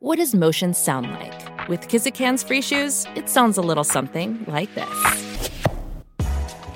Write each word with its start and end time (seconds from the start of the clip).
What 0.00 0.18
does 0.18 0.32
motion 0.32 0.74
sound 0.74 1.10
like? 1.10 1.68
With 1.68 1.88
Kizik 1.88 2.16
hands-free 2.16 2.62
shoes, 2.62 3.04
it 3.16 3.28
sounds 3.28 3.58
a 3.58 3.60
little 3.60 3.82
something 3.82 4.44
like 4.46 4.72
this. 4.76 5.50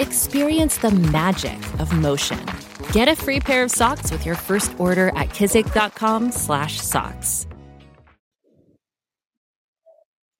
Experience 0.00 0.78
the 0.78 0.90
magic 0.90 1.56
of 1.78 1.92
motion. 1.92 2.44
Get 2.90 3.06
a 3.06 3.14
free 3.14 3.38
pair 3.38 3.62
of 3.62 3.70
socks 3.70 4.10
with 4.10 4.26
your 4.26 4.34
first 4.34 4.74
order 4.76 5.10
at 5.10 5.28
kizik.com/socks. 5.28 7.46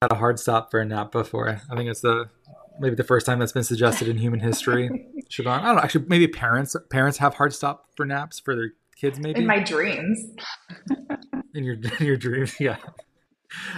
Had 0.02 0.10
a 0.10 0.16
hard 0.16 0.40
stop 0.40 0.72
for 0.72 0.80
a 0.80 0.84
nap 0.84 1.12
before. 1.12 1.60
I 1.70 1.76
think 1.76 1.88
it's 1.88 2.00
the 2.00 2.30
maybe 2.80 2.96
the 2.96 3.04
first 3.04 3.26
time 3.26 3.38
that's 3.38 3.52
been 3.52 3.62
suggested 3.62 4.08
in 4.08 4.16
human 4.16 4.40
history. 4.40 5.06
Siobhan, 5.30 5.60
I 5.60 5.66
don't 5.66 5.76
know. 5.76 5.82
Actually, 5.82 6.06
maybe 6.08 6.26
parents 6.26 6.74
parents 6.90 7.18
have 7.18 7.34
hard 7.34 7.54
stop 7.54 7.90
for 7.96 8.04
naps 8.04 8.40
for 8.40 8.56
their 8.56 8.72
kids. 8.96 9.20
Maybe 9.20 9.38
in 9.38 9.46
my 9.46 9.60
dreams. 9.60 10.18
in 11.54 11.64
your 11.64 11.74
in 12.00 12.06
your 12.06 12.16
dreams, 12.16 12.54
yeah. 12.60 12.76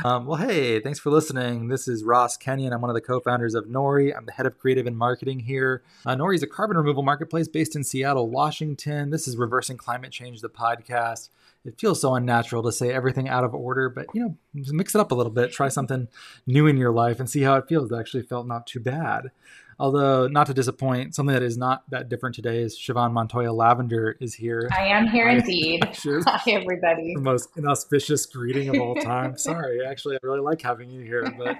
Um, 0.04 0.26
well, 0.26 0.36
hey, 0.36 0.78
thanks 0.78 1.00
for 1.00 1.10
listening. 1.10 1.66
This 1.66 1.88
is 1.88 2.04
Ross 2.04 2.36
Kenyon. 2.36 2.72
I'm 2.72 2.80
one 2.80 2.90
of 2.90 2.94
the 2.94 3.00
co-founders 3.00 3.54
of 3.54 3.64
Nori. 3.64 4.16
I'm 4.16 4.24
the 4.24 4.30
head 4.30 4.46
of 4.46 4.56
creative 4.56 4.86
and 4.86 4.96
marketing 4.96 5.40
here. 5.40 5.82
Uh, 6.06 6.14
Nori 6.14 6.36
is 6.36 6.44
a 6.44 6.46
carbon 6.46 6.76
removal 6.76 7.02
marketplace 7.02 7.48
based 7.48 7.74
in 7.74 7.82
Seattle, 7.82 8.30
Washington. 8.30 9.10
This 9.10 9.26
is 9.26 9.36
Reversing 9.36 9.76
Climate 9.76 10.12
Change, 10.12 10.42
the 10.42 10.48
podcast. 10.48 11.30
It 11.64 11.80
feels 11.80 12.00
so 12.00 12.14
unnatural 12.14 12.62
to 12.62 12.70
say 12.70 12.92
everything 12.92 13.28
out 13.28 13.42
of 13.42 13.52
order, 13.52 13.88
but 13.88 14.06
you 14.14 14.22
know, 14.22 14.36
mix 14.52 14.94
it 14.94 15.00
up 15.00 15.10
a 15.10 15.14
little 15.16 15.32
bit. 15.32 15.50
Try 15.50 15.68
something 15.70 16.06
new 16.46 16.68
in 16.68 16.76
your 16.76 16.92
life 16.92 17.18
and 17.18 17.28
see 17.28 17.42
how 17.42 17.56
it 17.56 17.66
feels. 17.68 17.90
It 17.90 17.98
actually 17.98 18.22
felt 18.22 18.46
not 18.46 18.68
too 18.68 18.80
bad. 18.80 19.32
Although, 19.78 20.28
not 20.28 20.46
to 20.46 20.54
disappoint, 20.54 21.14
something 21.14 21.34
that 21.34 21.42
is 21.42 21.56
not 21.56 21.88
that 21.90 22.08
different 22.08 22.34
today 22.34 22.62
is 22.62 22.78
Siobhan 22.78 23.12
Montoya 23.12 23.52
Lavender 23.52 24.16
is 24.20 24.34
here. 24.34 24.68
I 24.72 24.86
am 24.86 25.06
here 25.08 25.28
indeed. 25.28 25.84
Hi, 26.04 26.50
everybody. 26.50 27.14
The 27.14 27.20
most 27.20 27.48
inauspicious 27.56 28.26
greeting 28.26 28.68
of 28.68 28.80
all 28.80 28.94
time. 28.94 29.36
Sorry, 29.38 29.84
actually, 29.84 30.16
I 30.16 30.18
really 30.22 30.40
like 30.40 30.62
having 30.62 30.90
you 30.90 31.02
here, 31.02 31.32
but 31.36 31.56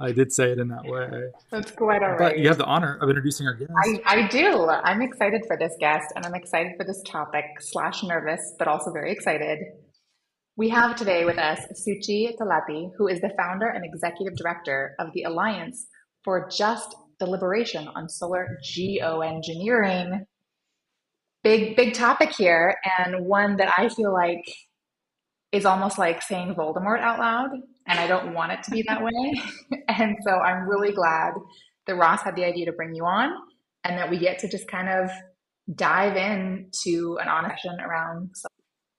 I 0.00 0.12
did 0.12 0.32
say 0.32 0.50
it 0.52 0.58
in 0.58 0.68
that 0.68 0.84
way. 0.84 1.30
That's 1.50 1.70
quite 1.70 2.02
all 2.02 2.10
right. 2.10 2.18
But 2.18 2.38
you 2.38 2.48
have 2.48 2.58
the 2.58 2.64
honor 2.64 2.98
of 3.00 3.08
introducing 3.08 3.46
our 3.46 3.54
guest. 3.54 3.70
I, 3.84 4.00
I 4.04 4.28
do. 4.28 4.68
I'm 4.68 5.02
excited 5.02 5.44
for 5.46 5.56
this 5.56 5.72
guest, 5.80 6.12
and 6.16 6.26
I'm 6.26 6.34
excited 6.34 6.72
for 6.76 6.84
this 6.84 7.02
topic, 7.06 7.44
slash 7.60 8.02
nervous, 8.02 8.54
but 8.58 8.68
also 8.68 8.92
very 8.92 9.12
excited. 9.12 9.58
We 10.56 10.68
have 10.68 10.96
today 10.96 11.24
with 11.24 11.38
us 11.38 11.60
Shuchi 11.72 12.36
Talati, 12.36 12.90
who 12.96 13.08
is 13.08 13.20
the 13.20 13.30
founder 13.36 13.66
and 13.66 13.84
executive 13.84 14.36
director 14.36 14.94
of 14.98 15.08
the 15.12 15.24
Alliance 15.24 15.86
for 16.22 16.48
Just 16.48 16.94
deliberation 17.24 17.88
on 17.88 18.08
solar 18.08 18.58
geoengineering. 18.62 20.26
Big, 21.42 21.76
big 21.76 21.94
topic 21.94 22.32
here, 22.32 22.76
and 22.98 23.26
one 23.26 23.56
that 23.56 23.72
I 23.76 23.88
feel 23.88 24.12
like 24.12 24.44
is 25.52 25.64
almost 25.64 25.98
like 25.98 26.22
saying 26.22 26.54
Voldemort 26.54 27.00
out 27.00 27.18
loud, 27.18 27.50
and 27.86 27.98
I 28.00 28.06
don't 28.06 28.34
want 28.34 28.52
it 28.52 28.62
to 28.64 28.70
be 28.70 28.84
that 28.88 29.02
way. 29.02 29.42
and 29.88 30.16
so 30.22 30.32
I'm 30.32 30.68
really 30.68 30.92
glad 30.92 31.34
that 31.86 31.96
Ross 31.96 32.22
had 32.22 32.34
the 32.34 32.44
idea 32.44 32.66
to 32.66 32.72
bring 32.72 32.94
you 32.94 33.04
on 33.04 33.30
and 33.84 33.98
that 33.98 34.10
we 34.10 34.18
get 34.18 34.38
to 34.38 34.48
just 34.48 34.66
kind 34.66 34.88
of 34.88 35.10
dive 35.74 36.16
into 36.16 37.18
an 37.20 37.28
honest 37.28 37.66
around. 37.66 38.34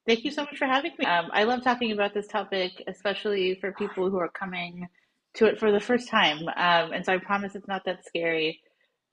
Thank 0.08 0.23
you 0.23 0.31
so 0.31 0.44
much 0.44 0.58
for 0.58 0.66
having 0.66 0.92
me. 1.00 1.06
Um, 1.06 1.30
I 1.34 1.44
love 1.44 1.64
talking 1.64 1.92
about 1.92 2.14
this 2.14 2.28
topic, 2.28 2.72
especially 2.88 3.58
for 3.59 3.72
people 3.72 4.09
who 4.09 4.18
are 4.18 4.30
coming 4.30 4.88
to 5.36 5.45
it 5.47 5.59
for 5.59 5.72
the 5.72 5.80
first 5.80 6.09
time. 6.09 6.39
Um, 6.39 6.94
and 6.94 7.05
so 7.05 7.14
I 7.14 7.17
promise 7.19 7.55
it's 7.55 7.67
not 7.67 7.83
that 7.86 8.05
scary. 8.05 8.61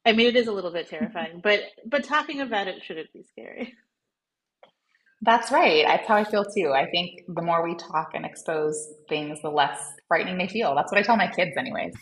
I 0.06 0.12
mean, 0.12 0.26
it 0.28 0.36
is 0.36 0.48
a 0.48 0.52
little 0.52 0.72
bit 0.72 0.88
terrifying, 0.88 1.40
but 1.42 1.60
but 1.86 2.04
talking 2.04 2.40
about 2.40 2.68
it 2.68 2.82
shouldn't 2.84 3.12
be 3.12 3.22
scary. 3.24 3.74
That's 5.22 5.52
right. 5.52 5.84
That's 5.86 6.06
how 6.08 6.16
I 6.16 6.24
feel 6.24 6.44
too. 6.44 6.72
I 6.74 6.86
think 6.90 7.22
the 7.28 7.42
more 7.42 7.64
we 7.68 7.76
talk 7.76 8.10
and 8.14 8.24
expose 8.26 8.76
things, 9.08 9.40
the 9.42 9.50
less 9.50 9.78
frightening 10.08 10.38
they 10.38 10.48
feel. 10.48 10.74
That's 10.76 10.92
what 10.92 10.98
I 11.00 11.02
tell 11.02 11.16
my 11.16 11.28
kids, 11.28 11.52
anyways. 11.58 11.94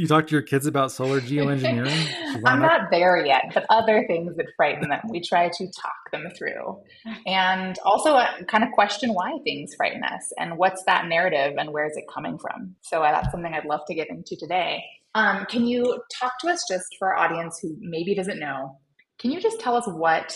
You 0.00 0.06
talk 0.06 0.28
to 0.28 0.32
your 0.32 0.40
kids 0.40 0.64
about 0.64 0.92
solar 0.92 1.20
geoengineering? 1.20 2.42
I'm 2.46 2.62
not 2.62 2.90
there 2.90 3.22
yet, 3.22 3.50
but 3.52 3.66
other 3.68 4.06
things 4.06 4.34
that 4.38 4.46
frighten 4.56 4.88
them, 4.88 5.02
we 5.10 5.20
try 5.20 5.50
to 5.50 5.66
talk 5.66 6.10
them 6.10 6.26
through. 6.38 6.80
And 7.26 7.78
also 7.84 8.14
uh, 8.14 8.42
kind 8.48 8.64
of 8.64 8.70
question 8.72 9.12
why 9.12 9.36
things 9.44 9.74
frighten 9.74 10.02
us 10.02 10.32
and 10.38 10.56
what's 10.56 10.82
that 10.84 11.04
narrative 11.06 11.56
and 11.58 11.74
where 11.74 11.84
is 11.84 11.98
it 11.98 12.04
coming 12.10 12.38
from. 12.38 12.76
So 12.80 13.02
uh, 13.02 13.12
that's 13.12 13.30
something 13.30 13.52
I'd 13.52 13.66
love 13.66 13.82
to 13.88 13.94
get 13.94 14.08
into 14.08 14.36
today. 14.36 14.82
Um, 15.14 15.44
can 15.50 15.66
you 15.66 16.02
talk 16.18 16.32
to 16.40 16.48
us 16.48 16.64
just 16.66 16.86
for 16.98 17.14
our 17.14 17.22
audience 17.22 17.58
who 17.60 17.76
maybe 17.78 18.14
doesn't 18.14 18.38
know? 18.38 18.78
Can 19.18 19.32
you 19.32 19.38
just 19.38 19.60
tell 19.60 19.76
us 19.76 19.84
what 19.86 20.34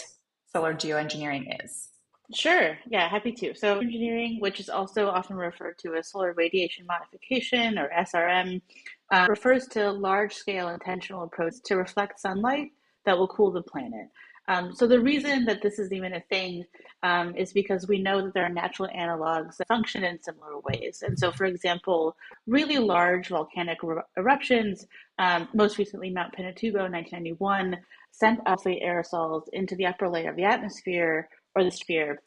solar 0.52 0.74
geoengineering 0.74 1.64
is? 1.64 1.88
Sure. 2.32 2.78
Yeah, 2.88 3.08
happy 3.08 3.32
to. 3.32 3.54
So, 3.54 3.78
engineering, 3.78 4.38
which 4.40 4.58
is 4.58 4.70
also 4.70 5.08
often 5.08 5.36
referred 5.36 5.78
to 5.80 5.94
as 5.94 6.10
solar 6.10 6.32
radiation 6.32 6.86
modification 6.86 7.78
or 7.78 7.90
SRM, 7.90 8.62
uh, 9.12 9.26
refers 9.28 9.66
to 9.68 9.90
large 9.90 10.34
scale 10.34 10.68
intentional 10.68 11.24
approach 11.24 11.54
to 11.64 11.76
reflect 11.76 12.20
sunlight 12.20 12.70
that 13.06 13.16
will 13.16 13.28
cool 13.28 13.50
the 13.50 13.62
planet. 13.62 14.08
Um, 14.46 14.74
so, 14.74 14.86
the 14.86 15.00
reason 15.00 15.46
that 15.46 15.62
this 15.62 15.78
is 15.78 15.90
even 15.90 16.14
a 16.14 16.20
thing 16.20 16.64
um, 17.02 17.34
is 17.34 17.52
because 17.52 17.88
we 17.88 17.98
know 17.98 18.22
that 18.22 18.34
there 18.34 18.44
are 18.44 18.50
natural 18.50 18.90
analogs 18.94 19.56
that 19.56 19.68
function 19.68 20.04
in 20.04 20.22
similar 20.22 20.58
ways. 20.64 21.02
And 21.06 21.18
so, 21.18 21.32
for 21.32 21.46
example, 21.46 22.14
really 22.46 22.76
large 22.76 23.28
volcanic 23.28 23.82
er- 23.82 24.04
eruptions, 24.18 24.86
um, 25.18 25.48
most 25.54 25.78
recently 25.78 26.10
Mount 26.10 26.34
Pinatubo 26.34 26.84
in 26.84 26.92
1991, 26.92 27.78
sent 28.10 28.44
sulfate 28.44 28.84
aerosols 28.84 29.44
into 29.54 29.76
the 29.76 29.86
upper 29.86 30.08
layer 30.10 30.30
of 30.30 30.36
the 30.36 30.44
atmosphere 30.44 31.28
or 31.56 31.64
the 31.64 31.70
sphere. 31.70 32.20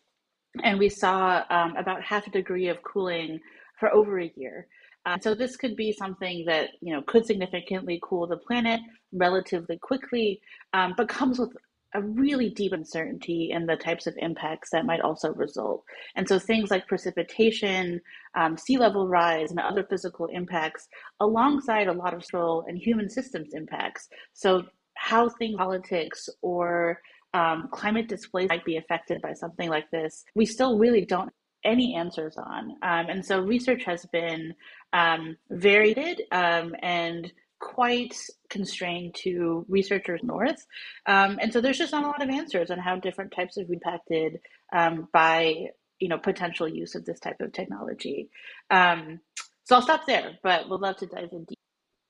And 0.64 0.80
we 0.80 0.90
saw 0.90 1.44
um, 1.52 1.76
about 1.76 2.02
half 2.02 2.26
a 2.26 2.32
degree 2.32 2.68
of 2.68 2.82
cooling 2.82 3.40
for 3.80 3.94
over 3.94 4.20
a 4.20 4.32
year. 4.36 4.68
Uh, 5.07 5.18
so 5.22 5.34
this 5.34 5.56
could 5.56 5.78
be 5.78 5.94
something 5.94 6.44
that 6.45 6.72
you 6.81 6.94
know 6.94 7.01
could 7.01 7.25
significantly 7.25 7.97
cool 8.03 8.28
the 8.28 8.35
planet 8.35 8.81
relatively 9.13 9.78
quickly, 9.78 10.41
um, 10.73 10.94
but 10.97 11.07
comes 11.07 11.40
with 11.40 11.56
a 11.95 12.01
really 12.01 12.50
deep 12.50 12.73
uncertainty 12.73 13.51
in 13.51 13.66
the 13.66 13.78
types 13.78 14.06
of 14.06 14.13
impacts 14.17 14.69
that 14.72 14.85
might 14.85 15.00
also 15.00 15.34
result. 15.34 15.84
And 16.17 16.28
so 16.28 16.38
things 16.38 16.69
like 16.69 16.85
precipitation, 16.88 18.01
um, 18.35 18.57
sea 18.57 18.78
level 18.78 19.07
rise, 19.07 19.50
and 19.51 19.59
other 19.62 19.85
physical 19.90 20.25
impacts, 20.25 20.90
alongside 21.22 21.88
a 21.88 21.94
lot 21.94 22.13
of 22.13 22.25
social 22.25 22.66
and 22.67 22.78
human 22.78 23.09
systems 23.09 23.53
impacts. 23.53 24.09
So 24.34 24.63
how 24.96 25.29
things 25.29 25.56
politics 25.56 26.28
or 26.41 27.00
um, 27.34 27.69
climate 27.72 28.09
displays 28.09 28.50
might 28.50 28.66
be 28.66 28.75
affected 28.75 29.22
by 29.22 29.31
something 29.31 29.69
like 29.69 29.90
this, 29.90 30.25
we 30.35 30.46
still 30.46 30.78
really 30.78 31.06
don't 31.06 31.31
any 31.67 31.95
answers 31.95 32.38
on. 32.38 32.72
Um, 32.81 33.09
and 33.09 33.25
so 33.25 33.39
research 33.39 33.83
has 33.83 34.05
been 34.05 34.55
um, 34.94 35.38
varied 35.50 36.23
um, 36.31 36.75
and 36.81 37.31
quite 37.59 38.16
constrained 38.50 39.16
to 39.16 39.66
researchers 39.67 40.22
north. 40.23 40.66
Um, 41.05 41.38
and 41.41 41.51
so 41.51 41.61
there's 41.61 41.78
just 41.78 41.91
not 41.91 42.03
a 42.03 42.07
lot 42.07 42.23
of 42.23 42.29
answers 42.29 42.72
on 42.72 42.79
how 42.79 42.97
different 42.97 43.33
types 43.35 43.57
of 43.57 43.69
impacted 43.69 44.39
um, 44.73 45.07
by 45.13 45.67
you 46.00 46.07
know 46.07 46.17
potential 46.17 46.67
use 46.67 46.95
of 46.95 47.05
this 47.05 47.19
type 47.19 47.41
of 47.41 47.51
technology. 47.51 48.29
Um, 48.69 49.19
so 49.63 49.75
I'll 49.75 49.81
stop 49.81 50.05
there, 50.07 50.38
but 50.44 50.69
we'd 50.69 50.79
love 50.79 50.97
to 50.97 51.07
dive 51.07 51.29
in 51.31 51.44
deep. 51.44 51.57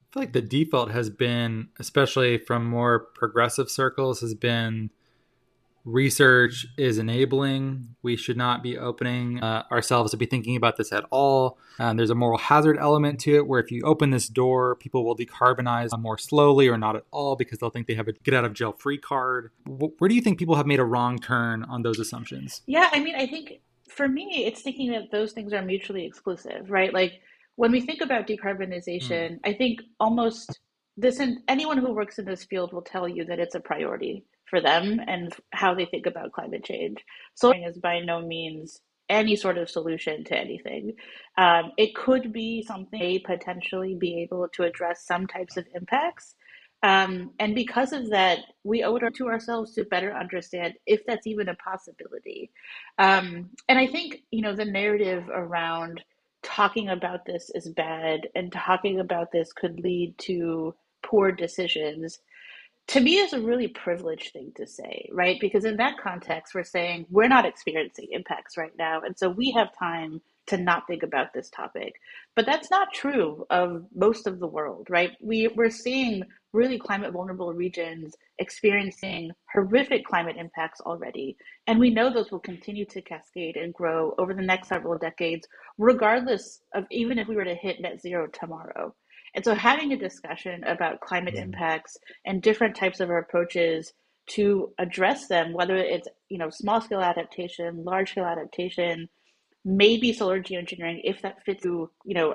I 0.02 0.14
feel 0.14 0.24
like 0.24 0.34
the 0.34 0.42
default 0.42 0.92
has 0.92 1.10
been, 1.10 1.70
especially 1.80 2.38
from 2.38 2.66
more 2.66 3.08
progressive 3.16 3.70
circles, 3.70 4.22
has 4.22 4.34
been 4.36 4.92
research 5.88 6.68
is 6.78 6.98
enabling. 6.98 7.96
We 8.04 8.18
should 8.18 8.36
not 8.36 8.62
be 8.62 8.78
opening 8.78 9.42
uh, 9.42 9.64
ourselves 9.72 10.12
to 10.12 10.18
be 10.18 10.26
thinking 10.26 10.58
about 10.58 10.76
this 10.76 10.92
at 10.92 11.06
all. 11.12 11.58
Um, 11.80 11.96
there's 11.96 12.10
a 12.10 12.16
moral 12.16 12.38
hazard 12.38 12.78
element 12.78 13.22
to 13.22 13.38
it 13.38 13.48
where 13.48 13.62
if 13.62 13.72
you 13.72 13.82
open 13.84 14.12
this 14.12 14.28
door, 14.28 14.76
people 14.76 15.06
will 15.06 15.16
decarbonize 15.16 15.98
more 15.98 16.18
slowly 16.18 16.68
or 16.68 16.78
not 16.78 16.98
at 16.98 17.04
all 17.12 17.38
because 17.38 17.60
they'll 17.60 17.70
think 17.70 17.88
they 17.88 17.94
have 17.96 18.10
a 18.10 18.12
get 18.12 18.34
out 18.34 18.44
of 18.44 18.54
jail 18.54 18.74
free 18.74 18.98
card. 18.98 19.52
Where 19.66 20.10
do 20.10 20.16
you 20.16 20.22
think 20.22 20.38
people 20.38 20.56
have 20.56 20.68
made 20.68 20.80
a 20.80 20.86
wrong 20.86 21.20
turn 21.20 21.64
on 21.64 21.84
those 21.84 22.00
assumptions? 22.00 22.62
Yeah, 22.66 22.90
I 22.92 23.00
mean, 23.00 23.16
I 23.16 23.26
think 23.26 23.62
for 23.88 24.10
me, 24.10 24.44
it's 24.46 24.62
thinking 24.62 24.92
that 24.92 25.10
those 25.12 25.32
things 25.32 25.54
are 25.54 25.62
mutually 25.62 26.06
exclusive, 26.06 26.70
right? 26.70 26.94
Like 26.94 27.22
when 27.56 27.72
we 27.72 27.80
think 27.80 28.02
about 28.02 28.28
decarbonization, 28.28 29.32
mm. 29.32 29.40
I 29.46 29.54
think 29.54 29.80
almost 30.02 30.60
this 30.98 31.20
and 31.20 31.38
anyone 31.48 31.78
who 31.78 31.94
works 31.94 32.20
in 32.20 32.26
this 32.26 32.44
field 32.44 32.74
will 32.74 32.82
tell 32.82 33.08
you 33.08 33.24
that 33.26 33.40
it's 33.40 33.56
a 33.56 33.60
priority 33.62 34.26
for 34.50 34.62
them 34.62 35.00
and 35.06 35.34
how 35.52 35.74
they 35.74 35.86
think 35.86 36.06
about 36.06 36.32
climate 36.32 36.64
change. 36.64 37.04
Solar 37.36 37.68
is 37.68 37.78
by 37.78 38.00
no 38.00 38.22
means 38.22 38.80
any 39.10 39.36
sort 39.36 39.58
of 39.58 39.70
solution 39.70 40.24
to 40.26 40.38
anything. 40.38 40.94
Um, 41.38 41.72
it 41.78 41.96
could 41.96 42.34
be 42.34 42.64
something 42.64 43.00
may 43.00 43.20
potentially 43.20 43.96
be 43.96 44.22
able 44.22 44.48
to 44.54 44.64
address 44.64 45.06
some 45.06 45.28
types 45.28 45.58
of 45.58 45.66
impacts. 45.74 46.36
Um, 46.84 47.32
and 47.40 47.56
because 47.56 47.92
of 47.92 48.10
that, 48.12 48.40
we 48.64 48.84
owe 48.84 48.96
it 48.98 49.16
to 49.16 49.28
ourselves 49.28 49.74
to 49.74 49.84
better 49.86 50.14
understand 50.14 50.76
if 50.86 51.06
that's 51.06 51.26
even 51.26 51.50
a 51.50 51.56
possibility. 51.56 52.52
Um, 53.00 53.50
and 53.68 53.80
I 53.80 53.88
think, 53.88 54.22
you 54.32 54.42
know, 54.42 54.56
the 54.56 54.66
narrative 54.66 55.28
around 55.34 56.04
talking 56.44 56.90
about 56.90 57.26
this 57.26 57.50
is 57.56 57.70
bad 57.70 58.28
and 58.36 58.52
talking 58.52 59.00
about 59.00 59.32
this 59.32 59.52
could 59.54 59.80
lead 59.80 60.18
to 60.20 60.76
poor 61.04 61.32
decisions 61.32 62.20
to 62.88 63.02
me 63.02 63.18
is 63.18 63.34
a 63.34 63.42
really 63.42 63.68
privileged 63.68 64.34
thing 64.34 64.52
to 64.56 64.66
say, 64.66 65.10
right? 65.12 65.38
Because 65.42 65.66
in 65.66 65.78
that 65.78 65.98
context, 66.02 66.56
we're 66.56 66.64
saying 66.64 67.06
we're 67.10 67.28
not 67.28 67.46
experiencing 67.46 68.08
impacts 68.12 68.58
right 68.58 68.72
now. 68.78 69.02
And 69.02 69.18
so 69.18 69.30
we 69.30 69.52
have 69.52 69.78
time 69.78 70.22
to 70.48 70.58
not 70.58 70.88
think 70.88 71.04
about 71.04 71.34
this 71.34 71.50
topic. 71.50 71.96
But 72.36 72.46
that's 72.46 72.72
not 72.72 72.94
true 72.94 73.46
of 73.50 73.86
most 73.94 74.28
of 74.28 74.40
the 74.40 74.48
world, 74.48 74.88
right? 74.90 75.12
We, 75.22 75.50
we're 75.50 75.70
seeing 75.70 76.24
really 76.54 76.80
climate 76.80 77.12
vulnerable 77.12 77.54
regions 77.54 78.16
experiencing 78.40 79.32
horrific 79.54 80.06
climate 80.06 80.38
impacts 80.38 80.80
already. 80.82 81.36
And 81.68 81.80
we 81.80 81.90
know 81.90 82.12
those 82.12 82.32
will 82.32 82.40
continue 82.40 82.86
to 82.86 83.02
cascade 83.02 83.58
and 83.58 83.74
grow 83.74 84.16
over 84.18 84.34
the 84.34 84.42
next 84.42 84.70
several 84.70 84.98
decades, 84.98 85.46
regardless 85.78 86.62
of 86.74 86.86
even 86.90 87.20
if 87.20 87.28
we 87.28 87.36
were 87.36 87.44
to 87.44 87.56
hit 87.56 87.82
net 87.82 88.02
zero 88.02 88.28
tomorrow. 88.28 88.96
And 89.38 89.46
so 89.46 89.54
having 89.54 89.94
a 89.94 89.98
discussion 89.98 90.64
about 90.64 91.00
climate 91.00 91.36
impacts 91.36 91.96
and 92.26 92.42
different 92.42 92.76
types 92.76 93.00
of 93.00 93.12
approaches 93.12 93.94
to 94.32 94.74
address 94.80 95.28
them, 95.28 95.54
whether 95.54 95.78
it's 95.78 96.08
you 96.28 96.40
know 96.40 96.50
small 96.50 96.82
scale 96.82 97.02
adaptation, 97.02 97.84
large 97.84 98.12
scale 98.12 98.26
adaptation, 98.26 99.08
maybe 99.64 100.12
solar 100.12 100.42
geoengineering, 100.42 101.02
if 101.04 101.22
that 101.22 101.44
fits 101.46 101.62
through 101.62 101.92
you 102.04 102.16
know 102.16 102.34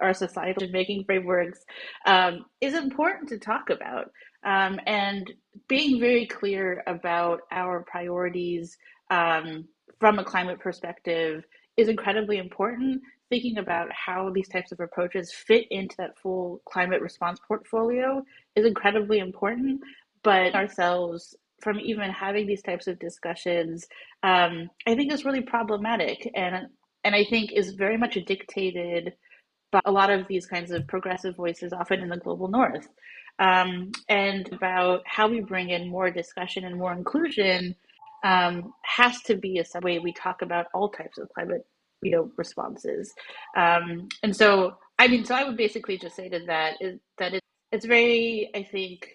our 0.00 0.14
societal 0.14 0.66
making 0.70 1.04
frameworks, 1.04 1.58
um, 2.06 2.46
is 2.62 2.72
important 2.72 3.28
to 3.28 3.38
talk 3.38 3.68
about. 3.68 4.10
Um, 4.42 4.80
and 4.86 5.30
being 5.68 6.00
very 6.00 6.26
clear 6.26 6.82
about 6.86 7.40
our 7.52 7.84
priorities 7.86 8.78
um, 9.10 9.68
from 10.00 10.18
a 10.18 10.24
climate 10.24 10.60
perspective 10.60 11.44
is 11.78 11.88
incredibly 11.88 12.36
important. 12.36 13.00
Thinking 13.30 13.58
about 13.58 13.88
how 13.92 14.30
these 14.30 14.48
types 14.48 14.72
of 14.72 14.80
approaches 14.80 15.32
fit 15.32 15.66
into 15.70 15.96
that 15.98 16.18
full 16.18 16.60
climate 16.66 17.00
response 17.00 17.40
portfolio 17.46 18.22
is 18.56 18.66
incredibly 18.66 19.18
important 19.20 19.80
but 20.22 20.54
ourselves 20.54 21.36
from 21.60 21.80
even 21.80 22.10
having 22.10 22.46
these 22.46 22.62
types 22.62 22.86
of 22.86 22.98
discussions, 22.98 23.86
um, 24.22 24.70
I 24.86 24.94
think 24.94 25.12
is 25.12 25.24
really 25.24 25.40
problematic, 25.42 26.30
and 26.34 26.68
and 27.04 27.14
I 27.14 27.24
think 27.24 27.52
is 27.52 27.72
very 27.72 27.96
much 27.96 28.18
dictated 28.26 29.14
by 29.70 29.80
a 29.84 29.92
lot 29.92 30.10
of 30.10 30.26
these 30.28 30.46
kinds 30.46 30.70
of 30.70 30.86
progressive 30.86 31.36
voices, 31.36 31.72
often 31.72 32.00
in 32.00 32.08
the 32.08 32.16
global 32.16 32.48
north, 32.48 32.88
um, 33.38 33.90
and 34.08 34.52
about 34.52 35.02
how 35.06 35.28
we 35.28 35.40
bring 35.40 35.70
in 35.70 35.88
more 35.88 36.10
discussion 36.10 36.64
and 36.64 36.76
more 36.76 36.92
inclusion 36.92 37.74
um, 38.24 38.72
has 38.82 39.20
to 39.22 39.36
be 39.36 39.58
a 39.58 39.80
way 39.80 39.98
we 39.98 40.12
talk 40.12 40.42
about 40.42 40.66
all 40.74 40.88
types 40.88 41.18
of 41.18 41.28
climate, 41.34 41.66
you 42.02 42.10
know, 42.10 42.30
responses, 42.36 43.14
um, 43.56 44.08
and 44.22 44.34
so 44.34 44.76
I 44.98 45.06
mean, 45.06 45.24
so 45.24 45.34
I 45.34 45.44
would 45.44 45.56
basically 45.56 45.96
just 45.96 46.16
say 46.16 46.28
to 46.28 46.40
that 46.46 46.76
is 46.80 46.98
that 47.18 47.34
it, 47.34 47.42
it's 47.70 47.86
very, 47.86 48.50
I 48.54 48.64
think 48.64 49.08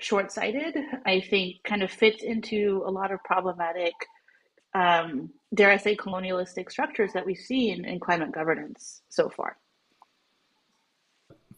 short 0.00 0.32
sighted, 0.32 0.76
I 1.06 1.20
think 1.20 1.62
kind 1.64 1.82
of 1.82 1.90
fits 1.90 2.22
into 2.24 2.82
a 2.84 2.90
lot 2.90 3.12
of 3.12 3.22
problematic, 3.22 3.92
um, 4.74 5.30
dare 5.54 5.70
I 5.70 5.76
say, 5.76 5.94
colonialistic 5.94 6.70
structures 6.70 7.12
that 7.12 7.24
we've 7.24 7.38
seen 7.38 7.84
in 7.84 8.00
climate 8.00 8.32
governance 8.32 9.02
so 9.08 9.28
far. 9.28 9.56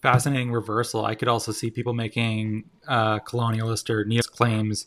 Fascinating 0.03 0.53
reversal. 0.53 1.07
I 1.07 1.15
could 1.15 1.29
also 1.29 1.51
see 1.51 1.71
people 1.71 1.95
making 1.95 2.65
uh, 2.87 3.21
colonialist 3.21 3.89
or 3.89 4.05
neo 4.05 4.21
claims 4.21 4.87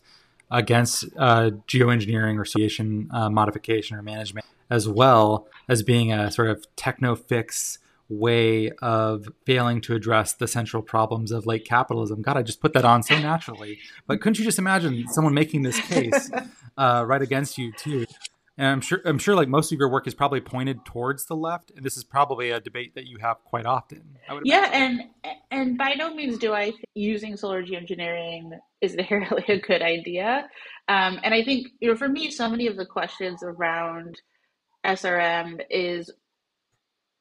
against 0.49 1.05
uh, 1.17 1.51
geoengineering 1.67 2.37
or 2.37 2.41
radiation 2.41 3.09
uh, 3.11 3.29
modification 3.29 3.97
or 3.97 4.01
management, 4.01 4.45
as 4.69 4.87
well 4.87 5.47
as 5.67 5.83
being 5.83 6.11
a 6.11 6.31
sort 6.31 6.49
of 6.49 6.65
techno 6.75 7.15
fix 7.15 7.79
way 8.09 8.71
of 8.81 9.27
failing 9.45 9.81
to 9.81 9.93
address 9.93 10.33
the 10.33 10.47
central 10.47 10.81
problems 10.81 11.31
of 11.31 11.45
late 11.45 11.65
capitalism. 11.65 12.21
God, 12.21 12.37
I 12.37 12.41
just 12.41 12.61
put 12.61 12.73
that 12.73 12.85
on 12.85 13.03
so 13.03 13.19
naturally. 13.19 13.79
But 14.05 14.21
couldn't 14.21 14.39
you 14.39 14.45
just 14.45 14.59
imagine 14.59 15.07
someone 15.09 15.33
making 15.33 15.63
this 15.63 15.79
case 15.81 16.31
uh, 16.77 17.03
right 17.05 17.21
against 17.21 17.57
you 17.57 17.73
too? 17.73 18.05
And 18.57 18.67
I'm 18.67 18.81
sure 18.81 19.01
I'm 19.05 19.19
sure 19.19 19.35
like 19.35 19.47
most 19.47 19.71
of 19.71 19.77
your 19.77 19.89
work 19.89 20.07
is 20.07 20.15
probably 20.15 20.41
pointed 20.41 20.83
towards 20.83 21.25
the 21.25 21.35
left, 21.35 21.71
and 21.75 21.85
this 21.85 21.95
is 21.95 22.03
probably 22.03 22.49
a 22.49 22.59
debate 22.59 22.95
that 22.95 23.05
you 23.05 23.17
have 23.21 23.43
quite 23.43 23.67
often. 23.67 24.17
yeah, 24.43 24.69
and 24.73 25.01
and 25.51 25.77
by 25.77 25.93
no 25.93 26.13
means 26.13 26.39
do 26.39 26.53
I 26.53 26.71
think 26.71 26.85
using 26.95 27.37
solar 27.37 27.63
geoengineering 27.63 28.57
is 28.81 28.95
inherently 28.95 29.45
a 29.47 29.59
good 29.59 29.83
idea. 29.83 30.49
Um, 30.87 31.19
and 31.23 31.35
I 31.35 31.43
think 31.43 31.67
you 31.79 31.89
know 31.89 31.95
for 31.95 32.09
me, 32.09 32.31
so 32.31 32.49
many 32.49 32.65
of 32.65 32.77
the 32.77 32.85
questions 32.85 33.43
around 33.43 34.19
SRM 34.83 35.61
is 35.69 36.11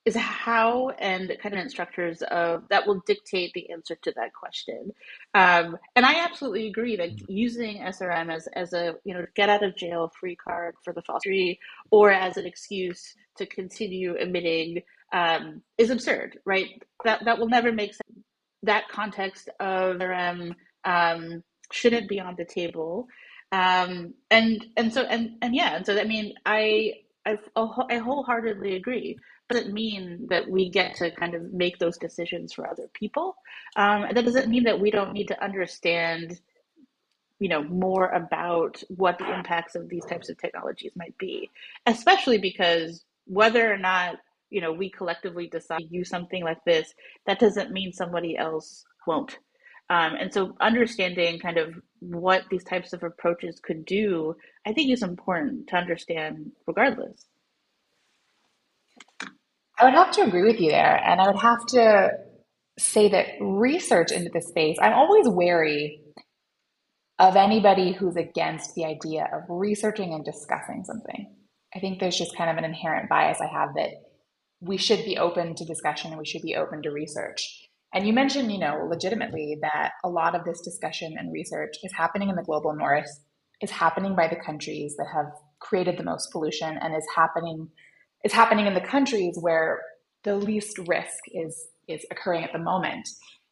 is 0.06 0.14
how 0.14 0.90
and 1.00 1.36
kind 1.42 1.58
of 1.58 1.68
structures 1.68 2.22
of 2.30 2.62
that 2.70 2.86
will 2.86 3.02
dictate 3.06 3.52
the 3.54 3.68
answer 3.70 3.96
to 4.02 4.12
that 4.14 4.32
question. 4.32 4.92
Um, 5.34 5.76
and 5.96 6.06
I 6.06 6.24
absolutely 6.24 6.68
agree 6.68 6.94
that 6.96 7.10
mm-hmm. 7.10 7.32
using 7.32 7.78
SRM 7.78 8.32
as, 8.32 8.48
as 8.54 8.72
a 8.72 8.94
you 9.04 9.12
know 9.12 9.26
get 9.34 9.50
out 9.50 9.64
of 9.64 9.76
jail 9.76 10.10
free 10.18 10.36
card 10.36 10.76
for 10.84 10.92
the 10.92 11.02
fossil 11.02 11.54
or 11.90 12.12
as 12.12 12.36
an 12.36 12.46
excuse 12.46 13.14
to 13.36 13.46
continue 13.46 14.14
emitting 14.14 14.82
um, 15.12 15.60
is 15.76 15.90
absurd, 15.90 16.38
right? 16.44 16.80
That 17.04 17.24
that 17.24 17.38
will 17.38 17.48
never 17.48 17.72
make 17.72 17.92
sense. 17.92 18.24
That 18.62 18.88
context 18.88 19.48
of 19.58 19.96
SRM 19.96 20.54
um, 20.84 21.42
shouldn't 21.72 22.08
be 22.08 22.20
on 22.20 22.36
the 22.38 22.44
table. 22.44 23.08
Um, 23.50 24.14
and 24.30 24.64
and 24.76 24.92
so 24.92 25.02
and 25.02 25.32
and 25.42 25.54
yeah, 25.54 25.74
and 25.76 25.84
so 25.84 25.98
I 25.98 26.04
mean 26.04 26.34
I 26.46 26.92
I, 27.26 27.38
I 27.90 27.98
wholeheartedly 27.98 28.76
agree 28.76 29.18
doesn't 29.48 29.72
mean 29.72 30.26
that 30.31 30.48
we 30.48 30.70
get 30.70 30.96
to 30.96 31.10
kind 31.10 31.34
of 31.34 31.52
make 31.52 31.78
those 31.78 31.98
decisions 31.98 32.52
for 32.52 32.69
other 32.69 32.88
people. 32.93 33.37
Um, 33.76 34.06
that 34.12 34.25
doesn't 34.25 34.48
mean 34.48 34.64
that 34.64 34.81
we 34.81 34.90
don't 34.90 35.12
need 35.12 35.28
to 35.28 35.43
understand, 35.43 36.40
you 37.38 37.48
know, 37.48 37.62
more 37.62 38.08
about 38.08 38.82
what 38.88 39.19
the 39.19 39.32
impacts 39.32 39.75
of 39.75 39.88
these 39.88 40.04
types 40.04 40.28
of 40.28 40.38
technologies 40.38 40.93
might 40.96 41.16
be, 41.19 41.50
especially 41.87 42.38
because 42.38 43.04
whether 43.26 43.72
or 43.72 43.78
not 43.78 44.16
you 44.50 44.60
know 44.60 44.72
we 44.72 44.88
collectively 44.88 45.49
decide 45.49 45.81
to 45.81 45.94
use 45.94 46.08
something 46.08 46.42
like 46.42 46.64
this, 46.64 46.94
that 47.26 47.38
doesn't 47.38 47.72
mean 47.72 47.92
somebody 47.92 48.37
else 48.37 48.84
won't. 49.06 49.38
Um, 49.88 50.16
and 50.16 50.32
so 50.34 50.56
understanding 50.60 51.38
kind 51.38 51.58
of 51.58 51.75
what 52.00 52.42
these 52.50 52.64
types 52.64 52.92
of 52.92 53.04
approaches 53.04 53.60
could 53.60 53.84
do, 53.84 54.37
I 54.66 54.72
think 54.72 54.90
is 54.90 55.02
important 55.02 55.69
to 55.69 55.76
understand 55.76 56.50
regardless. 56.66 57.26
I 59.78 59.84
would 59.84 59.94
have 59.94 60.11
to 60.12 60.23
agree 60.23 60.44
with 60.44 60.61
you 60.61 60.70
there. 60.70 60.96
And 61.05 61.20
I 61.20 61.26
would 61.26 61.40
have 61.40 61.64
to 61.69 62.11
say 62.78 63.08
that 63.08 63.26
research 63.40 64.11
into 64.12 64.31
the 64.32 64.40
space, 64.40 64.76
I'm 64.81 64.93
always 64.93 65.28
wary 65.28 66.00
of 67.19 67.37
anybody 67.37 67.93
who's 67.93 68.17
against 68.17 68.75
the 68.75 68.84
idea 68.84 69.28
of 69.32 69.43
researching 69.49 70.12
and 70.12 70.25
discussing 70.25 70.84
something. 70.84 71.34
I 71.75 71.81
think 71.81 71.99
there's 71.99 72.19
just 72.19 72.37
kind 72.37 72.50
of 72.50 72.56
an 72.56 72.64
inherent 72.64 73.08
bias 73.08 73.38
I 73.40 73.46
have 73.46 73.75
that 73.76 73.90
we 74.61 74.76
should 74.76 75.05
be 75.05 75.19
open 75.19 75.55
to 75.55 75.64
discussion 75.64 76.11
and 76.11 76.19
we 76.19 76.26
should 76.26 76.43
be 76.43 76.56
open 76.56 76.83
to 76.83 76.90
research. 76.90 77.68
And 77.95 78.06
you 78.06 78.12
mentioned, 78.12 78.52
you 78.52 78.59
know, 78.59 78.87
legitimately 78.88 79.59
that 79.62 79.92
a 80.04 80.09
lot 80.09 80.35
of 80.35 80.45
this 80.45 80.61
discussion 80.61 81.16
and 81.18 81.33
research 81.33 81.76
is 81.83 81.92
happening 81.92 82.28
in 82.28 82.37
the 82.37 82.42
global 82.42 82.75
north, 82.75 83.09
is 83.61 83.71
happening 83.71 84.14
by 84.14 84.28
the 84.28 84.37
countries 84.37 84.97
that 84.99 85.06
have 85.14 85.33
created 85.61 85.97
the 85.97 86.04
most 86.04 86.30
pollution 86.33 86.76
and 86.78 86.95
is 86.95 87.06
happening 87.14 87.68
is 88.26 88.33
happening 88.33 88.66
in 88.66 88.75
the 88.75 88.80
countries 88.80 89.38
where 89.40 89.80
the 90.25 90.35
least 90.35 90.78
risk 90.87 91.21
is 91.33 91.68
is 91.87 92.04
occurring 92.11 92.42
at 92.42 92.52
the 92.52 92.59
moment. 92.59 93.09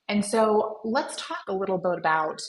And 0.09 0.25
so 0.25 0.81
let's 0.85 1.15
talk 1.17 1.45
a 1.49 1.55
little 1.55 1.79
bit 1.79 1.97
about 1.97 2.43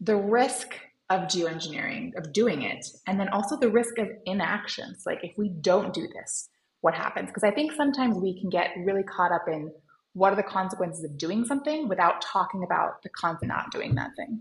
the 0.00 0.16
risk 0.16 0.74
of 1.08 1.22
geoengineering, 1.22 2.10
of 2.18 2.32
doing 2.32 2.62
it, 2.62 2.84
and 3.06 3.20
then 3.20 3.28
also 3.28 3.56
the 3.56 3.70
risk 3.70 3.98
of 3.98 4.08
inactions. 4.26 5.04
Like 5.06 5.20
if 5.22 5.38
we 5.38 5.48
don't 5.48 5.94
do 5.94 6.08
this, 6.08 6.48
what 6.80 6.94
happens? 6.94 7.28
Because 7.28 7.44
I 7.44 7.52
think 7.52 7.72
sometimes 7.72 8.16
we 8.16 8.40
can 8.40 8.50
get 8.50 8.70
really 8.84 9.04
caught 9.04 9.30
up 9.30 9.46
in 9.46 9.70
what 10.14 10.32
are 10.32 10.36
the 10.36 10.42
consequences 10.42 11.04
of 11.04 11.16
doing 11.16 11.44
something 11.44 11.88
without 11.88 12.20
talking 12.20 12.64
about 12.64 13.02
the 13.04 13.08
consequence 13.10 13.52
of 13.52 13.56
not 13.56 13.70
doing 13.70 13.94
that 13.94 14.10
thing. 14.16 14.40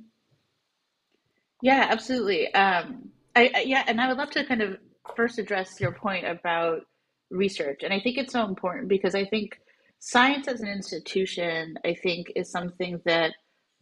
Yeah, 1.62 1.86
absolutely. 1.92 2.52
Um, 2.56 3.12
I, 3.36 3.52
I, 3.54 3.60
yeah, 3.62 3.84
and 3.86 4.02
I 4.02 4.08
would 4.08 4.18
love 4.18 4.32
to 4.32 4.44
kind 4.46 4.64
of 4.64 4.78
first 5.16 5.38
address 5.38 5.80
your 5.80 5.92
point 5.92 6.26
about 6.26 6.82
research. 7.30 7.82
And 7.84 7.94
I 7.94 8.00
think 8.00 8.18
it's 8.18 8.34
so 8.34 8.46
important 8.46 8.88
because 8.88 9.16
I 9.16 9.26
think 9.26 9.60
science 10.00 10.48
as 10.48 10.62
an 10.62 10.68
institution, 10.68 11.76
I 11.86 11.94
think, 11.94 12.32
is 12.36 12.52
something 12.52 13.02
that 13.06 13.34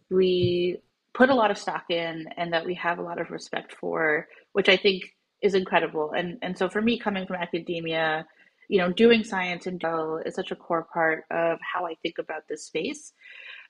we 0.09 0.77
put 1.13 1.29
a 1.29 1.35
lot 1.35 1.51
of 1.51 1.57
stock 1.57 1.85
in 1.89 2.27
and 2.37 2.53
that 2.53 2.65
we 2.65 2.75
have 2.75 2.99
a 2.99 3.01
lot 3.01 3.19
of 3.19 3.31
respect 3.31 3.73
for, 3.73 4.27
which 4.53 4.69
I 4.69 4.77
think 4.77 5.03
is 5.41 5.53
incredible. 5.53 6.11
And 6.11 6.37
and 6.41 6.57
so 6.57 6.69
for 6.69 6.81
me, 6.81 6.99
coming 6.99 7.25
from 7.25 7.37
academia, 7.37 8.25
you 8.69 8.79
know, 8.79 8.91
doing 8.91 9.23
science 9.23 9.67
in 9.67 9.79
general 9.79 10.17
is 10.17 10.35
such 10.35 10.51
a 10.51 10.55
core 10.55 10.87
part 10.93 11.25
of 11.31 11.59
how 11.61 11.85
I 11.85 11.95
think 12.01 12.17
about 12.19 12.47
this 12.47 12.65
space. 12.65 13.13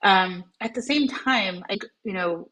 Um, 0.03 0.43
at 0.61 0.73
the 0.73 0.81
same 0.81 1.07
time, 1.07 1.63
I 1.69 1.77
you 2.03 2.13
know, 2.13 2.49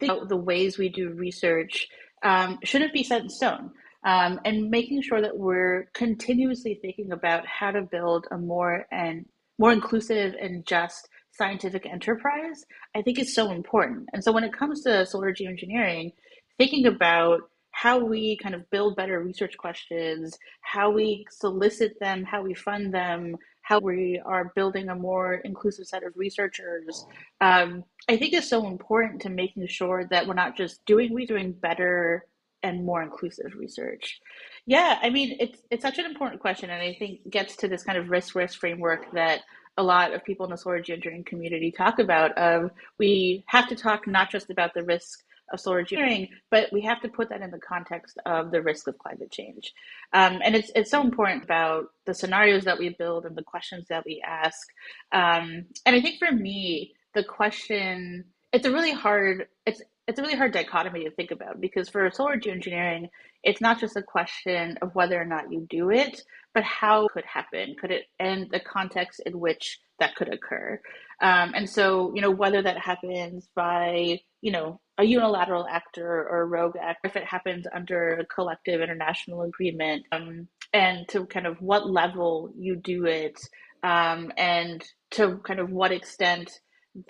think 0.00 0.12
about 0.12 0.28
the 0.28 0.36
ways 0.36 0.78
we 0.78 0.88
do 0.88 1.10
research 1.10 1.88
um, 2.22 2.58
shouldn't 2.64 2.92
be 2.92 3.04
set 3.04 3.22
in 3.22 3.28
stone 3.28 3.70
um, 4.04 4.40
and 4.44 4.70
making 4.70 5.02
sure 5.02 5.20
that 5.20 5.36
we're 5.36 5.90
continuously 5.94 6.78
thinking 6.80 7.12
about 7.12 7.46
how 7.46 7.70
to 7.70 7.82
build 7.82 8.26
a 8.30 8.38
more 8.38 8.86
and 8.92 9.26
more 9.58 9.72
inclusive 9.72 10.34
and 10.40 10.64
just 10.66 11.08
scientific 11.32 11.86
enterprise, 11.86 12.64
I 12.94 13.02
think 13.02 13.18
is 13.18 13.34
so 13.34 13.50
important. 13.50 14.08
And 14.12 14.22
so 14.22 14.32
when 14.32 14.44
it 14.44 14.52
comes 14.52 14.82
to 14.82 15.06
solar 15.06 15.32
geoengineering, 15.32 16.12
thinking 16.58 16.86
about 16.86 17.40
how 17.70 17.98
we 17.98 18.36
kind 18.38 18.54
of 18.54 18.68
build 18.70 18.96
better 18.96 19.22
research 19.22 19.56
questions, 19.56 20.36
how 20.62 20.90
we 20.90 21.24
solicit 21.30 21.98
them, 22.00 22.24
how 22.24 22.42
we 22.42 22.54
fund 22.54 22.92
them, 22.92 23.36
how 23.62 23.78
we 23.78 24.20
are 24.24 24.52
building 24.56 24.88
a 24.88 24.94
more 24.94 25.34
inclusive 25.44 25.86
set 25.86 26.02
of 26.02 26.12
researchers, 26.16 27.06
um, 27.40 27.84
I 28.08 28.16
think 28.16 28.32
is 28.32 28.48
so 28.48 28.66
important 28.66 29.22
to 29.22 29.28
making 29.28 29.66
sure 29.68 30.06
that 30.10 30.26
we're 30.26 30.34
not 30.34 30.56
just 30.56 30.84
doing, 30.86 31.12
we're 31.12 31.26
doing 31.26 31.52
better 31.52 32.26
and 32.62 32.84
more 32.84 33.02
inclusive 33.02 33.54
research. 33.56 34.20
Yeah, 34.66 34.98
I 35.02 35.10
mean, 35.10 35.36
it's 35.40 35.60
it's 35.70 35.82
such 35.82 35.98
an 35.98 36.04
important 36.04 36.40
question, 36.40 36.70
and 36.70 36.82
I 36.82 36.94
think 36.98 37.28
gets 37.30 37.56
to 37.56 37.68
this 37.68 37.84
kind 37.84 37.98
of 37.98 38.10
risk 38.10 38.34
risk 38.34 38.58
framework 38.58 39.12
that 39.12 39.40
a 39.76 39.82
lot 39.82 40.12
of 40.12 40.24
people 40.24 40.44
in 40.44 40.50
the 40.50 40.58
solar 40.58 40.82
geoengineering 40.82 41.24
community 41.24 41.72
talk 41.72 41.98
about. 41.98 42.36
Of 42.36 42.70
we 42.98 43.44
have 43.46 43.68
to 43.68 43.76
talk 43.76 44.06
not 44.06 44.30
just 44.30 44.50
about 44.50 44.74
the 44.74 44.82
risk 44.82 45.20
of 45.52 45.60
solar 45.60 45.78
engineering, 45.80 46.28
but 46.50 46.70
we 46.72 46.82
have 46.82 47.00
to 47.00 47.08
put 47.08 47.30
that 47.30 47.40
in 47.40 47.50
the 47.50 47.58
context 47.58 48.18
of 48.26 48.50
the 48.50 48.60
risk 48.60 48.86
of 48.86 48.98
climate 48.98 49.30
change. 49.30 49.72
Um, 50.12 50.40
and 50.44 50.54
it's 50.54 50.70
it's 50.74 50.90
so 50.90 51.00
important 51.00 51.44
about 51.44 51.86
the 52.06 52.14
scenarios 52.14 52.64
that 52.64 52.78
we 52.78 52.90
build 52.90 53.24
and 53.24 53.36
the 53.36 53.42
questions 53.42 53.86
that 53.88 54.04
we 54.04 54.22
ask. 54.26 54.68
Um, 55.12 55.66
and 55.86 55.96
I 55.96 56.00
think 56.00 56.18
for 56.18 56.32
me, 56.32 56.94
the 57.14 57.24
question 57.24 58.24
it's 58.52 58.66
a 58.66 58.72
really 58.72 58.92
hard 58.92 59.46
it's 59.66 59.82
it's 60.08 60.18
a 60.18 60.22
really 60.22 60.36
hard 60.36 60.52
dichotomy 60.52 61.04
to 61.04 61.10
think 61.10 61.30
about 61.30 61.60
because 61.60 61.88
for 61.90 62.10
solar 62.10 62.38
geoengineering, 62.38 63.08
it's 63.44 63.60
not 63.60 63.78
just 63.78 63.94
a 63.94 64.02
question 64.02 64.78
of 64.80 64.94
whether 64.94 65.20
or 65.20 65.26
not 65.26 65.52
you 65.52 65.66
do 65.68 65.90
it, 65.90 66.22
but 66.54 66.64
how 66.64 67.04
it 67.04 67.12
could 67.12 67.26
happen, 67.26 67.76
could 67.78 67.90
it, 67.90 68.06
and 68.18 68.50
the 68.50 68.58
context 68.58 69.20
in 69.26 69.38
which 69.38 69.78
that 70.00 70.16
could 70.16 70.32
occur. 70.32 70.80
Um, 71.20 71.52
and 71.54 71.68
so, 71.68 72.12
you 72.14 72.22
know, 72.22 72.30
whether 72.30 72.62
that 72.62 72.78
happens 72.78 73.48
by, 73.54 74.20
you 74.40 74.50
know, 74.50 74.80
a 74.96 75.04
unilateral 75.04 75.66
actor 75.68 76.26
or 76.28 76.40
a 76.40 76.46
rogue 76.46 76.76
act, 76.80 77.00
if 77.04 77.14
it 77.14 77.24
happens 77.24 77.66
under 77.72 78.14
a 78.14 78.26
collective 78.26 78.80
international 78.80 79.42
agreement, 79.42 80.06
um, 80.10 80.48
and 80.72 81.06
to 81.08 81.26
kind 81.26 81.46
of 81.46 81.60
what 81.60 81.90
level 81.90 82.50
you 82.56 82.76
do 82.76 83.04
it, 83.04 83.38
um, 83.82 84.32
and 84.38 84.82
to 85.10 85.36
kind 85.46 85.60
of 85.60 85.70
what 85.70 85.92
extent 85.92 86.50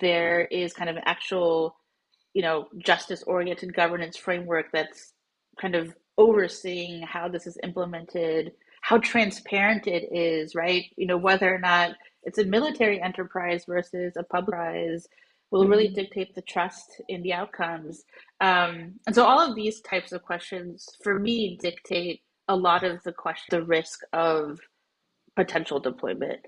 there 0.01 0.41
is 0.41 0.73
kind 0.73 0.89
of 0.89 0.97
actual, 1.05 1.75
you 2.33 2.41
know, 2.41 2.67
justice 2.77 3.23
oriented 3.23 3.73
governance 3.73 4.17
framework 4.17 4.67
that's 4.71 5.13
kind 5.59 5.75
of 5.75 5.95
overseeing 6.17 7.01
how 7.01 7.27
this 7.27 7.47
is 7.47 7.57
implemented, 7.63 8.51
how 8.81 8.97
transparent 8.97 9.87
it 9.87 10.09
is, 10.11 10.55
right? 10.55 10.85
You 10.97 11.07
know, 11.07 11.17
whether 11.17 11.53
or 11.53 11.59
not 11.59 11.91
it's 12.23 12.37
a 12.37 12.45
military 12.45 13.01
enterprise 13.01 13.65
versus 13.65 14.13
a 14.17 14.23
public 14.23 14.55
enterprise 14.55 15.07
will 15.51 15.67
really 15.67 15.87
mm-hmm. 15.87 15.95
dictate 15.95 16.35
the 16.35 16.41
trust 16.41 17.01
in 17.07 17.21
the 17.23 17.33
outcomes. 17.33 18.03
Um, 18.39 18.99
and 19.07 19.15
so 19.15 19.25
all 19.25 19.39
of 19.39 19.55
these 19.55 19.81
types 19.81 20.11
of 20.11 20.21
questions 20.21 20.87
for 21.03 21.19
me 21.19 21.57
dictate 21.59 22.21
a 22.47 22.55
lot 22.55 22.83
of 22.83 23.01
the 23.03 23.11
question, 23.11 23.59
the 23.59 23.65
risk 23.65 24.01
of 24.13 24.59
potential 25.35 25.79
deployment. 25.79 26.39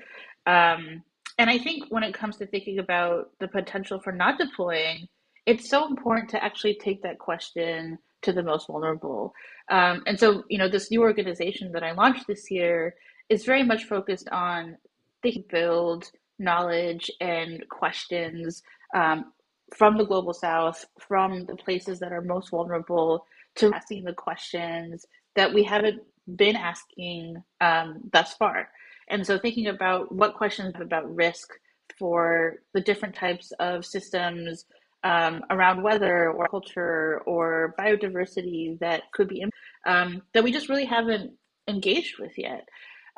Um, 0.46 1.04
and 1.38 1.50
I 1.50 1.58
think 1.58 1.86
when 1.90 2.04
it 2.04 2.14
comes 2.14 2.38
to 2.38 2.46
thinking 2.46 2.80
about 2.80 3.32
the 3.40 3.48
potential 3.48 4.00
for 4.00 4.12
not 4.12 4.38
deploying, 4.38 5.08
it's 5.46 5.70
so 5.70 5.88
important 5.88 6.30
to 6.30 6.44
actually 6.44 6.76
take 6.76 7.02
that 7.04 7.20
question 7.20 7.98
to 8.22 8.32
the 8.32 8.44
most 8.44 8.68
vulnerable. 8.68 9.34
Um, 9.70 10.04
and 10.06 10.20
so, 10.20 10.44
you 10.50 10.58
know, 10.58 10.70
this 10.70 10.92
new 10.92 11.02
organization 11.02 11.72
that 11.72 11.84
I 11.84 11.94
launched 11.94 12.28
this 12.28 12.52
year 12.52 12.96
is 13.30 13.46
very 13.46 13.64
much 13.64 13.86
focused 13.86 14.30
on 14.30 14.78
they 15.24 15.46
build 15.50 16.10
knowledge 16.40 17.10
and 17.20 17.64
questions 17.70 18.62
um, 18.96 19.32
from 19.76 19.98
the 19.98 20.06
global 20.06 20.34
south, 20.34 20.86
from 21.00 21.46
the 21.46 21.56
places 21.56 22.00
that 22.00 22.12
are 22.12 22.22
most 22.22 22.50
vulnerable, 22.50 23.26
to 23.56 23.74
asking 23.74 24.04
the 24.04 24.14
questions 24.14 25.06
that 25.36 25.54
we 25.54 25.64
haven't 25.64 26.02
been 26.36 26.56
asking 26.56 27.42
um, 27.62 28.02
thus 28.12 28.34
far. 28.34 28.70
And 29.10 29.26
so, 29.26 29.38
thinking 29.38 29.68
about 29.68 30.14
what 30.14 30.36
questions 30.36 30.74
about 30.80 31.14
risk 31.14 31.50
for 31.98 32.58
the 32.74 32.82
different 32.82 33.16
types 33.16 33.52
of 33.60 33.86
systems 33.86 34.66
um, 35.04 35.44
around 35.50 35.82
weather 35.82 36.32
or 36.32 36.48
culture 36.48 37.22
or 37.26 37.76
biodiversity 37.80 38.78
that 38.80 39.04
could 39.14 39.28
be 39.28 39.46
um, 39.86 40.22
that 40.34 40.44
we 40.44 40.52
just 40.52 40.70
really 40.70 40.86
haven't 40.86 41.32
engaged 41.68 42.20
with 42.20 42.38
yet. 42.38 42.68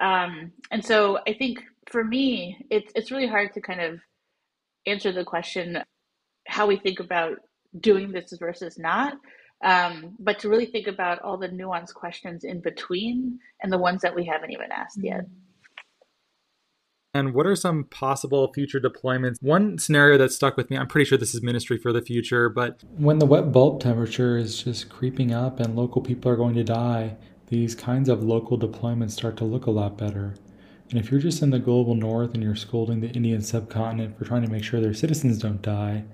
Um, 0.01 0.51
and 0.71 0.83
so 0.83 1.19
I 1.27 1.33
think 1.33 1.59
for 1.89 2.03
me, 2.03 2.65
it's 2.69 2.91
it's 2.95 3.11
really 3.11 3.27
hard 3.27 3.53
to 3.53 3.61
kind 3.61 3.81
of 3.81 3.99
answer 4.85 5.11
the 5.11 5.23
question 5.23 5.83
how 6.47 6.67
we 6.67 6.77
think 6.77 6.99
about 6.99 7.37
doing 7.79 8.11
this 8.11 8.33
versus 8.39 8.77
not. 8.77 9.13
Um, 9.63 10.17
but 10.19 10.39
to 10.39 10.49
really 10.49 10.65
think 10.65 10.87
about 10.87 11.21
all 11.21 11.37
the 11.37 11.47
nuanced 11.47 11.93
questions 11.93 12.43
in 12.43 12.59
between 12.59 13.39
and 13.61 13.71
the 13.71 13.77
ones 13.77 14.01
that 14.01 14.13
we 14.13 14.25
haven't 14.25 14.51
even 14.51 14.73
asked 14.73 15.01
yet. 15.01 15.25
And 17.15 17.35
what 17.35 17.45
are 17.45 17.55
some 17.55 17.83
possible 17.85 18.51
future 18.53 18.79
deployments? 18.79 19.37
One 19.41 19.77
scenario 19.77 20.17
that 20.17 20.31
stuck 20.31 20.57
with 20.57 20.71
me, 20.71 20.77
I'm 20.77 20.87
pretty 20.87 21.05
sure 21.05 21.17
this 21.17 21.35
is 21.35 21.43
ministry 21.43 21.77
for 21.77 21.93
the 21.93 22.01
future, 22.01 22.49
but 22.49 22.81
when 22.97 23.19
the 23.19 23.27
wet 23.27 23.51
bulb 23.51 23.81
temperature 23.81 24.35
is 24.35 24.63
just 24.63 24.89
creeping 24.89 25.31
up 25.31 25.59
and 25.59 25.75
local 25.75 26.01
people 26.01 26.31
are 26.31 26.35
going 26.35 26.55
to 26.55 26.63
die, 26.63 27.15
these 27.49 27.75
kinds 27.75 28.09
of 28.09 28.23
local 28.23 28.57
deployments 28.57 29.11
start 29.11 29.37
to 29.37 29.43
look 29.43 29.67
a 29.67 29.71
lot 29.71 29.95
better. 29.95 30.33
And 30.89 30.99
if 30.99 31.11
you're 31.11 31.19
just 31.19 31.43
in 31.43 31.51
the 31.51 31.59
global 31.59 31.93
north 31.93 32.33
and 32.33 32.41
you're 32.41 32.55
scolding 32.55 33.01
the 33.01 33.09
Indian 33.09 33.41
subcontinent 33.41 34.17
for 34.17 34.25
trying 34.25 34.41
to 34.41 34.51
make 34.51 34.63
sure 34.63 34.79
their 34.81 34.93
citizens 34.93 35.37
don't 35.37 35.61
die, 35.61 36.05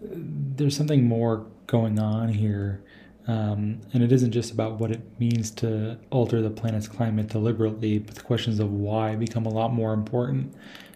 there's 0.00 0.76
something 0.76 1.04
more 1.04 1.46
going 1.66 1.98
on 1.98 2.28
here. 2.28 2.84
Um, 3.26 3.80
and 3.92 4.02
it 4.02 4.12
isn't 4.12 4.32
just 4.32 4.52
about 4.52 4.80
what 4.80 4.90
it 4.90 5.00
means 5.20 5.50
to 5.52 5.98
alter 6.10 6.42
the 6.42 6.50
planet's 6.50 6.88
climate 6.88 7.28
deliberately, 7.28 7.98
but 7.98 8.14
the 8.14 8.22
questions 8.22 8.58
of 8.58 8.72
why 8.72 9.14
become 9.14 9.46
a 9.46 9.50
lot 9.50 9.72
more 9.72 9.92
important. 9.92 10.54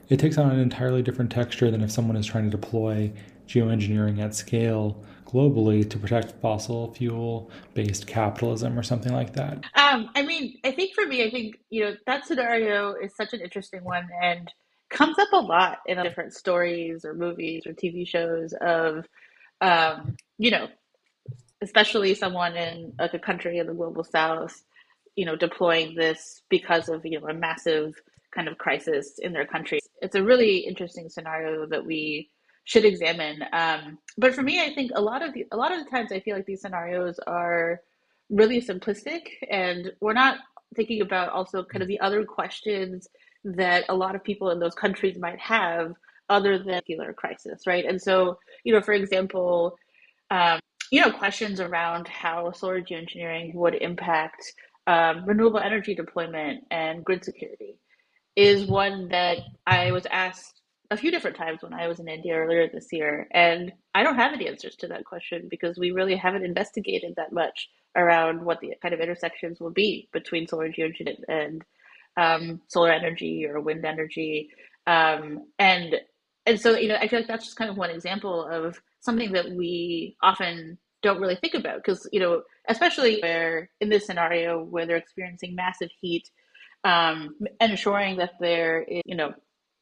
It 0.09 0.19
takes 0.19 0.37
on 0.37 0.51
an 0.51 0.59
entirely 0.59 1.03
different 1.03 1.31
texture 1.31 1.71
than 1.71 1.83
if 1.83 1.91
someone 1.91 2.17
is 2.17 2.27
trying 2.27 2.45
to 2.45 2.51
deploy 2.51 3.13
geoengineering 3.47 4.21
at 4.21 4.35
scale 4.35 5.03
globally 5.35 5.89
to 5.89 5.99
protect 5.99 6.33
fossil 6.41 6.95
fuel 6.95 7.51
based 7.75 8.07
capitalism 8.07 8.79
or 8.79 8.83
something 8.83 9.13
like 9.13 9.33
that? 9.35 9.65
Um, 9.75 10.11
I 10.15 10.23
mean, 10.23 10.59
I 10.65 10.71
think 10.71 10.95
for 10.95 11.07
me, 11.07 11.25
I 11.25 11.31
think, 11.31 11.57
you 11.71 11.85
know, 11.85 11.95
that 12.07 12.27
scenario 12.27 12.95
is 12.95 13.15
such 13.17 13.33
an 13.33 13.41
interesting 13.41 13.83
one 13.83 14.09
and 14.23 14.51
comes 14.91 15.19
up 15.19 15.33
a 15.33 15.41
lot 15.41 15.79
in 15.87 16.01
different 16.03 16.33
stories 16.35 17.05
or 17.05 17.15
movies 17.15 17.67
or 17.67 17.73
TV 17.73 18.07
shows 18.07 18.55
of, 18.61 19.07
um, 19.61 20.17
you 20.39 20.53
know, 20.53 20.69
especially 21.65 22.15
someone 22.15 22.57
in 22.57 22.93
like 22.99 23.15
a 23.15 23.19
country 23.19 23.59
in 23.59 23.67
the 23.67 23.75
global 23.75 24.05
south, 24.05 24.63
you 25.17 25.25
know, 25.25 25.37
deploying 25.37 25.95
this 25.95 26.43
because 26.49 26.89
of, 26.89 27.05
you 27.05 27.19
know, 27.19 27.27
a 27.29 27.35
massive 27.35 27.95
kind 28.35 28.49
of 28.49 28.59
crisis 28.59 29.19
in 29.19 29.33
their 29.33 29.47
country. 29.47 29.79
It's 30.03 30.17
a 30.17 30.23
really 30.23 30.59
interesting 30.59 31.09
scenario 31.09 31.67
that 31.67 31.85
we 31.85 32.31
should 32.65 32.85
examine. 32.85 33.45
Um, 33.53 33.99
but 34.19 34.35
for 34.35 34.43
me, 34.43 34.61
I 34.61 34.75
think 34.75 34.93
a 34.95 35.01
lot 35.01 35.23
of 35.23 35.33
the, 35.35 35.47
a 35.53 35.57
lot 35.57 35.73
of 35.73 35.83
the 35.83 35.91
times 35.91 36.13
I 36.13 36.21
feel 36.21 36.37
like 36.37 36.47
these 36.47 36.63
scenarios 36.63 37.19
are 37.27 37.81
really 38.31 38.61
simplistic, 38.61 39.23
and 39.51 39.93
we're 40.01 40.15
not 40.25 40.39
thinking 40.77 41.01
about 41.03 41.29
also 41.31 41.63
kind 41.65 41.83
of 41.83 41.89
the 41.89 42.01
other 42.01 42.25
questions 42.25 43.09
that 43.45 43.85
a 43.89 43.95
lot 43.95 44.15
of 44.15 44.25
people 44.25 44.51
in 44.51 44.59
those 44.59 44.75
countries 44.75 45.19
might 45.19 45.39
have 45.39 45.95
other 46.29 46.59
than 46.59 46.81
particular 46.81 47.13
crisis, 47.13 47.67
right? 47.67 47.85
And 47.85 48.01
so, 48.01 48.39
you 48.65 48.73
know, 48.73 48.81
for 48.81 48.95
example, 48.95 49.77
um, 50.31 50.59
you 50.91 51.01
know, 51.01 51.11
questions 51.11 51.61
around 51.61 52.09
how 52.09 52.53
solar 52.53 52.81
geoengineering 52.81 53.55
would 53.55 53.75
impact 53.75 54.53
um, 54.87 55.25
renewable 55.25 55.59
energy 55.61 55.95
deployment 55.95 56.65
and 56.71 57.05
grid 57.05 57.25
security 57.25 57.79
is 58.37 58.67
one 58.67 59.09
that 59.09 59.39
I 59.67 59.93
was 59.93 60.07
asked 60.11 60.61
a 60.91 60.97
few 60.97 61.11
different 61.11 61.37
times 61.37 61.63
when 61.63 61.73
I 61.73 61.89
was 61.89 61.99
in 62.01 62.09
India 62.09 62.35
earlier 62.35 62.69
this 62.69 62.89
year. 62.93 63.27
And 63.33 63.73
I 63.95 64.03
don't 64.03 64.17
have 64.17 64.33
any 64.33 64.49
answers 64.49 64.77
to 64.77 64.89
that 64.89 65.05
question 65.05 65.49
because 65.51 65.79
we 65.79 65.93
really 65.93 66.17
haven't 66.17 66.45
investigated 66.45 67.15
that 67.17 67.33
much 67.33 67.69
around 67.97 68.45
what 68.45 68.61
the 68.61 68.75
kind 68.83 68.93
of 68.93 69.01
intersections 69.01 69.61
will 69.61 69.71
be 69.71 70.09
between 70.13 70.47
solar 70.47 70.69
geoengineering 70.69 71.21
and 71.29 71.63
um, 72.17 72.61
solar 72.69 72.93
energy 72.93 73.47
or 73.49 73.61
wind 73.61 73.85
energy. 73.85 74.51
Um, 74.87 75.49
and 75.59 75.97
and 76.47 76.61
so 76.61 76.77
you 76.77 76.89
know, 76.89 76.97
I 76.97 77.09
feel 77.09 77.21
like 77.21 77.29
that's 77.29 77.45
just 77.45 77.57
kind 77.57 77.71
of 77.71 77.77
one 77.77 77.91
example 77.91 78.47
of 78.47 78.81
something 79.01 79.33
that 79.33 79.51
we 79.51 80.17
often 80.23 80.79
don't 81.03 81.21
really 81.21 81.37
think 81.37 81.55
about 81.55 81.77
because 81.77 82.09
you 82.13 82.21
know, 82.21 82.43
especially 82.69 83.21
where 83.21 83.71
in 83.81 83.89
this 83.89 84.07
scenario 84.07 84.63
where 84.63 84.87
they're 84.87 84.97
experiencing 84.97 85.55
massive 85.55 85.91
heat, 86.01 86.29
um, 86.85 87.35
ensuring 87.61 88.17
that 88.19 88.33
there 88.41 88.83
is 88.83 89.03
you 89.05 89.17
know 89.17 89.33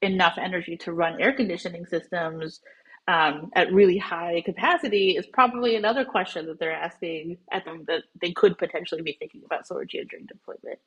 enough 0.03 0.37
energy 0.41 0.77
to 0.77 0.93
run 0.93 1.21
air 1.21 1.33
conditioning 1.33 1.87
systems 1.87 2.61
um, 3.09 3.51
at 3.55 3.73
really 3.73 3.99
high 3.99 4.43
capacity 4.45 5.17
is 5.17 5.27
probably 5.27 5.75
another 5.75 6.05
question 6.05 6.47
that 6.47 6.61
they're 6.61 6.73
asking 6.73 7.37
at 7.51 7.65
them 7.65 7.85
that 7.89 8.05
they 8.21 8.33
could 8.33 8.57
potentially 8.59 9.03
be 9.03 9.17
thinking 9.19 9.43
about 9.45 9.67
solar 9.67 9.85
geoengineering 9.85 10.29
deployment. 10.29 10.79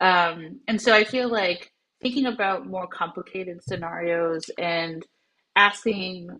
Um, 0.00 0.60
and 0.66 0.80
so 0.80 0.94
I 0.94 1.04
feel 1.04 1.28
like 1.28 1.72
thinking 2.00 2.26
about 2.26 2.66
more 2.66 2.86
complicated 2.86 3.62
scenarios 3.62 4.50
and 4.58 5.06
asking 5.56 6.30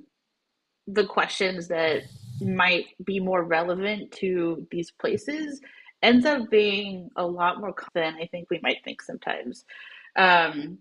the 0.87 1.07
questions 1.07 1.69
that 1.69 2.03
might 2.41 2.87
be 3.05 3.21
more 3.21 3.45
relevant 3.45 4.11
to 4.13 4.67
these 4.71 4.91
places 4.91 5.61
ends 6.03 6.25
up 6.25 6.51
being 6.51 7.11
a 7.17 7.27
lot 7.27 7.61
more 7.61 7.75
than 7.95 8.15
I 8.15 8.27
think 8.27 8.49
we 8.51 8.61
might 8.63 8.83
think 8.85 9.03
sometimes. 9.03 9.65
Um, 10.17 10.79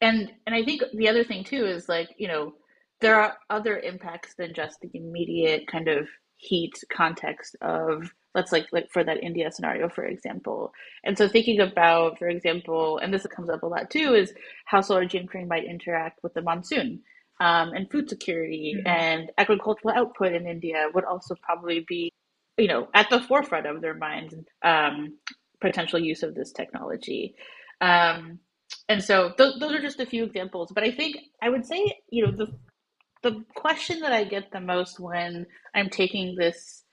and 0.00 0.30
and 0.46 0.54
I 0.54 0.62
think 0.64 0.82
the 0.94 1.08
other 1.08 1.24
thing 1.24 1.44
too 1.44 1.64
is 1.64 1.88
like 1.88 2.10
you 2.18 2.28
know 2.28 2.54
there 3.00 3.20
are 3.20 3.36
other 3.50 3.78
impacts 3.78 4.34
than 4.34 4.54
just 4.54 4.80
the 4.80 4.90
immediate 4.94 5.66
kind 5.68 5.88
of 5.88 6.08
heat 6.36 6.74
context 6.92 7.56
of 7.62 8.10
let's 8.36 8.52
like 8.52 8.68
like 8.70 8.88
for 8.92 9.02
that 9.02 9.22
India 9.22 9.50
scenario 9.50 9.88
for 9.88 10.04
example. 10.04 10.72
And 11.02 11.18
so 11.18 11.26
thinking 11.26 11.60
about 11.60 12.18
for 12.18 12.28
example, 12.28 12.98
and 12.98 13.12
this 13.12 13.26
comes 13.26 13.50
up 13.50 13.64
a 13.64 13.66
lot 13.66 13.90
too, 13.90 14.14
is 14.14 14.32
how 14.66 14.80
solar 14.82 15.04
geoengineering 15.04 15.48
might 15.48 15.64
interact 15.64 16.20
with 16.22 16.34
the 16.34 16.42
monsoon. 16.42 17.02
Um, 17.38 17.72
and 17.74 17.90
food 17.90 18.08
security 18.08 18.76
mm-hmm. 18.78 18.86
and 18.86 19.30
agricultural 19.36 19.94
output 19.94 20.32
in 20.32 20.46
India 20.46 20.86
would 20.94 21.04
also 21.04 21.34
probably 21.42 21.84
be, 21.86 22.10
you 22.56 22.66
know, 22.66 22.88
at 22.94 23.10
the 23.10 23.20
forefront 23.20 23.66
of 23.66 23.82
their 23.82 23.92
minds. 23.92 24.34
Um, 24.64 25.18
potential 25.60 25.98
use 25.98 26.22
of 26.22 26.34
this 26.34 26.52
technology. 26.52 27.34
Um, 27.80 28.38
and 28.88 29.02
so 29.02 29.32
th- 29.36 29.54
those 29.60 29.72
are 29.72 29.82
just 29.82 30.00
a 30.00 30.06
few 30.06 30.24
examples. 30.24 30.70
But 30.74 30.84
I 30.84 30.90
think 30.90 31.16
I 31.42 31.48
would 31.48 31.66
say, 31.66 32.00
you 32.10 32.24
know, 32.24 32.32
the 32.32 32.52
the 33.22 33.44
question 33.54 34.00
that 34.00 34.12
I 34.12 34.24
get 34.24 34.52
the 34.52 34.60
most 34.60 35.00
when 35.00 35.46
I'm 35.74 35.90
taking 35.90 36.36
this 36.36 36.84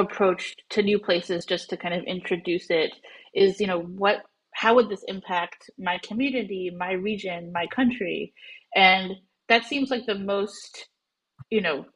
approach 0.00 0.56
to 0.70 0.82
new 0.82 0.98
places 0.98 1.44
just 1.44 1.70
to 1.70 1.76
kind 1.76 1.94
of 1.94 2.04
introduce 2.04 2.70
it 2.70 2.92
is, 3.34 3.60
you 3.60 3.66
know, 3.66 3.80
what 3.80 4.22
how 4.52 4.74
would 4.74 4.88
this 4.88 5.04
impact 5.06 5.70
my 5.78 5.98
community, 6.02 6.70
my 6.76 6.92
region, 6.92 7.52
my 7.52 7.66
country? 7.68 8.32
And 8.74 9.12
that 9.48 9.64
seems 9.64 9.90
like 9.90 10.06
the 10.06 10.18
most, 10.18 10.88
you 11.50 11.60
know, 11.60 11.86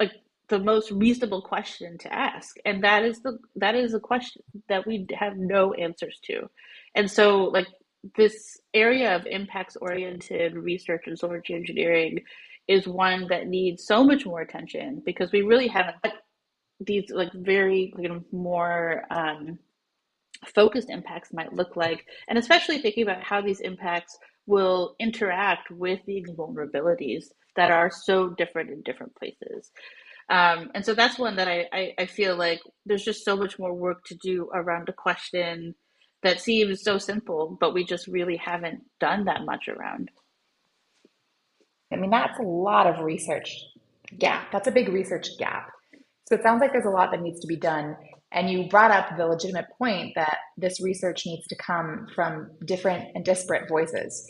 like 0.00 0.12
the 0.48 0.58
most 0.58 0.90
reasonable 0.90 1.42
question 1.42 1.98
to 1.98 2.12
ask. 2.12 2.56
And 2.64 2.82
that 2.84 3.04
is 3.04 3.20
the 3.20 3.38
that 3.56 3.74
is 3.74 3.94
a 3.94 4.00
question 4.00 4.42
that 4.68 4.86
we 4.86 5.06
have 5.14 5.36
no 5.36 5.74
answers 5.74 6.18
to. 6.24 6.48
And 6.94 7.10
so 7.10 7.44
like 7.44 7.68
this 8.16 8.60
area 8.74 9.14
of 9.14 9.26
impacts 9.26 9.76
oriented 9.76 10.54
research 10.54 11.04
and 11.06 11.18
solar 11.18 11.40
geoengineering 11.40 12.22
is 12.68 12.86
one 12.86 13.26
that 13.28 13.48
needs 13.48 13.84
so 13.84 14.04
much 14.04 14.24
more 14.24 14.40
attention 14.40 15.02
because 15.04 15.32
we 15.32 15.42
really 15.42 15.68
haven't 15.68 15.96
these 16.86 17.10
like 17.10 17.32
very 17.34 17.92
you 17.98 18.08
know, 18.08 18.24
more 18.32 19.04
um, 19.10 19.58
focused 20.54 20.90
impacts 20.90 21.32
might 21.32 21.52
look 21.52 21.76
like 21.76 22.06
and 22.28 22.38
especially 22.38 22.78
thinking 22.78 23.04
about 23.04 23.22
how 23.22 23.40
these 23.40 23.60
impacts 23.60 24.18
will 24.46 24.96
interact 24.98 25.70
with 25.70 26.00
these 26.06 26.28
vulnerabilities 26.30 27.26
that 27.54 27.70
are 27.70 27.90
so 27.90 28.30
different 28.30 28.70
in 28.70 28.82
different 28.82 29.14
places 29.14 29.70
um, 30.28 30.70
and 30.74 30.84
so 30.84 30.94
that's 30.94 31.18
one 31.18 31.36
that 31.36 31.48
I, 31.48 31.66
I, 31.72 31.94
I 31.98 32.06
feel 32.06 32.36
like 32.36 32.60
there's 32.86 33.04
just 33.04 33.24
so 33.24 33.36
much 33.36 33.58
more 33.58 33.74
work 33.74 34.04
to 34.06 34.14
do 34.22 34.48
around 34.54 34.88
a 34.88 34.92
question 34.92 35.74
that 36.22 36.40
seems 36.40 36.82
so 36.82 36.98
simple, 36.98 37.56
but 37.60 37.74
we 37.74 37.84
just 37.84 38.06
really 38.06 38.36
haven't 38.36 38.82
done 39.00 39.24
that 39.24 39.44
much 39.44 39.68
around. 39.68 40.10
I 41.92 41.96
mean, 41.96 42.10
that's 42.10 42.38
a 42.38 42.44
lot 42.44 42.86
of 42.86 43.04
research 43.04 43.54
gap. 44.18 44.50
That's 44.52 44.68
a 44.68 44.72
big 44.72 44.88
research 44.88 45.28
gap. 45.38 45.70
So 46.32 46.38
it 46.38 46.42
sounds 46.42 46.62
like 46.62 46.72
there's 46.72 46.86
a 46.86 46.90
lot 46.90 47.10
that 47.10 47.20
needs 47.20 47.40
to 47.40 47.46
be 47.46 47.56
done. 47.56 47.94
And 48.32 48.48
you 48.48 48.66
brought 48.66 48.90
up 48.90 49.18
the 49.18 49.26
legitimate 49.26 49.66
point 49.76 50.12
that 50.14 50.38
this 50.56 50.82
research 50.82 51.26
needs 51.26 51.46
to 51.48 51.56
come 51.56 52.06
from 52.14 52.52
different 52.64 53.04
and 53.14 53.22
disparate 53.22 53.68
voices 53.68 54.26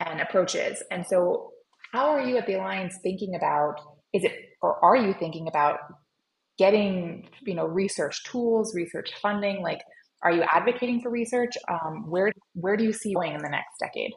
and 0.00 0.20
approaches. 0.20 0.82
And 0.90 1.06
so, 1.06 1.52
how 1.92 2.08
are 2.08 2.22
you 2.22 2.38
at 2.38 2.48
the 2.48 2.54
Alliance 2.54 2.98
thinking 3.04 3.36
about 3.36 3.76
is 4.12 4.24
it, 4.24 4.32
or 4.62 4.84
are 4.84 4.96
you 4.96 5.14
thinking 5.20 5.46
about 5.46 5.78
getting, 6.58 7.28
you 7.46 7.54
know, 7.54 7.66
research 7.66 8.24
tools, 8.24 8.74
research 8.74 9.12
funding? 9.22 9.62
Like, 9.62 9.82
are 10.24 10.32
you 10.32 10.42
advocating 10.52 11.02
for 11.02 11.10
research? 11.10 11.52
Um, 11.68 12.10
where 12.10 12.32
where 12.54 12.76
do 12.76 12.82
you 12.82 12.92
see 12.92 13.14
going 13.14 13.34
in 13.34 13.42
the 13.42 13.48
next 13.48 13.78
decade? 13.78 14.10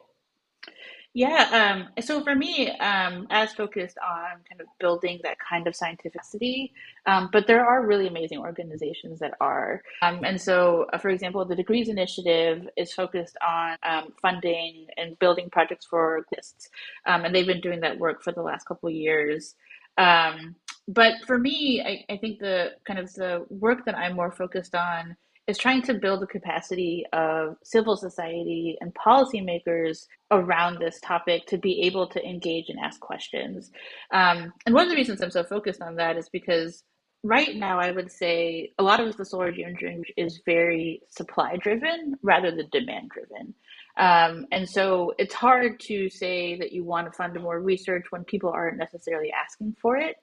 Yeah, 1.14 1.88
um, 1.96 2.02
so 2.04 2.22
for 2.22 2.34
me, 2.34 2.70
um, 2.78 3.26
as 3.30 3.52
focused 3.54 3.96
on 4.06 4.40
kind 4.48 4.60
of 4.60 4.68
building 4.78 5.18
that 5.24 5.38
kind 5.40 5.66
of 5.66 5.74
scientificity, 5.74 6.70
um, 7.06 7.30
but 7.32 7.46
there 7.46 7.66
are 7.66 7.84
really 7.84 8.06
amazing 8.06 8.38
organizations 8.38 9.18
that 9.18 9.34
are. 9.40 9.82
Um, 10.02 10.20
and 10.24 10.40
so, 10.40 10.86
uh, 10.92 10.98
for 10.98 11.08
example, 11.08 11.44
the 11.44 11.56
Degrees 11.56 11.88
Initiative 11.88 12.68
is 12.76 12.92
focused 12.92 13.36
on 13.46 13.78
um, 13.82 14.12
funding 14.22 14.86
and 14.96 15.18
building 15.18 15.48
projects 15.50 15.86
for 15.86 16.18
artists, 16.18 16.68
um, 17.06 17.24
and 17.24 17.34
they've 17.34 17.46
been 17.46 17.62
doing 17.62 17.80
that 17.80 17.98
work 17.98 18.22
for 18.22 18.32
the 18.32 18.42
last 18.42 18.66
couple 18.66 18.88
years. 18.90 19.56
but 19.96 21.14
for 21.26 21.38
me, 21.38 21.82
I, 21.84 22.12
I 22.12 22.16
think 22.18 22.38
the 22.38 22.72
kind 22.86 22.98
of 22.98 23.12
the 23.14 23.44
work 23.50 23.84
that 23.86 23.96
I'm 23.96 24.14
more 24.14 24.30
focused 24.30 24.74
on 24.74 25.16
is 25.48 25.56
trying 25.56 25.80
to 25.80 25.94
build 25.94 26.20
the 26.20 26.26
capacity 26.26 27.04
of 27.14 27.56
civil 27.64 27.96
society 27.96 28.76
and 28.82 28.94
policymakers 28.94 30.06
around 30.30 30.78
this 30.78 31.00
topic 31.00 31.46
to 31.46 31.56
be 31.56 31.80
able 31.82 32.06
to 32.06 32.22
engage 32.22 32.68
and 32.68 32.78
ask 32.78 33.00
questions. 33.00 33.70
Um, 34.12 34.52
and 34.66 34.74
one 34.74 34.84
of 34.84 34.90
the 34.90 34.96
reasons 34.96 35.22
I'm 35.22 35.30
so 35.30 35.42
focused 35.42 35.80
on 35.80 35.96
that 35.96 36.18
is 36.18 36.28
because 36.28 36.84
right 37.24 37.56
now 37.56 37.80
I 37.80 37.90
would 37.90 38.12
say 38.12 38.72
a 38.78 38.82
lot 38.82 39.00
of 39.00 39.16
the 39.16 39.24
solar 39.24 39.50
geoengineering 39.50 40.02
is 40.18 40.42
very 40.44 41.00
supply 41.08 41.56
driven 41.56 42.14
rather 42.22 42.50
than 42.50 42.68
demand 42.70 43.10
driven. 43.10 43.54
Um, 43.96 44.46
and 44.52 44.68
so 44.68 45.14
it's 45.18 45.34
hard 45.34 45.80
to 45.80 46.10
say 46.10 46.58
that 46.58 46.72
you 46.72 46.84
want 46.84 47.06
to 47.06 47.16
fund 47.16 47.40
more 47.40 47.58
research 47.58 48.04
when 48.10 48.22
people 48.24 48.50
aren't 48.50 48.76
necessarily 48.76 49.32
asking 49.32 49.76
for 49.80 49.96
it, 49.96 50.16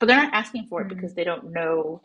but 0.00 0.06
they're 0.06 0.16
not 0.16 0.32
asking 0.32 0.66
for 0.68 0.80
it 0.80 0.86
mm-hmm. 0.86 0.96
because 0.96 1.14
they 1.14 1.24
don't 1.24 1.52
know 1.52 2.02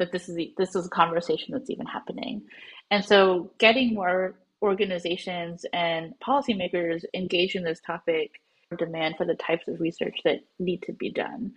that 0.00 0.10
this 0.10 0.28
is 0.28 0.36
this 0.56 0.74
is 0.74 0.86
a 0.86 0.90
conversation 0.90 1.52
that's 1.52 1.70
even 1.70 1.86
happening. 1.86 2.42
And 2.90 3.04
so 3.04 3.52
getting 3.58 3.94
more 3.94 4.34
organizations 4.62 5.64
and 5.72 6.14
policymakers 6.26 7.04
engaged 7.14 7.54
in 7.54 7.62
this 7.62 7.80
topic 7.86 8.32
demand 8.76 9.16
for 9.16 9.26
the 9.26 9.34
types 9.34 9.68
of 9.68 9.80
research 9.80 10.18
that 10.24 10.40
need 10.58 10.82
to 10.82 10.92
be 10.92 11.10
done. 11.10 11.52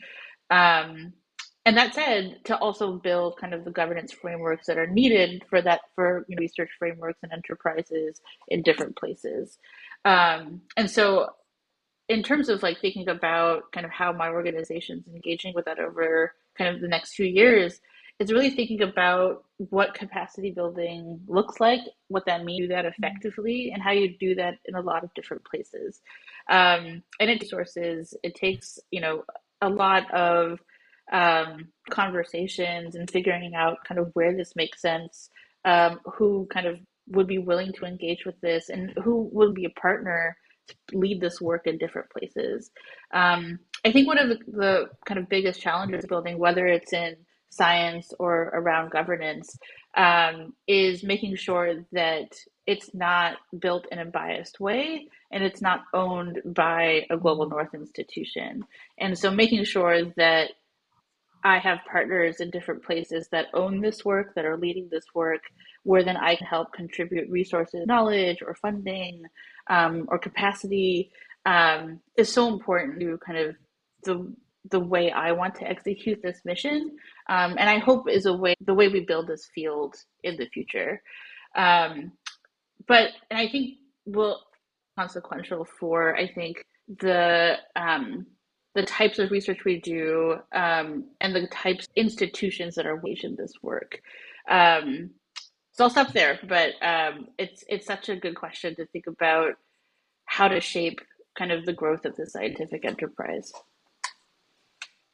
Um, 0.50 1.14
and 1.66 1.78
that 1.78 1.96
said, 1.96 2.40
to 2.46 2.58
also 2.58 2.98
build 2.98 3.38
kind 3.38 3.54
of 3.54 3.64
the 3.64 3.72
governance 3.72 4.12
frameworks 4.12 4.68
that 4.68 4.78
are 4.78 4.88
needed 4.88 5.44
for 5.50 5.62
that 5.62 5.82
for 5.96 6.26
research 6.38 6.70
frameworks 6.78 7.20
and 7.24 7.32
enterprises 7.32 8.20
in 8.50 8.64
different 8.64 8.98
places. 8.98 9.58
Um, 10.04 10.62
and 10.76 10.92
so, 10.92 11.30
in 12.10 12.22
terms 12.22 12.50
of 12.50 12.62
like 12.62 12.82
thinking 12.82 13.08
about 13.08 13.72
kind 13.72 13.86
of 13.86 13.92
how 13.94 14.12
my 14.12 14.28
organization 14.28 15.06
is 15.08 15.16
engaging 15.16 15.54
with 15.56 15.64
that 15.66 15.80
over 15.80 16.34
kind 16.58 16.76
of 16.76 16.82
the 16.82 16.88
next 16.90 17.16
few 17.16 17.26
years, 17.26 17.80
it's 18.20 18.32
really 18.32 18.52
thinking 18.52 18.82
about 18.82 19.44
what 19.58 19.94
capacity 19.94 20.52
building 20.52 21.20
looks 21.28 21.60
like, 21.60 21.82
what 22.08 22.26
that 22.26 22.44
means, 22.44 22.62
do 22.62 22.68
that 22.70 22.86
mm-hmm. 22.86 23.04
effectively, 23.04 23.72
and 23.74 23.82
how 23.82 23.92
you 23.92 24.18
do 24.18 24.36
that 24.36 24.56
in 24.66 24.76
a 24.76 24.82
lot 24.82 25.04
of 25.04 25.14
different 25.14 25.44
places. 25.46 26.02
Um, 26.50 27.04
and 27.20 27.30
it 27.30 27.48
sources, 27.48 28.16
it 28.24 28.36
takes, 28.36 28.80
you 28.92 29.02
know, 29.02 29.24
a 29.62 29.70
lot 29.70 30.14
of 30.14 30.60
um, 31.12 31.70
conversations 31.90 32.96
and 32.96 33.10
figuring 33.10 33.56
out 33.56 33.78
kind 33.88 34.00
of 34.00 34.10
where 34.14 34.36
this 34.36 34.56
makes 34.56 34.82
sense, 34.82 35.30
um, 35.66 36.00
who 36.06 36.48
kind 36.54 36.68
of 36.68 36.80
would 37.08 37.28
be 37.28 37.40
willing 37.40 37.74
to 37.74 37.86
engage 37.86 38.26
with 38.26 38.40
this, 38.42 38.70
and 38.70 38.94
who 39.04 39.30
would 39.34 39.54
be 39.54 39.66
a 39.66 39.80
partner 39.80 40.38
to 40.68 40.76
lead 40.94 41.20
this 41.20 41.42
work 41.42 41.68
in 41.68 41.78
different 41.78 42.10
places. 42.10 42.72
Um, 43.14 43.60
I 43.84 43.92
think 43.92 44.08
one 44.08 44.18
of 44.18 44.30
the, 44.30 44.38
the 44.48 44.90
kind 45.06 45.20
of 45.20 45.28
biggest 45.28 45.60
challenges 45.60 46.06
building, 46.06 46.38
whether 46.38 46.66
it's 46.68 46.94
in 46.94 47.18
science 47.56 48.14
or 48.20 48.52
around 48.54 48.92
governance 48.92 49.58
um, 49.96 50.54
is 50.68 51.04
making 51.04 51.36
sure 51.36 51.86
that 51.92 52.30
it's 52.66 52.94
not 52.94 53.38
built 53.60 53.86
in 53.92 54.00
a 54.00 54.06
biased 54.06 54.60
way 54.60 55.08
and 55.32 55.44
it's 55.44 55.62
not 55.62 55.82
owned 55.94 56.42
by 56.46 57.06
a 57.10 57.18
global 57.18 57.50
north 57.50 57.74
institution. 57.74 58.64
And 59.00 59.18
so 59.18 59.32
making 59.32 59.66
sure 59.66 60.06
that 60.18 60.52
i 61.44 61.58
have 61.58 61.80
partners 61.92 62.40
in 62.40 62.50
different 62.50 62.84
places 62.84 63.28
that 63.32 63.48
own 63.54 63.82
this 63.82 64.06
work 64.06 64.34
that 64.36 64.46
are 64.46 64.58
leading 64.58 64.88
this 64.90 65.06
work 65.14 65.42
where 65.84 66.04
then 66.04 66.18
i 66.18 66.36
can 66.36 66.48
help 66.48 66.72
contribute 66.72 67.30
resources 67.30 67.86
knowledge 67.86 68.42
or 68.42 68.56
funding 68.56 69.24
um, 69.70 70.06
or 70.10 70.18
capacity 70.18 71.12
um, 71.46 72.00
is 72.18 72.32
so 72.32 72.48
important 72.48 73.00
to 73.00 73.18
kind 73.26 73.38
of 73.38 73.56
the 74.04 74.34
the 74.70 74.80
way 74.80 75.12
I 75.12 75.32
want 75.32 75.56
to 75.56 75.68
execute 75.68 76.22
this 76.22 76.42
mission, 76.46 76.98
um, 77.30 77.56
and 77.58 77.70
I 77.70 77.80
hope 77.80 78.10
is 78.10 78.26
a 78.26 78.34
way 78.34 78.56
the 78.62 78.74
way 78.74 78.88
we 78.88 79.02
build 79.02 79.28
this 79.28 79.50
field 79.54 79.96
in 80.24 80.38
the 80.38 80.48
future. 80.48 81.02
Um, 81.56 82.14
but 82.88 83.12
and 83.30 83.40
I 83.40 83.48
think 83.50 83.76
will 84.06 84.40
consequential 84.98 85.66
for 85.66 86.16
I 86.16 86.28
think 86.28 86.66
the 86.88 87.58
um, 87.76 88.26
the 88.76 88.84
types 88.84 89.20
of 89.20 89.32
research 89.32 89.66
we 89.66 89.80
do 89.80 90.38
um, 90.54 91.06
and 91.22 91.36
the 91.36 91.48
types 91.48 91.88
institutions 91.96 92.76
that 92.76 92.86
are 92.86 93.00
waging 93.02 93.36
this 93.36 93.54
work. 93.62 94.02
Um, 94.50 95.12
so 95.72 95.84
I'll 95.84 95.90
stop 95.90 96.14
there, 96.14 96.40
but 96.48 96.72
um, 96.82 97.28
it's 97.38 97.64
it's 97.68 97.86
such 97.86 98.10
a 98.10 98.16
good 98.16 98.36
question 98.36 98.76
to 98.76 98.86
think 98.88 99.08
about 99.08 99.54
how 100.26 100.48
to 100.48 100.62
shape 100.62 101.00
kind 101.38 101.52
of 101.52 101.66
the 101.66 101.74
growth 101.74 102.06
of 102.06 102.16
the 102.16 102.28
scientific 102.28 102.86
enterprise. 102.86 103.52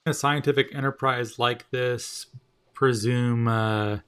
A 0.05 0.13
scientific 0.13 0.73
enterprise 0.73 1.39
like 1.39 1.69
this 1.71 2.27
presume 2.73 3.47
uh, 3.47 3.99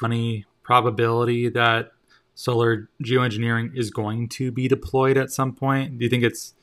money 0.00 0.44
probability 0.62 1.48
that 1.50 1.90
solar 2.34 2.88
geoengineering 3.04 3.76
is 3.76 3.90
going 3.90 4.28
to 4.28 4.50
be 4.50 4.68
deployed 4.68 5.16
at 5.16 5.30
some 5.30 5.54
point? 5.54 5.98
Do 5.98 6.04
you 6.04 6.10
think 6.10 6.24
it's 6.24 6.54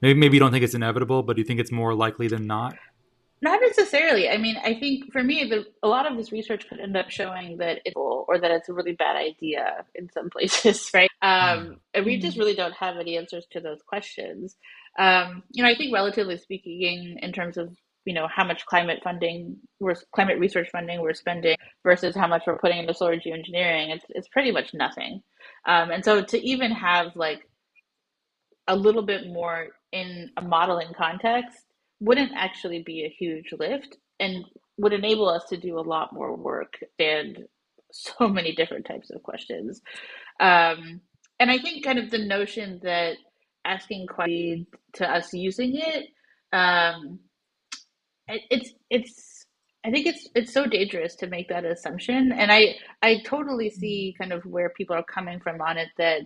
maybe 0.00 0.18
maybe 0.18 0.36
you 0.36 0.40
don't 0.40 0.52
think 0.52 0.64
it's 0.64 0.74
inevitable, 0.74 1.22
but 1.22 1.36
do 1.36 1.42
you 1.42 1.46
think 1.46 1.60
it's 1.60 1.72
more 1.72 1.94
likely 1.94 2.28
than 2.28 2.46
not? 2.46 2.74
Not 3.42 3.60
necessarily. 3.60 4.28
I 4.28 4.38
mean, 4.38 4.56
I 4.62 4.74
think 4.78 5.12
for 5.12 5.22
me, 5.22 5.44
the, 5.50 5.66
a 5.82 5.88
lot 5.88 6.10
of 6.10 6.16
this 6.16 6.30
research 6.30 6.68
could 6.68 6.78
end 6.78 6.96
up 6.96 7.10
showing 7.10 7.58
that 7.58 7.80
it's 7.84 7.96
or 7.96 8.38
that 8.38 8.52
it's 8.52 8.68
a 8.68 8.72
really 8.72 8.92
bad 8.92 9.16
idea 9.16 9.84
in 9.96 10.08
some 10.12 10.30
places, 10.30 10.90
right? 10.94 11.10
Um, 11.22 11.80
and 11.92 12.06
we 12.06 12.18
just 12.18 12.38
really 12.38 12.54
don't 12.54 12.74
have 12.74 12.98
any 12.98 13.18
answers 13.18 13.44
to 13.50 13.60
those 13.60 13.82
questions. 13.82 14.56
Um, 14.98 15.42
you 15.50 15.62
know, 15.62 15.68
I 15.68 15.74
think 15.74 15.94
relatively 15.94 16.38
speaking, 16.38 17.18
in 17.20 17.32
terms 17.32 17.56
of 17.56 17.74
you 18.04 18.14
know 18.14 18.26
how 18.34 18.44
much 18.44 18.66
climate 18.66 19.00
funding 19.04 19.56
we're 19.78 19.94
climate 20.12 20.38
research 20.38 20.68
funding 20.72 21.00
we're 21.00 21.14
spending 21.14 21.56
versus 21.84 22.16
how 22.16 22.26
much 22.26 22.42
we're 22.46 22.58
putting 22.58 22.78
into 22.78 22.94
solar 22.94 23.16
geoengineering, 23.16 23.94
it's 23.94 24.04
it's 24.10 24.28
pretty 24.28 24.50
much 24.52 24.74
nothing. 24.74 25.22
Um, 25.66 25.90
and 25.90 26.04
so 26.04 26.22
to 26.22 26.38
even 26.38 26.72
have 26.72 27.16
like 27.16 27.42
a 28.68 28.76
little 28.76 29.02
bit 29.02 29.26
more 29.26 29.68
in 29.92 30.30
a 30.36 30.42
modeling 30.42 30.92
context 30.96 31.58
wouldn't 32.00 32.32
actually 32.36 32.82
be 32.82 33.04
a 33.04 33.14
huge 33.16 33.52
lift 33.58 33.96
and 34.18 34.44
would 34.78 34.92
enable 34.92 35.28
us 35.28 35.44
to 35.50 35.56
do 35.56 35.78
a 35.78 35.80
lot 35.80 36.12
more 36.12 36.36
work 36.36 36.74
and 36.98 37.44
so 37.92 38.28
many 38.28 38.54
different 38.54 38.86
types 38.86 39.10
of 39.10 39.22
questions. 39.22 39.80
Um, 40.40 41.00
and 41.38 41.50
I 41.50 41.58
think 41.58 41.84
kind 41.84 41.98
of 41.98 42.10
the 42.10 42.24
notion 42.24 42.80
that 42.82 43.16
asking 43.64 44.06
questions 44.08 44.66
to 44.94 45.10
us 45.10 45.32
using 45.34 45.76
it, 45.76 46.06
um, 46.52 47.20
it, 48.28 48.42
it's 48.50 48.72
it's 48.90 49.46
I 49.84 49.90
think 49.90 50.06
it's 50.06 50.28
it's 50.34 50.52
so 50.52 50.66
dangerous 50.66 51.16
to 51.16 51.26
make 51.26 51.48
that 51.48 51.64
assumption. 51.64 52.32
And 52.32 52.52
I 52.52 52.76
I 53.02 53.22
totally 53.24 53.70
see 53.70 54.14
kind 54.18 54.32
of 54.32 54.44
where 54.46 54.70
people 54.70 54.96
are 54.96 55.04
coming 55.04 55.40
from 55.40 55.60
on 55.60 55.78
it 55.78 55.88
that 55.98 56.22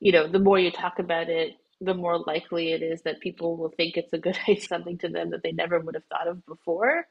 you 0.00 0.12
know 0.12 0.28
the 0.28 0.38
more 0.38 0.58
you 0.58 0.70
talk 0.70 0.98
about 0.98 1.28
it 1.28 1.54
the 1.80 1.94
more 1.94 2.18
likely 2.18 2.72
it 2.72 2.82
is 2.82 3.02
that 3.02 3.20
people 3.20 3.56
will 3.56 3.70
think 3.76 3.96
it's 3.96 4.12
a 4.12 4.18
good 4.18 4.38
idea, 4.48 4.60
something 4.60 4.98
to 4.98 5.08
them 5.08 5.30
that 5.30 5.42
they 5.42 5.52
never 5.52 5.78
would 5.80 5.94
have 5.94 6.04
thought 6.06 6.28
of 6.28 6.44
before. 6.46 7.06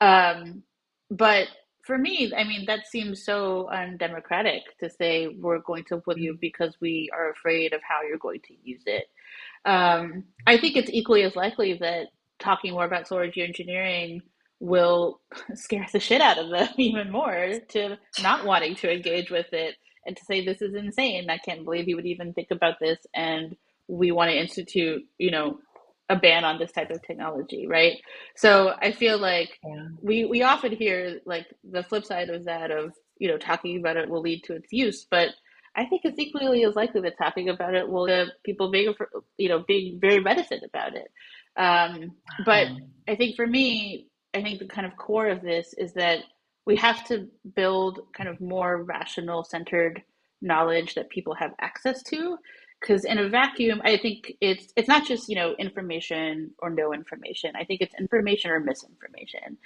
Um, 0.00 0.62
but 1.10 1.48
for 1.82 1.98
me, 1.98 2.32
I 2.36 2.44
mean, 2.44 2.64
that 2.66 2.86
seems 2.86 3.24
so 3.24 3.68
undemocratic 3.68 4.62
to 4.78 4.88
say 4.88 5.28
we're 5.28 5.58
going 5.58 5.84
to 5.86 5.98
put 5.98 6.18
you 6.18 6.38
because 6.40 6.76
we 6.80 7.10
are 7.12 7.30
afraid 7.30 7.72
of 7.72 7.80
how 7.82 8.02
you're 8.02 8.18
going 8.18 8.40
to 8.46 8.54
use 8.62 8.82
it. 8.86 9.06
Um, 9.64 10.24
I 10.46 10.58
think 10.58 10.76
it's 10.76 10.90
equally 10.90 11.22
as 11.22 11.34
likely 11.34 11.74
that 11.74 12.08
talking 12.38 12.72
more 12.72 12.84
about 12.84 13.08
solar 13.08 13.30
geoengineering 13.30 14.20
will 14.60 15.20
scare 15.54 15.86
the 15.92 15.98
shit 15.98 16.20
out 16.20 16.38
of 16.38 16.50
them 16.50 16.68
even 16.78 17.10
more 17.10 17.54
to 17.70 17.98
not 18.22 18.44
wanting 18.44 18.76
to 18.76 18.92
engage 18.92 19.30
with 19.30 19.52
it 19.52 19.74
and 20.06 20.16
to 20.16 20.24
say 20.24 20.44
this 20.44 20.62
is 20.62 20.74
insane. 20.74 21.30
I 21.30 21.38
can't 21.38 21.64
believe 21.64 21.88
you 21.88 21.96
would 21.96 22.06
even 22.06 22.32
think 22.32 22.50
about 22.50 22.78
this 22.80 22.98
and 23.14 23.56
we 23.88 24.12
want 24.12 24.30
to 24.30 24.38
institute, 24.38 25.02
you 25.18 25.30
know, 25.32 25.58
a 26.12 26.16
ban 26.16 26.44
on 26.44 26.58
this 26.58 26.72
type 26.72 26.90
of 26.90 27.02
technology, 27.02 27.66
right? 27.66 27.96
So 28.36 28.74
I 28.80 28.92
feel 28.92 29.18
like 29.18 29.58
yeah. 29.64 29.88
we 30.00 30.24
we 30.24 30.42
often 30.42 30.72
hear 30.72 31.20
like 31.26 31.46
the 31.64 31.82
flip 31.82 32.04
side 32.04 32.30
of 32.30 32.44
that 32.44 32.70
of 32.70 32.92
you 33.18 33.28
know 33.28 33.38
talking 33.38 33.78
about 33.78 33.96
it 33.96 34.08
will 34.08 34.22
lead 34.22 34.44
to 34.44 34.54
its 34.54 34.72
use, 34.72 35.06
but 35.10 35.30
I 35.74 35.86
think 35.86 36.02
it's 36.04 36.18
equally 36.18 36.64
as 36.64 36.76
likely 36.76 37.00
that 37.02 37.16
talking 37.16 37.48
about 37.48 37.74
it 37.74 37.88
will 37.88 38.10
uh, 38.10 38.26
people 38.44 38.70
being 38.70 38.94
you 39.38 39.48
know 39.48 39.64
being 39.66 39.98
very 40.00 40.20
reticent 40.20 40.62
about 40.64 40.94
it. 40.94 41.10
Um, 41.56 42.12
but. 42.44 42.68
I 43.08 43.16
think 43.16 43.36
for 43.36 43.46
me, 43.46 44.08
I 44.34 44.42
think 44.42 44.58
the 44.58 44.66
kind 44.66 44.86
of 44.86 44.96
core 44.96 45.28
of 45.28 45.42
this 45.42 45.74
is 45.76 45.92
that 45.94 46.20
we 46.66 46.76
have 46.76 47.04
to 47.08 47.28
build 47.54 48.00
kind 48.16 48.28
of 48.28 48.40
more 48.40 48.84
rational 48.84 49.44
centered 49.44 50.02
knowledge 50.40 50.94
that 50.94 51.10
people 51.10 51.34
have 51.34 51.52
access 51.60 52.02
to 52.04 52.36
because 52.82 53.04
in 53.04 53.18
a 53.18 53.28
vacuum 53.28 53.80
i 53.84 53.96
think 53.96 54.34
it's 54.40 54.72
it's 54.76 54.88
not 54.88 55.06
just 55.06 55.28
you 55.28 55.36
know 55.36 55.54
information 55.58 56.50
or 56.58 56.70
no 56.70 56.92
information. 56.92 57.52
I 57.56 57.64
think 57.64 57.80
it's 57.80 57.94
information 57.98 58.50
or 58.50 58.60
misinformation. 58.60 59.58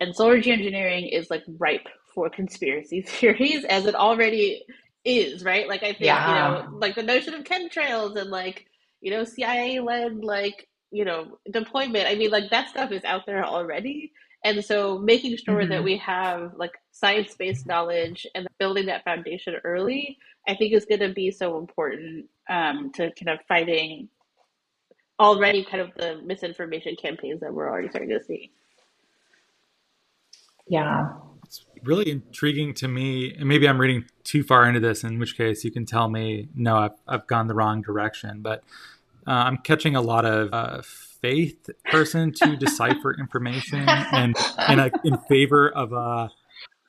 And 0.00 0.14
solar 0.14 0.38
geoengineering 0.38 1.08
is 1.12 1.30
like 1.30 1.44
ripe 1.58 1.88
for 2.14 2.28
conspiracy 2.28 3.02
theories 3.06 3.64
as 3.64 3.86
it 3.86 3.94
already 3.94 4.64
is 5.04 5.44
right? 5.44 5.68
Like 5.68 5.82
i 5.82 5.92
think 5.92 6.02
yeah. 6.02 6.28
you 6.28 6.34
know 6.34 6.78
like 6.78 6.94
the 6.94 7.02
notion 7.02 7.34
of 7.34 7.44
chemtrails 7.44 8.16
and 8.16 8.30
like 8.30 8.66
you 9.00 9.10
know 9.10 9.24
cia 9.24 9.80
led 9.80 10.24
like 10.24 10.68
you 10.90 11.04
know 11.04 11.38
deployment. 11.50 12.08
I 12.08 12.14
mean 12.14 12.30
like 12.30 12.50
that 12.50 12.68
stuff 12.68 12.92
is 12.92 13.04
out 13.04 13.26
there 13.26 13.44
already. 13.44 14.12
And 14.44 14.64
so 14.64 14.98
making 14.98 15.36
sure 15.36 15.60
mm-hmm. 15.60 15.70
that 15.70 15.84
we 15.84 15.96
have 15.98 16.54
like 16.56 16.72
science-based 16.90 17.64
knowledge 17.64 18.26
and 18.34 18.48
building 18.58 18.86
that 18.86 19.04
foundation 19.04 19.54
early 19.64 20.18
i 20.48 20.54
think 20.54 20.72
is 20.72 20.84
going 20.84 21.00
to 21.00 21.12
be 21.12 21.30
so 21.30 21.58
important 21.58 22.26
um, 22.48 22.92
to 22.92 23.10
kind 23.12 23.38
of 23.38 23.38
fighting 23.46 24.08
already 25.18 25.64
kind 25.64 25.80
of 25.80 25.90
the 25.96 26.20
misinformation 26.24 26.96
campaigns 27.00 27.40
that 27.40 27.52
we're 27.52 27.68
already 27.68 27.88
starting 27.88 28.10
to 28.10 28.22
see. 28.24 28.50
Yeah. 30.66 31.08
It's 31.44 31.66
really 31.84 32.10
intriguing 32.10 32.72
to 32.74 32.88
me, 32.88 33.34
and 33.38 33.46
maybe 33.46 33.68
I'm 33.68 33.78
reading 33.78 34.06
too 34.24 34.42
far 34.42 34.66
into 34.66 34.80
this, 34.80 35.04
in 35.04 35.18
which 35.18 35.36
case 35.36 35.64
you 35.64 35.70
can 35.70 35.84
tell 35.84 36.08
me, 36.08 36.48
no, 36.54 36.76
I've, 36.76 36.92
I've 37.06 37.26
gone 37.26 37.46
the 37.46 37.54
wrong 37.54 37.82
direction. 37.82 38.40
But 38.40 38.62
uh, 39.26 39.32
I'm 39.32 39.58
catching 39.58 39.94
a 39.94 40.00
lot 40.00 40.24
of 40.24 40.48
uh, 40.52 40.82
faith 40.82 41.68
person 41.90 42.32
to 42.32 42.56
decipher 42.56 43.14
information 43.18 43.86
and, 43.88 44.34
and 44.58 44.80
a, 44.80 44.90
in 45.04 45.18
favor 45.28 45.68
of 45.68 45.92
a 45.92 45.96
uh, 45.96 46.28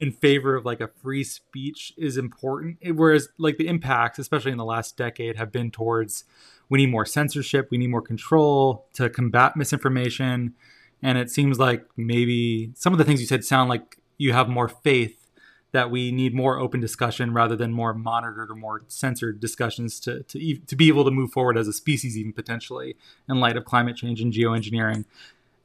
in 0.03 0.11
favor 0.11 0.53
of 0.53 0.65
like 0.65 0.81
a 0.81 0.89
free 1.01 1.23
speech 1.23 1.93
is 1.95 2.17
important. 2.17 2.77
Whereas 2.93 3.29
like 3.37 3.55
the 3.55 3.69
impacts 3.69 4.19
especially 4.19 4.51
in 4.51 4.57
the 4.57 4.65
last 4.65 4.97
decade 4.97 5.37
have 5.37 5.49
been 5.49 5.71
towards 5.71 6.25
we 6.67 6.77
need 6.77 6.91
more 6.91 7.05
censorship 7.05 7.69
we 7.71 7.77
need 7.77 7.87
more 7.87 8.01
control 8.01 8.85
to 8.95 9.09
combat 9.09 9.55
misinformation. 9.55 10.55
And 11.01 11.17
it 11.17 11.31
seems 11.31 11.57
like 11.57 11.85
maybe 11.95 12.73
some 12.75 12.91
of 12.91 12.99
the 12.99 13.05
things 13.05 13.21
you 13.21 13.27
said 13.27 13.45
sound 13.45 13.69
like 13.69 13.97
you 14.17 14.33
have 14.33 14.49
more 14.49 14.67
faith 14.67 15.29
that 15.71 15.89
we 15.89 16.11
need 16.11 16.35
more 16.35 16.59
open 16.59 16.81
discussion 16.81 17.33
rather 17.33 17.55
than 17.55 17.71
more 17.71 17.93
monitored 17.93 18.51
or 18.51 18.55
more 18.55 18.81
censored 18.89 19.39
discussions 19.39 20.01
to, 20.01 20.23
to, 20.23 20.57
to 20.57 20.75
be 20.75 20.89
able 20.89 21.05
to 21.05 21.11
move 21.11 21.31
forward 21.31 21.57
as 21.57 21.69
a 21.69 21.73
species 21.73 22.17
even 22.17 22.33
potentially 22.33 22.97
in 23.29 23.39
light 23.39 23.55
of 23.55 23.63
climate 23.63 23.95
change 23.95 24.19
and 24.19 24.33
geoengineering 24.33 25.05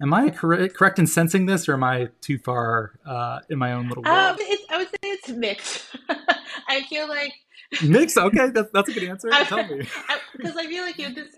Am 0.00 0.14
I 0.14 0.30
correct, 0.30 0.74
correct 0.74 0.98
in 0.98 1.06
sensing 1.06 1.46
this, 1.46 1.68
or 1.68 1.74
am 1.74 1.82
I 1.82 2.08
too 2.20 2.38
far 2.38 2.92
uh, 3.04 3.40
in 3.50 3.58
my 3.58 3.72
own 3.72 3.88
little 3.88 4.04
world? 4.04 4.16
Um, 4.16 4.36
I 4.70 4.76
would 4.78 4.88
say 4.88 4.96
it's 5.02 5.28
mixed. 5.28 5.84
I 6.68 6.82
feel 6.88 7.08
like 7.08 7.32
mixed. 7.82 8.16
Okay, 8.16 8.50
that's 8.50 8.70
that's 8.72 8.88
a 8.88 8.92
good 8.92 9.08
answer. 9.08 9.28
Tell 9.44 9.66
me, 9.66 9.88
because 10.36 10.56
I, 10.56 10.60
I, 10.62 10.66
feel 10.66 10.84
like 10.84 10.98
you 10.98 11.12
this 11.12 11.36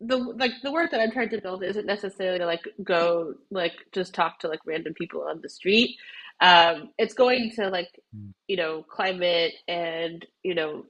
the 0.00 0.16
like 0.16 0.50
the 0.62 0.72
work 0.72 0.90
that 0.90 1.00
I'm 1.00 1.12
trying 1.12 1.30
to 1.30 1.40
build 1.40 1.62
isn't 1.62 1.86
necessarily 1.86 2.38
to 2.38 2.46
like 2.46 2.66
go 2.82 3.34
like 3.50 3.74
just 3.92 4.14
talk 4.14 4.40
to 4.40 4.48
like 4.48 4.60
random 4.66 4.94
people 4.94 5.22
on 5.22 5.40
the 5.40 5.48
street. 5.48 5.96
Um, 6.40 6.90
it's 6.98 7.14
going 7.14 7.52
to 7.56 7.68
like 7.68 7.88
hmm. 8.12 8.30
you 8.48 8.56
know 8.56 8.82
climate 8.82 9.54
and 9.68 10.26
you 10.42 10.56
know 10.56 10.86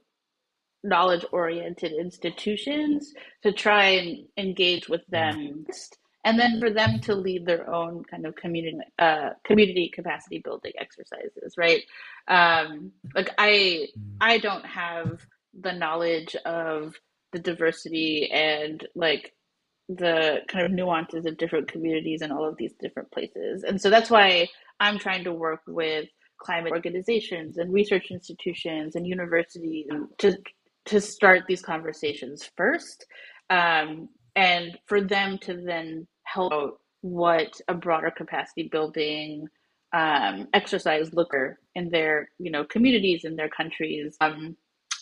knowledge 0.83 1.25
oriented 1.31 1.93
institutions 1.93 3.13
to 3.43 3.51
try 3.53 3.85
and 3.85 4.25
engage 4.37 4.89
with 4.89 5.05
them 5.07 5.65
and 6.23 6.39
then 6.39 6.59
for 6.59 6.69
them 6.69 6.99
to 7.01 7.15
lead 7.15 7.45
their 7.45 7.69
own 7.73 8.03
kind 8.05 8.25
of 8.25 8.35
community 8.35 8.77
uh, 8.99 9.31
community 9.43 9.89
capacity 9.93 10.39
building 10.39 10.73
exercises 10.79 11.55
right? 11.57 11.83
Um, 12.27 12.91
like 13.15 13.29
i 13.37 13.87
i 14.21 14.37
don't 14.37 14.65
have 14.65 15.25
the 15.59 15.73
knowledge 15.73 16.35
of 16.45 16.95
the 17.31 17.39
diversity 17.39 18.29
and 18.31 18.87
like 18.95 19.33
the 19.89 20.39
kind 20.47 20.65
of 20.65 20.71
nuances 20.71 21.25
of 21.25 21.37
different 21.37 21.67
communities 21.71 22.21
in 22.21 22.31
all 22.31 22.47
of 22.47 22.55
these 22.57 22.73
different 22.79 23.11
places. 23.11 23.63
And 23.63 23.81
so 23.81 23.89
that's 23.89 24.09
why 24.09 24.47
i'm 24.79 24.99
trying 24.99 25.23
to 25.23 25.33
work 25.33 25.61
with 25.67 26.07
climate 26.39 26.71
organizations 26.73 27.57
and 27.57 27.73
research 27.73 28.11
institutions 28.11 28.95
and 28.95 29.07
universities 29.07 29.87
to 30.17 30.37
to 30.85 30.99
start 30.99 31.43
these 31.47 31.61
conversations 31.61 32.49
first 32.57 33.05
um, 33.49 34.09
and 34.35 34.77
for 34.85 34.99
them 35.01 35.37
to 35.39 35.55
then 35.65 36.05
help 36.33 36.79
what 37.01 37.59
a 37.67 37.73
broader 37.73 38.11
capacity 38.11 38.69
building 38.71 39.47
um, 39.93 40.47
exercise 40.53 41.13
looker 41.13 41.59
in 41.75 41.89
their 41.89 42.29
you 42.39 42.51
know 42.51 42.63
communities 42.65 43.25
in 43.25 43.35
their 43.35 43.49
countries. 43.49 44.15
Um, 44.21 44.57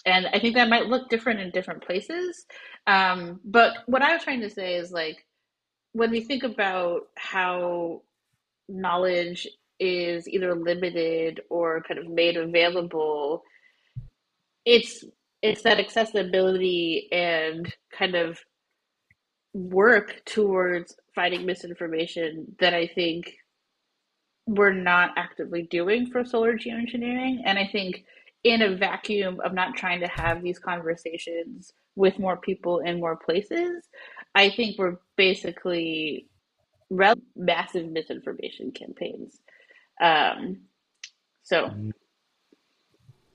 and 0.06 0.26
i 0.34 0.40
think 0.40 0.56
that 0.56 0.70
might 0.70 0.88
look 0.88 1.10
different 1.10 1.40
in 1.40 1.52
different 1.52 1.84
places. 1.84 2.46
Um, 2.88 3.40
but 3.46 3.74
what 3.86 4.02
i 4.02 4.14
was 4.14 4.24
trying 4.24 4.42
to 4.42 4.50
say 4.50 4.76
is 4.76 4.92
like 4.92 5.26
when 5.94 6.12
we 6.12 6.22
think 6.22 6.44
about 6.44 7.02
how 7.18 8.02
knowledge 8.70 9.48
is 9.80 10.28
either 10.28 10.56
limited 10.56 11.42
or 11.50 11.82
kind 11.88 12.00
of 12.00 12.08
made 12.08 12.38
available 12.38 13.44
it's 14.66 15.04
it's 15.42 15.64
that 15.64 15.80
accessibility 15.80 17.08
and 17.12 17.74
kind 17.98 18.16
of 18.16 18.40
work 19.54 20.22
towards 20.26 20.96
fighting 21.14 21.46
misinformation 21.46 22.56
that 22.60 22.74
I 22.74 22.88
think 22.88 23.34
we're 24.48 24.74
not 24.74 25.12
actively 25.18 25.64
doing 25.64 26.08
for 26.08 26.26
solar 26.26 26.54
geoengineering. 26.54 27.42
And 27.46 27.60
I 27.60 27.68
think 27.72 28.04
in 28.44 28.62
a 28.62 28.76
vacuum 28.76 29.40
of 29.44 29.54
not 29.54 29.76
trying 29.76 30.00
to 30.02 30.08
have 30.08 30.42
these 30.42 30.60
conversations 30.60 31.74
with 31.96 32.18
more 32.18 32.38
people 32.38 32.80
in 32.80 33.00
more 33.00 33.18
places, 33.18 33.88
I 34.34 34.50
think 34.50 34.78
we're 34.78 34.98
basically 35.16 36.28
massive 37.36 37.92
misinformation 37.92 38.72
campaigns. 38.72 39.40
Um, 40.02 40.62
so, 41.44 41.70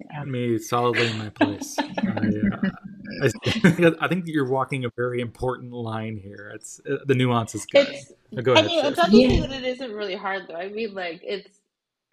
yeah. 0.01 0.25
me 0.25 0.59
solidly 0.59 1.07
in 1.09 1.19
my 1.19 1.29
place. 1.29 1.77
I, 1.81 1.83
uh, 1.83 2.71
I, 3.23 3.93
I, 4.05 4.09
think 4.09 4.25
you're 4.27 4.49
walking 4.49 4.85
a 4.85 4.91
very 4.97 5.21
important 5.21 5.73
line 5.73 6.17
here. 6.17 6.53
It's 6.55 6.81
uh, 6.91 6.99
the 7.07 7.15
nuance 7.15 7.55
is 7.55 7.67
good. 7.67 7.89
It's, 7.89 8.13
Go 8.43 8.53
ahead. 8.53 8.65
I 8.65 8.69
mean, 8.69 8.85
it's 8.85 8.99
obviously 8.99 9.37
yeah. 9.37 9.47
that 9.47 9.57
it 9.57 9.65
isn't 9.65 9.93
really 9.93 10.17
hard 10.17 10.45
though. 10.49 10.57
I 10.57 10.69
mean, 10.69 10.95
like 10.95 11.21
it's. 11.23 11.61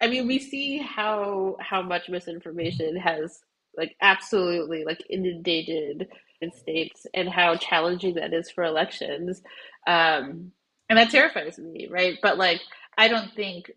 I 0.00 0.08
mean, 0.08 0.26
we 0.26 0.38
see 0.38 0.78
how 0.78 1.56
how 1.60 1.82
much 1.82 2.08
misinformation 2.08 2.96
has 2.96 3.40
like 3.76 3.96
absolutely 4.00 4.84
like 4.84 5.02
inundated 5.10 6.08
in 6.40 6.52
states 6.52 7.06
and 7.14 7.28
how 7.28 7.56
challenging 7.56 8.14
that 8.14 8.32
is 8.32 8.50
for 8.50 8.64
elections. 8.64 9.42
Um, 9.86 10.52
and 10.88 10.98
that 10.98 11.10
terrifies 11.10 11.58
me, 11.58 11.88
right? 11.90 12.18
But 12.22 12.38
like, 12.38 12.60
I 12.96 13.08
don't 13.08 13.32
think 13.34 13.70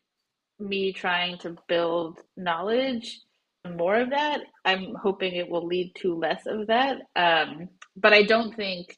me 0.60 0.91
trying 0.91 1.38
to 1.39 1.56
build 1.67 2.19
knowledge 2.36 3.21
more 3.75 3.99
of 3.99 4.12
that. 4.12 4.41
I'm 4.63 4.93
hoping 5.01 5.36
it 5.36 5.49
will 5.49 5.65
lead 5.65 5.93
to 6.01 6.15
less 6.15 6.43
of 6.45 6.67
that. 6.67 6.97
Um, 7.15 7.69
but 7.95 8.13
I 8.13 8.23
don't 8.23 8.56
think 8.56 8.95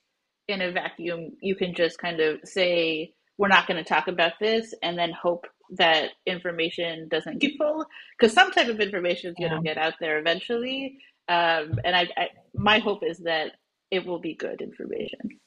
in 0.47 0.61
a 0.61 0.71
vacuum 0.71 1.31
you 1.41 1.55
can 1.55 1.73
just 1.73 1.97
kind 1.99 2.19
of 2.19 2.39
say 2.43 3.13
we're 3.37 3.47
not 3.47 3.67
going 3.67 3.81
to 3.81 3.87
talk 3.87 4.07
about 4.07 4.33
this 4.39 4.73
and 4.83 4.97
then 4.97 5.11
hope 5.11 5.45
that 5.77 6.09
information 6.25 7.07
doesn't 7.09 7.39
get 7.39 7.51
full 7.57 7.85
because 8.17 8.33
some 8.33 8.51
type 8.51 8.67
of 8.67 8.79
information 8.79 9.29
is 9.29 9.35
going 9.39 9.51
to 9.55 9.61
get 9.61 9.77
out 9.77 9.93
there 9.99 10.19
eventually. 10.19 10.97
Um, 11.29 11.79
and 11.83 11.95
I, 11.95 12.07
I, 12.17 12.27
my 12.53 12.79
hope 12.79 13.03
is 13.03 13.19
that 13.19 13.51
it 13.91 14.05
will 14.05 14.19
be 14.19 14.35
good 14.35 14.61
information 14.61 15.39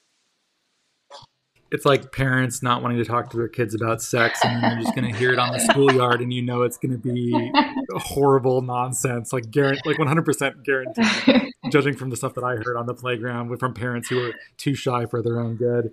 it's 1.72 1.87
like 1.87 2.12
parents 2.12 2.62
not 2.62 2.82
wanting 2.82 2.98
to 2.98 3.04
talk 3.04 3.30
to 3.30 3.37
their 3.38 3.48
kids 3.48 3.74
about 3.74 4.02
sex 4.02 4.38
and 4.44 4.62
then 4.62 4.72
you're 4.72 4.82
just 4.82 4.94
going 4.94 5.11
to 5.11 5.18
hear 5.18 5.32
it 5.32 5.38
on 5.38 5.52
the 5.52 5.58
schoolyard 5.58 6.20
and 6.20 6.30
you 6.32 6.42
know 6.42 6.62
it's 6.62 6.76
going 6.76 6.92
to 6.92 6.98
be 6.98 7.50
horrible 7.94 8.61
nonsense. 8.61 9.32
Like 9.32 9.50
guarantee 9.50 9.80
like 9.87 9.96
100% 9.96 10.64
guaranteed. 10.64 11.52
Judging 11.70 11.96
from 11.96 12.11
the 12.11 12.16
stuff 12.16 12.35
that 12.35 12.44
i 12.44 12.56
heard 12.56 12.76
on 12.76 12.85
the 12.87 12.94
playground 12.94 13.56
from 13.58 13.72
parents 13.72 14.08
who 14.08 14.22
are 14.22 14.32
too 14.58 14.74
shy 14.74 15.06
for 15.06 15.22
their 15.22 15.40
own 15.40 15.56
good. 15.56 15.92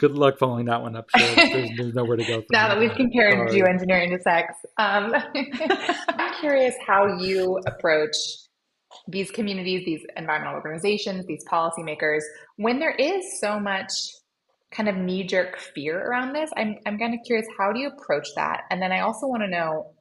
Good 0.00 0.12
luck 0.12 0.38
following 0.38 0.66
that 0.66 0.82
one 0.82 0.96
up 0.96 1.08
there's, 1.14 1.70
there's 1.76 1.94
nowhere 1.94 2.16
to 2.16 2.24
go 2.24 2.42
now 2.50 2.68
that 2.68 2.78
we've 2.78 2.92
compared 2.96 3.48
geoengineering 3.48 4.14
to 4.14 4.20
sex 4.20 4.52
um, 4.78 5.14
i'm 6.08 6.34
curious 6.40 6.74
how 6.84 7.18
you 7.18 7.58
approach 7.66 8.16
these 9.06 9.30
communities 9.30 9.84
these 9.86 10.04
environmental 10.16 10.56
organizations 10.56 11.24
these 11.26 11.44
policymakers 11.50 12.22
when 12.56 12.80
there 12.80 12.94
is 12.96 13.40
so 13.40 13.60
much 13.60 13.92
kind 14.76 14.88
of 14.88 14.96
knee 14.96 15.24
jerk 15.24 15.58
fear 15.58 15.98
around 15.98 16.34
this. 16.34 16.50
I'm, 16.56 16.76
I'm 16.84 16.98
kind 16.98 17.14
of 17.14 17.20
curious, 17.24 17.46
how 17.58 17.72
do 17.72 17.80
you 17.80 17.88
approach 17.88 18.28
that? 18.36 18.64
And 18.70 18.82
then 18.82 18.92
I 18.92 19.00
also 19.00 19.26
want 19.26 19.42
to 19.42 19.48
know, 19.48 19.94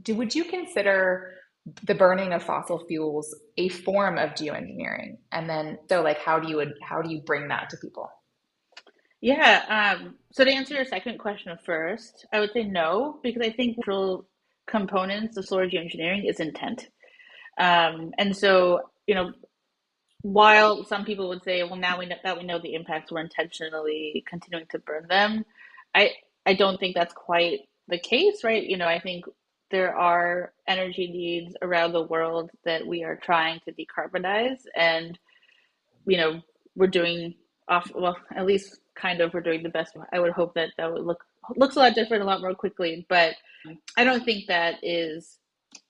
do, 0.00 0.14
would 0.16 0.34
you 0.34 0.44
consider 0.44 1.34
the 1.84 1.94
burning 1.94 2.32
of 2.32 2.42
fossil 2.42 2.84
fuels 2.86 3.34
a 3.56 3.68
form 3.68 4.18
of 4.18 4.30
geoengineering? 4.30 5.16
And 5.30 5.48
then, 5.48 5.78
so 5.88 6.02
like, 6.02 6.18
how 6.18 6.38
do 6.38 6.48
you, 6.50 6.62
how 6.82 7.00
do 7.00 7.10
you 7.10 7.22
bring 7.22 7.48
that 7.48 7.70
to 7.70 7.76
people? 7.78 8.10
Yeah. 9.20 9.96
Um, 10.00 10.16
so 10.32 10.44
to 10.44 10.50
answer 10.50 10.74
your 10.74 10.84
second 10.84 11.18
question 11.18 11.56
first, 11.64 12.26
I 12.32 12.40
would 12.40 12.52
say 12.52 12.64
no, 12.64 13.20
because 13.22 13.40
I 13.40 13.52
think 13.52 13.76
real 13.86 14.26
components 14.66 15.36
of 15.36 15.46
solar 15.46 15.68
geoengineering 15.68 16.28
is 16.28 16.40
intent. 16.40 16.88
Um, 17.58 18.12
and 18.18 18.36
so, 18.36 18.80
you 19.06 19.14
know, 19.14 19.32
while 20.22 20.84
some 20.84 21.04
people 21.04 21.28
would 21.28 21.44
say, 21.44 21.62
well, 21.64 21.76
now 21.76 21.98
we 21.98 22.06
know 22.06 22.16
that 22.22 22.38
we 22.38 22.44
know 22.44 22.58
the 22.58 22.74
impacts, 22.74 23.10
we're 23.10 23.20
intentionally 23.20 24.24
continuing 24.28 24.66
to 24.70 24.78
burn 24.78 25.06
them. 25.08 25.44
I 25.94 26.12
I 26.46 26.54
don't 26.54 26.78
think 26.78 26.94
that's 26.94 27.14
quite 27.14 27.60
the 27.88 27.98
case, 27.98 28.42
right? 28.44 28.62
You 28.64 28.76
know, 28.76 28.86
I 28.86 29.00
think 29.00 29.24
there 29.70 29.96
are 29.96 30.52
energy 30.68 31.08
needs 31.08 31.56
around 31.62 31.92
the 31.92 32.02
world 32.02 32.50
that 32.64 32.86
we 32.86 33.04
are 33.04 33.16
trying 33.16 33.60
to 33.66 33.72
decarbonize, 33.72 34.60
and 34.76 35.18
you 36.06 36.16
know, 36.16 36.40
we're 36.76 36.86
doing 36.86 37.34
off 37.68 37.90
well, 37.94 38.16
at 38.34 38.46
least 38.46 38.78
kind 38.94 39.20
of 39.20 39.34
we're 39.34 39.40
doing 39.40 39.62
the 39.62 39.68
best. 39.68 39.96
I 40.12 40.20
would 40.20 40.32
hope 40.32 40.54
that 40.54 40.70
that 40.78 40.92
would 40.92 41.04
look 41.04 41.24
looks 41.56 41.76
a 41.76 41.80
lot 41.80 41.94
different, 41.94 42.22
a 42.22 42.26
lot 42.26 42.40
more 42.40 42.54
quickly, 42.54 43.06
but 43.08 43.34
I 43.96 44.04
don't 44.04 44.24
think 44.24 44.46
that 44.46 44.76
is 44.82 45.38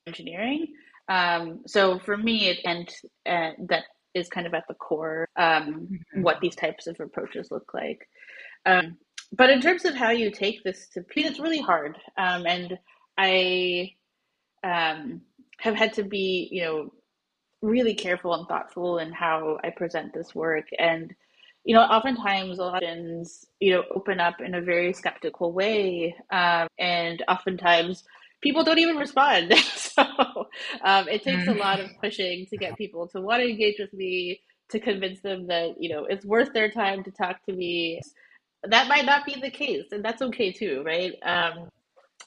engineering. 0.07 0.68
Um, 1.09 1.62
so 1.66 1.99
for 1.99 2.16
me, 2.16 2.49
it 2.49 2.59
and 2.64 2.88
uh, 3.27 3.53
that 3.68 3.85
is 4.14 4.29
kind 4.29 4.46
of 4.46 4.55
at 4.55 4.64
the 4.68 4.75
core 4.75 5.29
um, 5.37 5.88
mm-hmm. 5.90 6.22
what 6.22 6.40
these 6.40 6.57
types 6.57 6.87
of 6.87 6.98
approaches 7.01 7.51
look 7.51 7.72
like. 7.75 8.09
Um, 8.66 8.96
but 9.33 9.51
in 9.51 9.61
terms 9.61 9.85
of 9.85 9.94
how 9.94 10.11
you 10.11 10.31
take 10.31 10.62
this 10.62 10.88
to 10.88 11.05
it's 11.16 11.40
really 11.40 11.61
hard. 11.61 11.98
Um, 12.18 12.46
and 12.46 12.79
I 13.16 13.94
um, 14.62 15.22
have 15.59 15.75
had 15.75 15.94
to 15.94 16.03
be, 16.03 16.48
you 16.51 16.62
know, 16.62 16.92
really 17.62 17.94
careful 17.94 18.35
and 18.35 18.46
thoughtful 18.46 18.98
in 18.98 19.12
how 19.12 19.59
I 19.64 19.70
present 19.70 20.12
this 20.12 20.35
work. 20.35 20.66
And, 20.79 21.14
you 21.64 21.75
know, 21.75 21.83
oftentimes 21.83 22.59
elections, 22.59 23.46
you 23.61 23.72
know, 23.72 23.85
open 23.94 24.20
up 24.20 24.40
in 24.40 24.55
a 24.55 24.61
very 24.61 24.92
skeptical 24.92 25.53
way. 25.53 26.14
Um, 26.31 26.68
and 26.79 27.22
oftentimes 27.29 28.05
people 28.42 28.64
don't 28.64 28.81
even 28.81 28.96
respond. 28.96 29.55
so 29.95 30.49
um, 30.85 31.09
it 31.09 31.23
takes 31.23 31.47
a 31.49 31.55
lot 31.55 31.81
of 31.81 31.89
mm. 31.89 32.01
pushing 32.01 32.47
to 32.47 32.57
get 32.57 32.77
people 32.77 33.09
to 33.09 33.21
want 33.21 33.43
to 33.43 33.49
engage 33.49 33.77
with 33.79 33.93
me, 33.93 34.41
to 34.71 34.81
convince 34.81 35.21
them 35.21 35.47
that 35.49 35.75
you 35.79 35.89
know 35.89 36.05
it's 36.05 36.25
worth 36.25 36.53
their 36.53 36.71
time 36.71 37.05
to 37.05 37.11
talk 37.11 37.45
to 37.47 37.53
me. 37.53 38.01
That 38.65 38.89
might 38.89 39.05
not 39.05 39.27
be 39.27 39.37
the 39.41 39.51
case, 39.51 39.87
and 39.93 40.05
that's 40.05 40.23
okay 40.23 40.53
too, 40.53 40.83
right? 40.85 41.13
Um, 41.25 41.69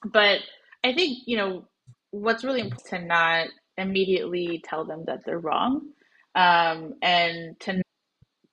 but 0.05 0.39
I 0.83 0.93
think 0.93 1.19
you 1.25 1.37
know 1.37 1.67
what's 2.11 2.43
really 2.43 2.61
important 2.61 2.87
to 2.89 3.05
not 3.05 3.47
immediately 3.77 4.61
tell 4.63 4.85
them 4.85 5.03
that 5.07 5.25
they're 5.25 5.39
wrong, 5.39 5.89
um, 6.35 6.93
and 7.01 7.59
to 7.61 7.81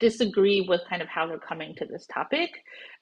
disagree 0.03 0.67
with 0.69 0.81
kind 0.91 1.01
of 1.01 1.09
how 1.09 1.27
they're 1.27 1.39
coming 1.39 1.75
to 1.77 1.87
this 1.87 2.07
topic. 2.13 2.51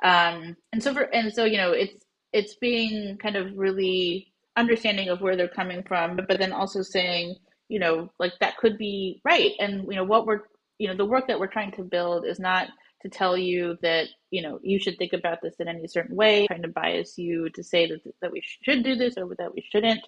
Um, 0.05 0.57
and 0.73 0.83
so 0.83 0.93
for 0.93 1.03
and 1.03 1.33
so 1.33 1.45
you 1.45 1.57
know 1.57 1.73
it's 1.73 2.05
it's 2.33 2.55
being 2.57 3.17
kind 3.21 3.37
of 3.37 3.57
really 3.57 4.30
understanding 4.61 5.09
of 5.09 5.21
where 5.21 5.37
they're 5.37 5.49
coming 5.49 5.83
from, 5.83 6.17
but, 6.17 6.29
but 6.29 6.39
then 6.39 6.53
also 6.53 6.83
saying, 6.83 7.37
you 7.69 7.79
know, 7.79 8.11
like 8.19 8.33
that 8.41 8.57
could 8.59 8.79
be 8.79 9.21
right. 9.25 9.53
And, 9.59 9.85
you 9.89 9.97
know, 9.97 10.05
what 10.05 10.27
we're, 10.27 10.43
you 10.79 10.89
know, 10.89 10.97
the 10.97 11.05
work 11.05 11.27
that 11.29 11.41
we're 11.41 11.47
trying 11.47 11.73
to 11.73 11.83
build 11.83 12.27
is 12.27 12.39
not 12.39 12.69
to 13.03 13.09
tell 13.09 13.37
you 13.37 13.79
that, 13.83 14.07
you 14.31 14.43
know, 14.43 14.61
you 14.63 14.79
should 14.79 14.99
think 14.99 15.13
about 15.13 15.39
this 15.43 15.55
in 15.59 15.69
any 15.69 15.87
certain 15.87 16.15
way, 16.15 16.47
trying 16.47 16.63
to 16.63 16.69
bias 16.69 17.17
you 17.17 17.49
to 17.51 17.63
say 17.63 17.87
that, 17.87 18.01
that 18.21 18.33
we 18.33 18.43
should 18.63 18.85
do 18.85 18.95
this 18.95 19.15
or 19.17 19.35
that 19.39 19.55
we 19.55 19.65
shouldn't, 19.73 20.07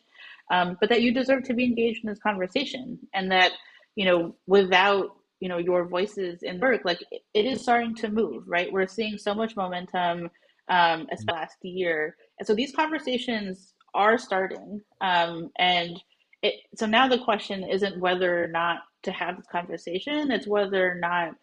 um, 0.51 0.77
but 0.81 0.91
that 0.91 1.03
you 1.03 1.13
deserve 1.13 1.45
to 1.45 1.55
be 1.55 1.65
engaged 1.65 2.05
in 2.05 2.11
this 2.11 2.19
conversation. 2.19 2.99
And 3.15 3.33
that, 3.33 3.53
you 3.97 4.05
know, 4.05 4.37
without 4.47 5.17
you 5.43 5.49
know 5.49 5.59
your 5.59 5.89
voices 5.89 6.45
in 6.45 6.61
work 6.61 6.83
like 6.85 7.01
it 7.11 7.45
is 7.45 7.61
starting 7.61 7.97
to 7.97 8.09
move 8.09 8.45
right 8.47 8.73
we're 8.73 8.87
seeing 8.87 9.19
so 9.19 9.35
much 9.35 9.57
momentum 9.57 10.31
um 10.69 11.09
as 11.11 11.25
last 11.27 11.57
year 11.63 12.17
and 12.39 12.47
so 12.47 12.55
these 12.55 12.73
conversations 12.73 13.72
are 13.95 14.19
starting. 14.19 14.81
Um, 15.01 15.51
and 15.59 16.01
it, 16.43 16.55
so 16.75 16.87
now 16.87 17.09
the 17.09 17.19
question 17.19 17.65
isn't 17.65 18.01
whether 18.01 18.43
or 18.43 18.49
not 18.49 18.79
to 19.05 19.13
have 19.13 19.37
this 19.37 19.47
conversation, 19.47 20.31
it's 20.31 20.47
whether 20.47 20.91
or 20.91 20.97
not 20.97 21.35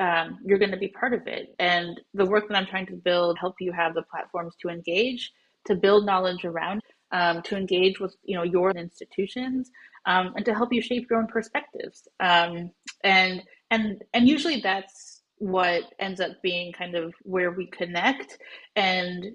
um, 0.00 0.38
you're 0.44 0.58
going 0.58 0.70
to 0.70 0.76
be 0.76 0.88
part 0.88 1.14
of 1.14 1.26
it. 1.26 1.54
And 1.58 2.00
the 2.14 2.26
work 2.26 2.48
that 2.48 2.56
I'm 2.56 2.66
trying 2.66 2.86
to 2.86 2.96
build 2.96 3.38
help 3.38 3.56
you 3.60 3.72
have 3.72 3.94
the 3.94 4.02
platforms 4.02 4.54
to 4.62 4.68
engage, 4.68 5.32
to 5.66 5.74
build 5.74 6.04
knowledge 6.04 6.44
around, 6.44 6.80
um, 7.12 7.42
to 7.42 7.56
engage 7.56 8.00
with 8.00 8.16
you 8.24 8.36
know 8.36 8.42
your 8.42 8.70
institutions, 8.72 9.70
um, 10.06 10.32
and 10.36 10.44
to 10.44 10.54
help 10.54 10.72
you 10.72 10.82
shape 10.82 11.06
your 11.08 11.20
own 11.20 11.28
perspectives. 11.28 12.08
Um, 12.20 12.72
and 13.04 13.42
and 13.70 14.02
and 14.12 14.28
usually 14.28 14.60
that's 14.60 15.22
what 15.38 15.82
ends 15.98 16.20
up 16.20 16.30
being 16.42 16.72
kind 16.72 16.94
of 16.94 17.14
where 17.22 17.50
we 17.50 17.66
connect 17.66 18.38
and 18.76 19.26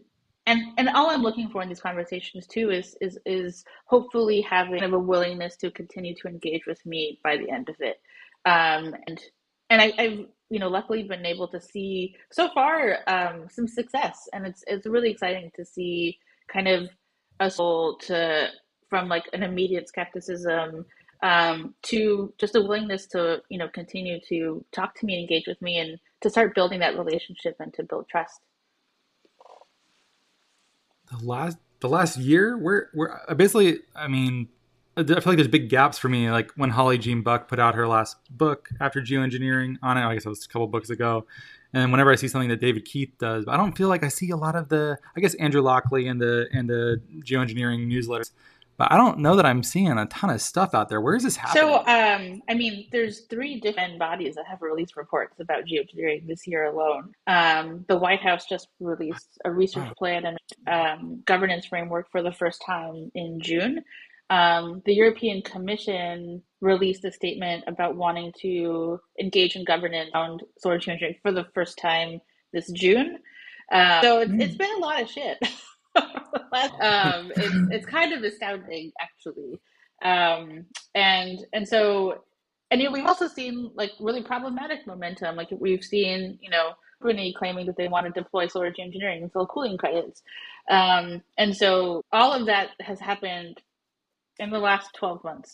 and 0.50 0.74
and 0.78 0.90
all 0.90 1.12
I'm 1.12 1.22
looking 1.22 1.50
for 1.50 1.62
in 1.62 1.70
these 1.70 1.80
conversations 1.80 2.48
too 2.48 2.72
is 2.72 2.98
is 3.02 3.20
is 3.26 3.64
hopefully 3.86 4.42
having 4.42 4.84
of 4.84 4.94
a 4.94 5.00
willingness 5.00 5.56
to 5.58 5.70
continue 5.72 6.16
to 6.16 6.28
engage 6.28 6.66
with 6.66 6.84
me 6.86 7.20
by 7.24 7.38
the 7.38 7.50
end 7.52 7.70
of 7.70 7.76
it, 7.80 8.02
um, 8.46 8.96
and 9.08 9.22
and 9.70 9.82
I, 9.82 9.94
have 10.02 10.20
you 10.50 10.60
know 10.60 10.70
luckily 10.70 11.04
been 11.04 11.26
able 11.26 11.48
to 11.50 11.62
see 11.62 12.16
so 12.32 12.50
far 12.54 13.00
um, 13.08 13.48
some 13.50 13.68
success, 13.68 14.28
and 14.34 14.48
it's 14.48 14.64
it's 14.66 14.88
really 14.88 15.12
exciting 15.12 15.52
to 15.56 15.64
see 15.64 16.18
kind 16.52 16.68
of 16.68 16.90
a 17.40 17.52
soul 17.52 17.98
to 18.08 18.50
from 18.90 19.08
like 19.08 19.26
an 19.34 19.44
immediate 19.44 19.88
skepticism 19.88 20.84
um, 21.22 21.76
to 21.84 22.34
just 22.40 22.56
a 22.56 22.62
willingness 22.62 23.06
to 23.08 23.42
you 23.50 23.60
know 23.60 23.70
continue 23.70 24.20
to 24.30 24.66
talk 24.72 24.96
to 24.96 25.06
me 25.06 25.14
and 25.14 25.22
engage 25.22 25.46
with 25.48 25.62
me 25.62 25.78
and 25.78 26.00
to 26.22 26.30
start 26.30 26.56
building 26.56 26.80
that 26.80 26.98
relationship 26.98 27.56
and 27.60 27.72
to 27.76 27.84
build 27.84 28.10
trust 28.10 28.42
the 31.12 31.26
last 31.26 31.58
the 31.80 31.90
last 31.90 32.18
year 32.18 32.58
we're 32.58 32.88
we're 32.94 33.20
uh, 33.28 33.34
basically 33.34 33.80
i 33.96 34.08
mean 34.08 34.48
i 34.98 35.04
feel 35.04 35.16
like 35.26 35.38
there's 35.38 35.48
big 35.48 35.70
gaps 35.70 35.98
for 35.98 36.10
me 36.10 36.30
like 36.30 36.52
when 36.56 36.70
holly 36.70 36.98
jean 36.98 37.22
buck 37.22 37.48
put 37.48 37.60
out 37.60 37.76
her 37.76 37.88
last 37.88 38.18
book 38.30 38.70
after 38.80 39.02
geoengineering 39.02 39.78
on 39.82 39.98
it. 39.98 40.02
I 40.02 40.14
guess 40.14 40.26
it 40.26 40.30
was 40.30 40.46
a 40.46 40.48
couple 40.48 40.68
books 40.68 40.90
ago. 40.90 41.26
And 41.74 41.92
whenever 41.92 42.12
i 42.12 42.16
see 42.16 42.28
something 42.28 42.50
that 42.50 42.60
david 42.60 42.84
keith 42.86 43.14
does 43.20 43.46
i 43.48 43.56
don't 43.56 43.78
feel 43.78 43.90
like 43.90 44.04
i 44.04 44.08
see 44.08 44.32
a 44.32 44.36
lot 44.36 44.56
of 44.56 44.70
the 44.70 44.98
i 45.16 45.20
guess 45.20 45.36
andrew 45.36 45.62
lockley 45.62 46.08
and 46.08 46.20
the 46.20 46.48
and 46.52 46.68
the 46.70 47.00
geoengineering 47.20 47.88
newsletters 47.88 48.32
but 48.80 48.94
I 48.94 48.98
don't 48.98 49.20
know 49.20 49.36
that 49.36 49.46
I'm 49.46 49.62
seeing 49.62 49.92
a 49.92 50.06
ton 50.06 50.30
of 50.30 50.42
stuff 50.42 50.74
out 50.74 50.88
there. 50.88 51.02
Where 51.02 51.14
is 51.14 51.24
this 51.24 51.36
happening? 51.36 51.64
So, 51.64 51.80
um, 51.80 52.42
I 52.48 52.54
mean, 52.54 52.88
there's 52.94 53.26
three 53.26 53.60
different 53.60 54.00
bodies 54.00 54.36
that 54.36 54.46
have 54.48 54.62
released 54.62 54.96
reports 54.96 55.38
about 55.42 55.66
geoengineering 55.66 56.26
this 56.26 56.48
year 56.48 56.64
alone. 56.64 57.12
Um, 57.28 57.84
the 57.90 57.98
White 57.98 58.22
House 58.22 58.46
just 58.46 58.70
released 58.80 59.38
a 59.44 59.52
research 59.52 59.94
plan 59.98 60.26
and 60.26 60.38
um, 60.66 61.22
governance 61.26 61.66
framework 61.66 62.10
for 62.10 62.24
the 62.24 62.32
first 62.32 62.64
time 62.66 63.12
in 63.16 63.42
June. 63.42 63.84
Um, 64.30 64.82
the 64.86 64.94
European 64.94 65.42
Commission 65.42 66.42
released 66.62 67.04
a 67.04 67.12
statement 67.12 67.66
about 67.68 67.98
wanting 67.98 68.32
to 68.42 69.02
engage 69.20 69.58
in 69.58 69.66
governance 69.66 70.12
on 70.14 70.40
solar 70.58 70.80
geoengineering 70.80 71.22
for 71.22 71.34
the 71.34 71.48
first 71.54 71.78
time 71.78 72.22
this 72.54 72.72
June. 72.72 73.18
Uh, 73.74 74.02
so 74.02 74.20
it's, 74.22 74.32
mm. 74.32 74.42
it's 74.42 74.56
been 74.56 74.74
a 74.78 74.80
lot 74.80 75.02
of 75.02 75.10
shit. 75.10 75.38
um, 76.82 77.32
it's, 77.36 77.56
it's 77.72 77.86
kind 77.86 78.14
of 78.14 78.24
astounding, 78.24 78.92
actually. 79.00 79.60
Um, 80.04 80.66
and 80.96 81.46
and 81.54 81.68
so, 81.68 82.24
and 82.72 82.82
you 82.82 82.88
know, 82.88 82.94
we've 82.94 83.06
also 83.06 83.28
seen 83.28 83.72
like 83.76 83.92
really 84.00 84.24
problematic 84.24 84.86
momentum. 84.88 85.36
Like 85.36 85.50
we've 85.52 85.84
seen, 85.84 86.38
you 86.42 86.50
know, 86.50 86.72
Brunei 87.02 87.34
claiming 87.38 87.66
that 87.68 87.78
they 87.78 87.88
want 87.88 88.06
to 88.06 88.12
deploy 88.12 88.48
solar 88.48 88.72
geoengineering 88.72 89.22
and 89.22 89.32
sell 89.32 89.48
cooling 89.48 89.78
credits. 89.78 90.22
Um, 90.70 91.22
and 91.38 91.56
so 91.56 92.04
all 92.12 92.34
of 92.34 92.46
that 92.48 92.70
has 92.82 93.00
happened 93.00 93.62
in 94.38 94.50
the 94.52 94.60
last 94.60 94.94
12 94.96 95.24
months. 95.24 95.54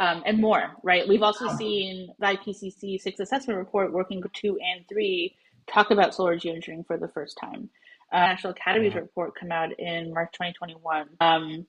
Um, 0.00 0.22
and 0.26 0.38
more, 0.38 0.76
right? 0.84 1.08
We've 1.08 1.24
also 1.24 1.48
seen 1.56 2.14
the 2.20 2.26
IPCC 2.26 3.00
six 3.00 3.18
assessment 3.18 3.58
report 3.58 3.92
working 3.92 4.22
two 4.32 4.56
and 4.60 4.86
three 4.88 5.34
talk 5.66 5.90
about 5.90 6.14
solar 6.14 6.36
geoengineering 6.36 6.86
for 6.86 6.96
the 6.96 7.08
first 7.08 7.36
time 7.40 7.68
uh, 8.12 8.18
National 8.18 8.52
Academy's 8.52 8.92
uh-huh. 8.92 9.02
report 9.02 9.34
come 9.38 9.52
out 9.52 9.78
in 9.78 10.12
March 10.12 10.32
2021. 10.32 11.08
Um, 11.20 11.66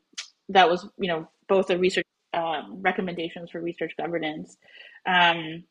that 0.49 0.69
was, 0.69 0.87
you 0.97 1.07
know, 1.07 1.29
both 1.47 1.69
a 1.69 1.77
research 1.77 2.05
um, 2.33 2.77
recommendations 2.81 3.51
for 3.51 3.61
research 3.61 3.93
governance. 3.97 4.57
Um, 5.05 5.63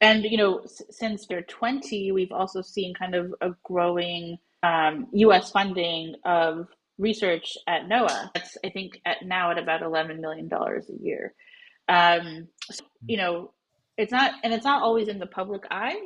and, 0.00 0.24
you 0.24 0.36
know, 0.36 0.58
s- 0.58 0.82
since 0.90 1.26
year 1.30 1.42
20, 1.42 2.12
we've 2.12 2.32
also 2.32 2.62
seen 2.62 2.94
kind 2.94 3.14
of 3.14 3.34
a 3.40 3.50
growing 3.62 4.38
US 4.64 5.46
um, 5.46 5.52
funding 5.52 6.14
of 6.24 6.68
research 6.98 7.56
at 7.66 7.88
NOAA. 7.88 8.30
That's, 8.34 8.56
I 8.64 8.70
think, 8.70 9.00
at 9.04 9.18
now 9.24 9.50
at 9.50 9.58
about 9.58 9.82
$11 9.82 10.20
million 10.20 10.50
a 10.52 11.02
year. 11.02 11.34
Um, 11.88 12.48
so, 12.70 12.84
you 13.06 13.16
know, 13.16 13.52
it's 13.96 14.12
not, 14.12 14.32
and 14.42 14.52
it's 14.52 14.64
not 14.64 14.82
always 14.82 15.08
in 15.08 15.18
the 15.18 15.26
public 15.26 15.64
eye. 15.70 15.98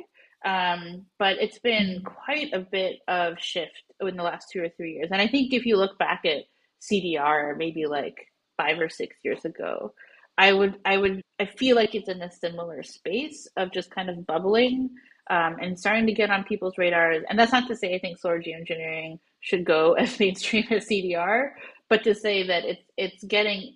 Um, 0.45 1.05
but 1.19 1.37
it's 1.39 1.59
been 1.59 2.03
quite 2.03 2.53
a 2.53 2.59
bit 2.59 2.99
of 3.07 3.39
shift 3.39 3.83
in 4.01 4.15
the 4.17 4.23
last 4.23 4.47
two 4.51 4.61
or 4.61 4.69
three 4.69 4.93
years. 4.93 5.09
And 5.11 5.21
I 5.21 5.27
think 5.27 5.53
if 5.53 5.65
you 5.65 5.77
look 5.77 5.97
back 5.97 6.21
at 6.25 6.43
CDR, 6.81 7.57
maybe 7.57 7.85
like 7.85 8.15
five 8.57 8.79
or 8.79 8.89
six 8.89 9.15
years 9.23 9.43
ago, 9.45 9.93
I 10.37 10.53
would, 10.53 10.75
I 10.85 10.97
would, 10.97 11.21
I 11.39 11.45
feel 11.45 11.75
like 11.75 11.95
it's 11.95 12.09
in 12.09 12.21
a 12.21 12.31
similar 12.31 12.83
space 12.83 13.47
of 13.57 13.73
just 13.73 13.89
kind 13.89 14.09
of 14.09 14.25
bubbling 14.27 14.91
um, 15.29 15.57
and 15.61 15.79
starting 15.79 16.05
to 16.07 16.13
get 16.13 16.29
on 16.29 16.43
people's 16.43 16.77
radars. 16.77 17.23
And 17.29 17.37
that's 17.37 17.51
not 17.51 17.67
to 17.67 17.75
say 17.75 17.95
I 17.95 17.99
think 17.99 18.17
solar 18.17 18.41
geoengineering 18.41 19.19
should 19.41 19.65
go 19.65 19.93
as 19.99 20.19
mainstream 20.19 20.65
as 20.69 20.87
CDR, 20.87 21.51
but 21.89 22.03
to 22.03 22.13
say 22.15 22.47
that 22.47 22.65
it's 22.65 22.83
it's 22.97 23.23
getting 23.23 23.75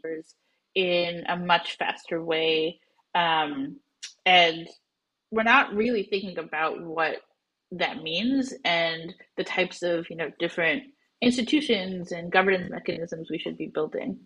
in 0.76 1.24
a 1.28 1.38
much 1.38 1.78
faster 1.78 2.24
way. 2.24 2.80
Um, 3.16 3.78
and 4.26 4.68
we're 5.32 5.44
not 5.44 5.74
really 5.74 6.04
thinking 6.04 6.38
about 6.38 6.82
what 6.82 7.18
that 7.72 8.04
means 8.04 8.54
and 8.66 9.14
the 9.38 9.44
types 9.44 9.82
of 9.82 10.10
you 10.10 10.16
know 10.16 10.30
different 10.40 10.84
institutions 11.22 12.12
and 12.12 12.32
governance 12.32 12.70
mechanisms 12.70 13.30
we 13.30 13.40
should 13.40 13.58
be 13.58 13.68
building. 13.68 14.20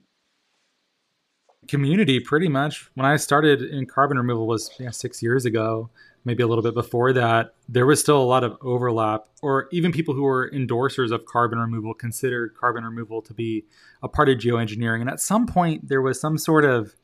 Community 1.68 2.20
pretty 2.20 2.48
much. 2.48 2.89
When 2.96 3.06
i 3.06 3.15
started 3.18 3.62
in 3.62 3.86
carbon 3.86 4.18
removal 4.18 4.48
was 4.48 4.72
yeah, 4.80 4.91
six 4.91 5.22
years 5.22 5.46
ago 5.46 5.89
maybe 6.26 6.41
a 6.41 6.48
little 6.48 6.63
bit 6.63 6.74
before 6.74 7.13
that 7.13 7.54
there 7.70 7.86
was 7.86 8.00
still 8.00 8.18
a 8.18 8.26
lot 8.26 8.44
of 8.44 8.58
overlap 8.62 9.28
or 9.41 9.68
even 9.72 9.91
people 9.91 10.13
who 10.15 10.24
were 10.24 10.50
endorsers 10.52 11.12
of 11.12 11.26
carbon 11.26 11.60
removal 11.60 11.94
considered 11.94 12.56
carbon 12.60 12.84
removal 12.84 13.22
to 13.22 13.34
be 13.34 13.63
a 14.02 14.08
part 14.08 14.28
of 14.28 14.39
geoengineering. 14.39 15.02
And 15.02 15.10
at 15.10 15.20
some 15.20 15.46
point 15.46 15.88
there 15.88 16.02
was 16.02 16.20
some 16.20 16.38
sort 16.38 16.65
of 16.65 16.96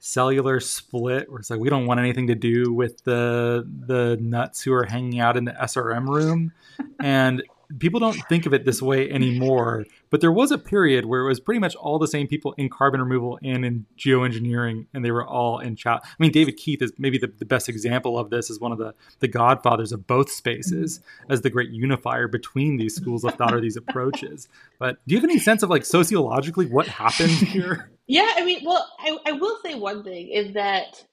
cellular 0.00 0.58
split 0.60 1.30
where 1.30 1.38
it's 1.38 1.50
like 1.50 1.60
we 1.60 1.68
don't 1.68 1.86
want 1.86 2.00
anything 2.00 2.26
to 2.26 2.34
do 2.34 2.72
with 2.72 3.04
the 3.04 3.68
the 3.86 4.18
nuts 4.20 4.62
who 4.62 4.72
are 4.72 4.84
hanging 4.84 5.20
out 5.20 5.36
in 5.36 5.44
the 5.44 5.52
SRM 5.52 6.08
room. 6.08 6.52
And 7.00 7.42
people 7.78 8.00
don't 8.00 8.20
think 8.28 8.46
of 8.46 8.54
it 8.54 8.64
this 8.64 8.82
way 8.82 9.10
anymore 9.10 9.84
but 10.10 10.20
there 10.20 10.32
was 10.32 10.50
a 10.50 10.58
period 10.58 11.04
where 11.04 11.20
it 11.20 11.28
was 11.28 11.38
pretty 11.38 11.60
much 11.60 11.74
all 11.76 11.98
the 11.98 12.08
same 12.08 12.26
people 12.26 12.52
in 12.58 12.68
carbon 12.68 13.00
removal 13.00 13.38
and 13.44 13.64
in 13.64 13.86
geoengineering 13.96 14.86
and 14.92 15.04
they 15.04 15.10
were 15.10 15.26
all 15.26 15.58
in 15.58 15.76
chat 15.76 16.00
i 16.04 16.08
mean 16.18 16.32
david 16.32 16.56
keith 16.56 16.82
is 16.82 16.92
maybe 16.98 17.18
the, 17.18 17.32
the 17.38 17.44
best 17.44 17.68
example 17.68 18.18
of 18.18 18.30
this 18.30 18.50
as 18.50 18.58
one 18.58 18.72
of 18.72 18.78
the 18.78 18.94
the 19.20 19.28
godfathers 19.28 19.92
of 19.92 20.06
both 20.06 20.30
spaces 20.30 20.98
mm-hmm. 20.98 21.32
as 21.32 21.42
the 21.42 21.50
great 21.50 21.70
unifier 21.70 22.28
between 22.28 22.76
these 22.76 22.94
schools 22.94 23.24
of 23.24 23.34
thought 23.34 23.54
or 23.54 23.60
these 23.60 23.76
approaches. 23.76 24.48
But 24.78 24.96
do 25.06 25.14
you 25.14 25.20
have 25.20 25.28
any 25.28 25.38
sense 25.38 25.62
of 25.62 25.70
like 25.70 25.84
sociologically 25.84 26.66
what 26.66 26.86
happened 26.86 27.30
here? 27.30 27.90
Yeah, 28.06 28.30
I 28.36 28.44
mean, 28.44 28.60
well, 28.64 28.88
I, 28.98 29.16
I 29.26 29.32
will 29.32 29.58
say 29.64 29.74
one 29.74 30.02
thing 30.04 30.28
is 30.30 30.54
that 30.54 31.04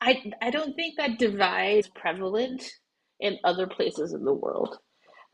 I 0.00 0.32
I 0.40 0.50
don't 0.50 0.74
think 0.76 0.96
that 0.96 1.18
divide 1.18 1.78
is 1.78 1.88
prevalent 1.88 2.70
in 3.18 3.38
other 3.44 3.66
places 3.66 4.12
in 4.12 4.24
the 4.24 4.34
world. 4.34 4.78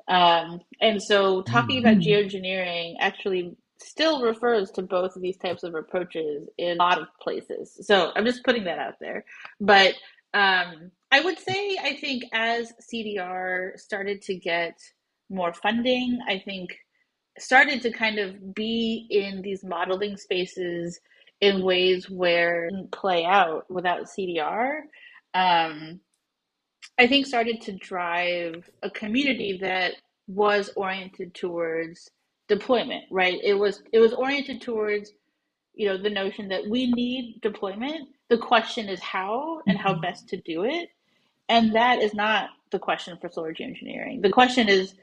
Um, 0.09 0.61
and 0.81 1.03
so 1.03 1.43
talking 1.43 1.79
about 1.79 1.99
mm-hmm. 1.99 2.09
geoengineering 2.09 2.95
actually 3.01 3.57
still 3.81 4.23
refers 4.23 4.71
to 4.73 4.83
both 4.83 5.17
of 5.17 5.23
these 5.23 5.37
types 5.37 5.62
of 5.62 5.75
approaches 5.75 6.49
in 6.59 6.73
a 6.73 6.83
lot 6.83 7.01
of 7.01 7.09
places. 7.21 7.79
So 7.83 8.12
I'm 8.15 8.25
just 8.25 8.45
putting 8.45 8.65
that 8.65 8.79
out 8.79 8.95
there. 9.01 9.25
But 9.61 9.95
um, 10.35 10.91
I 11.11 11.21
would 11.21 11.38
say, 11.38 11.77
I 11.83 11.97
think 12.01 12.25
as 12.33 12.73
CDR 12.93 13.79
started 13.79 14.23
to 14.23 14.35
get 14.35 14.79
more 15.29 15.53
funding, 15.53 16.19
I 16.29 16.41
think 16.45 16.71
started 17.38 17.83
to 17.83 17.91
kind 17.91 18.19
of 18.19 18.55
be 18.55 19.07
in 19.11 19.43
these 19.43 19.65
modeling 19.65 20.17
spaces 20.17 21.01
in 21.41 21.62
ways 21.62 22.09
where 22.09 22.71
play 22.93 23.25
out 23.25 23.65
without 23.71 24.07
CDR, 24.07 24.83
um, 25.35 26.01
I 26.99 27.07
think 27.07 27.27
started 27.27 27.61
to 27.63 27.73
drive 27.73 28.69
a 28.83 28.91
community 28.91 29.59
that 29.63 29.95
was 30.27 30.71
oriented 30.77 31.35
towards 31.35 32.11
deployment, 32.49 33.05
right? 33.11 33.39
It 33.43 33.55
was 33.55 33.83
it 33.93 33.99
was 33.99 34.13
oriented 34.13 34.61
towards, 34.61 35.13
you 35.75 35.89
know, 35.89 35.97
the 35.97 36.11
notion 36.11 36.49
that 36.49 36.67
we 36.69 36.87
need 36.87 37.41
deployment. 37.41 38.09
The 38.29 38.39
question 38.39 38.89
is 38.89 39.01
how 39.01 39.63
and 39.67 39.79
how 39.79 39.93
mm-hmm. 39.93 40.03
best 40.03 40.29
to 40.29 40.37
do 40.39 40.65
it. 40.65 40.89
And 41.49 41.75
that 41.75 42.01
is 42.01 42.15
not 42.15 42.51
the 42.71 42.79
question 42.79 43.19
for 43.21 43.31
solar 43.31 43.53
geoengineering. 43.53 44.23
The 44.23 44.31
question 44.31 44.69
is 44.69 44.95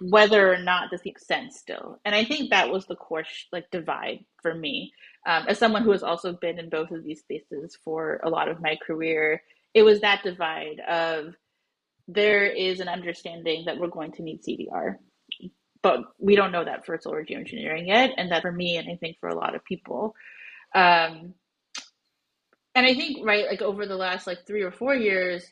whether 0.00 0.52
or 0.52 0.58
not 0.58 0.90
this 0.90 1.04
makes 1.04 1.26
sense 1.26 1.58
still. 1.58 1.98
And 2.04 2.14
I 2.14 2.24
think 2.24 2.50
that 2.50 2.70
was 2.70 2.86
the 2.86 2.96
core 2.96 3.24
like 3.52 3.70
divide 3.70 4.24
for 4.42 4.54
me. 4.54 4.92
Um, 5.26 5.46
as 5.48 5.58
someone 5.58 5.82
who 5.82 5.92
has 5.92 6.02
also 6.02 6.34
been 6.34 6.58
in 6.58 6.68
both 6.68 6.90
of 6.90 7.02
these 7.02 7.20
spaces 7.20 7.76
for 7.82 8.20
a 8.22 8.28
lot 8.28 8.48
of 8.48 8.60
my 8.60 8.76
career, 8.86 9.42
it 9.76 9.82
was 9.82 10.00
that 10.00 10.22
divide 10.22 10.80
of 10.80 11.34
there 12.08 12.46
is 12.46 12.80
an 12.80 12.88
understanding 12.88 13.66
that 13.66 13.76
we're 13.76 13.88
going 13.88 14.10
to 14.12 14.22
need 14.22 14.42
CDR, 14.42 14.96
but 15.82 16.00
we 16.18 16.34
don't 16.34 16.50
know 16.50 16.64
that 16.64 16.86
for 16.86 16.98
solar 16.98 17.22
geoengineering 17.22 17.86
yet, 17.86 18.12
and 18.16 18.32
that 18.32 18.40
for 18.40 18.50
me 18.50 18.78
and 18.78 18.88
I 18.90 18.96
think 18.96 19.18
for 19.20 19.28
a 19.28 19.36
lot 19.36 19.54
of 19.54 19.62
people. 19.66 20.14
Um, 20.74 21.34
and 22.74 22.86
I 22.86 22.94
think 22.94 23.18
right, 23.22 23.44
like 23.46 23.60
over 23.60 23.84
the 23.84 23.96
last 23.96 24.26
like 24.26 24.46
three 24.46 24.62
or 24.62 24.72
four 24.72 24.94
years, 24.94 25.44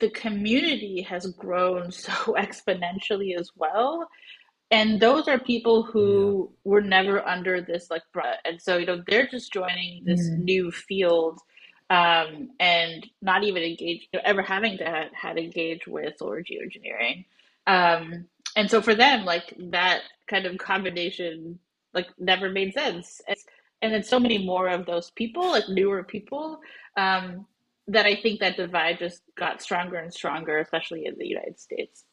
the 0.00 0.08
community 0.08 1.02
has 1.02 1.26
grown 1.26 1.92
so 2.06 2.10
exponentially 2.38 3.38
as 3.38 3.50
well 3.54 4.08
and 4.70 5.00
those 5.00 5.26
are 5.26 5.40
people 5.40 5.82
who 5.82 6.48
yeah. 6.48 6.70
were 6.70 6.80
never 6.80 7.26
under 7.26 7.60
this 7.60 7.88
like 7.90 8.02
and 8.44 8.62
so 8.62 8.76
you 8.76 8.86
know 8.86 9.02
they're 9.08 9.26
just 9.26 9.52
joining 9.52 10.04
this 10.04 10.20
mm. 10.30 10.44
new 10.44 10.70
field 10.70 11.40
um, 11.90 12.50
and 12.60 13.06
not 13.20 13.44
even 13.44 13.62
engaged 13.62 14.06
you 14.12 14.18
know, 14.18 14.22
ever 14.24 14.42
having 14.42 14.78
to 14.78 14.84
have, 14.84 15.12
had 15.12 15.38
engaged 15.38 15.86
with 15.86 16.16
solar 16.18 16.42
geoengineering 16.42 17.26
um, 17.66 18.26
and 18.56 18.70
so 18.70 18.82
for 18.82 18.94
them 18.94 19.24
like 19.24 19.54
that 19.70 20.00
kind 20.28 20.46
of 20.46 20.58
combination 20.58 21.58
like 21.94 22.08
never 22.18 22.50
made 22.50 22.72
sense 22.74 23.20
and 23.82 23.92
then 23.92 24.02
so 24.02 24.20
many 24.20 24.44
more 24.44 24.68
of 24.68 24.86
those 24.86 25.10
people, 25.10 25.50
like 25.50 25.68
newer 25.68 26.04
people, 26.04 26.60
um, 26.96 27.46
that 27.88 28.06
I 28.06 28.16
think 28.16 28.40
that 28.40 28.56
divide 28.56 28.98
just 28.98 29.22
got 29.38 29.62
stronger 29.62 29.96
and 29.96 30.12
stronger, 30.12 30.58
especially 30.58 31.06
in 31.06 31.16
the 31.18 31.26
United 31.26 31.58
States. 31.58 32.04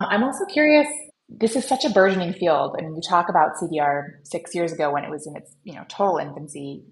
I'm 0.00 0.22
also 0.22 0.44
curious. 0.46 0.88
This 1.28 1.56
is 1.56 1.66
such 1.66 1.84
a 1.84 1.90
burgeoning 1.90 2.32
field. 2.34 2.76
I 2.78 2.82
mean, 2.82 2.96
you 2.96 3.02
talk 3.08 3.28
about 3.28 3.56
CDR 3.56 4.24
six 4.24 4.54
years 4.54 4.72
ago 4.72 4.92
when 4.92 5.04
it 5.04 5.10
was 5.10 5.26
in 5.26 5.36
its 5.36 5.54
you 5.64 5.74
know 5.74 5.84
total 5.88 6.18
infancy, 6.18 6.84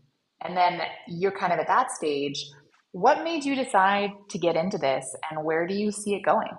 and 0.44 0.56
then 0.56 0.80
you're 1.06 1.36
kind 1.36 1.52
of 1.52 1.58
at 1.58 1.66
that 1.66 1.90
stage. 1.90 2.44
What 2.92 3.24
made 3.24 3.44
you 3.44 3.54
decide 3.54 4.10
to 4.30 4.38
get 4.38 4.56
into 4.56 4.78
this, 4.78 5.14
and 5.30 5.44
where 5.44 5.66
do 5.66 5.74
you 5.74 5.92
see 5.92 6.14
it 6.14 6.24
going? 6.24 6.50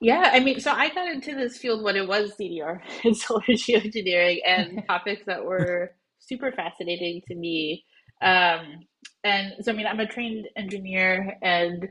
Yeah, 0.00 0.30
I 0.32 0.40
mean, 0.40 0.60
so 0.60 0.72
I 0.72 0.90
got 0.90 1.08
into 1.08 1.34
this 1.34 1.58
field 1.58 1.82
when 1.82 1.96
it 1.96 2.06
was 2.06 2.32
CDR 2.40 2.80
in 3.04 3.14
solar 3.14 3.42
geoengineering 3.48 4.38
and 4.46 4.82
topics 4.88 5.22
that 5.26 5.44
were 5.44 5.92
super 6.20 6.52
fascinating 6.52 7.22
to 7.26 7.34
me. 7.34 7.84
Um, 8.22 8.86
and 9.24 9.54
so, 9.60 9.72
I 9.72 9.74
mean, 9.74 9.86
I'm 9.86 10.00
a 10.00 10.06
trained 10.06 10.48
engineer, 10.56 11.36
and 11.42 11.88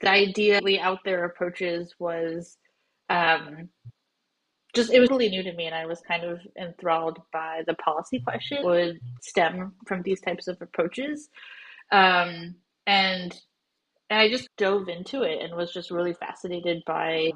the 0.00 0.08
ideally 0.08 0.78
out 0.80 0.98
there 1.04 1.24
approaches 1.24 1.94
was 1.98 2.58
um, 3.08 3.68
just, 4.74 4.92
it 4.92 5.00
was 5.00 5.10
really 5.10 5.28
new 5.28 5.42
to 5.42 5.52
me, 5.52 5.66
and 5.66 5.74
I 5.74 5.86
was 5.86 6.00
kind 6.00 6.24
of 6.24 6.40
enthralled 6.60 7.20
by 7.32 7.62
the 7.66 7.74
policy 7.74 8.20
question 8.20 8.64
would 8.64 9.00
stem 9.20 9.72
from 9.86 10.02
these 10.02 10.20
types 10.20 10.48
of 10.48 10.60
approaches. 10.60 11.28
Um, 11.92 12.54
and 12.86 13.34
and 14.10 14.18
I 14.18 14.28
just 14.28 14.48
dove 14.56 14.88
into 14.88 15.22
it 15.22 15.40
and 15.40 15.56
was 15.56 15.72
just 15.72 15.90
really 15.90 16.14
fascinated 16.14 16.82
by 16.84 17.30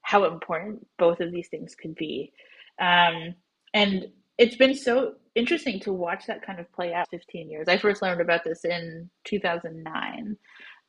how 0.00 0.24
important 0.24 0.86
both 0.98 1.20
of 1.20 1.30
these 1.30 1.48
things 1.48 1.74
could 1.74 1.94
be. 1.94 2.32
Um, 2.80 3.34
and 3.74 4.06
it's 4.38 4.56
been 4.56 4.74
so 4.74 5.14
interesting 5.34 5.80
to 5.80 5.92
watch 5.92 6.26
that 6.26 6.44
kind 6.44 6.60
of 6.60 6.72
play 6.72 6.94
out 6.94 7.08
15 7.10 7.50
years. 7.50 7.68
I 7.68 7.76
first 7.76 8.00
learned 8.00 8.22
about 8.22 8.42
this 8.42 8.64
in 8.64 9.10
2009. 9.24 10.36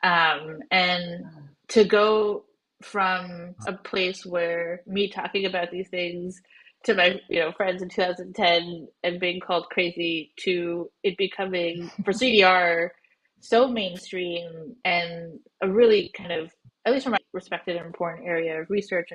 Um, 0.04 0.60
and 0.72 1.26
to 1.70 1.84
go 1.84 2.46
from 2.82 3.56
a 3.68 3.74
place 3.74 4.26
where 4.26 4.82
me 4.86 5.10
talking 5.10 5.46
about 5.46 5.72
these 5.72 5.90
things 5.90 6.42
to 6.84 6.94
my 6.94 7.20
you 7.30 7.40
know 7.40 7.52
friends 7.54 7.82
in 7.82 7.90
2010 7.90 8.88
and 9.04 9.20
being 9.20 9.40
called 9.40 9.66
crazy 9.72 10.32
to 10.38 10.90
it 11.04 11.18
becoming 11.18 11.90
for 12.06 12.12
CDR 12.12 12.90
so 13.46 13.68
mainstream 13.68 14.76
and 14.86 15.40
a 15.62 15.70
really 15.70 16.12
kind 16.18 16.32
of, 16.32 16.52
at 16.86 16.94
least 16.94 17.04
from 17.04 17.12
my 17.14 17.20
respected 17.32 17.76
and 17.76 17.86
important 17.86 18.28
area 18.28 18.60
of 18.60 18.70
research, 18.70 19.10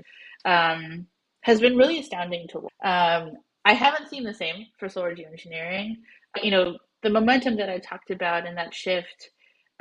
um, 0.45 1.07
has 1.43 1.61
been 1.61 1.77
really 1.77 1.99
astounding 1.99 2.47
to. 2.49 2.59
Um, 2.85 3.33
I 3.65 3.73
haven't 3.75 4.09
seen 4.09 4.25
the 4.25 4.35
same 4.35 4.67
for 4.79 4.89
solar 4.89 5.15
geoengineering. 5.15 5.97
You 6.43 6.51
know, 6.51 6.79
the 7.03 7.11
momentum 7.11 7.57
that 7.57 7.69
I 7.69 7.79
talked 7.79 8.11
about 8.11 8.47
and 8.47 8.57
that 8.57 8.75
shift 8.75 9.31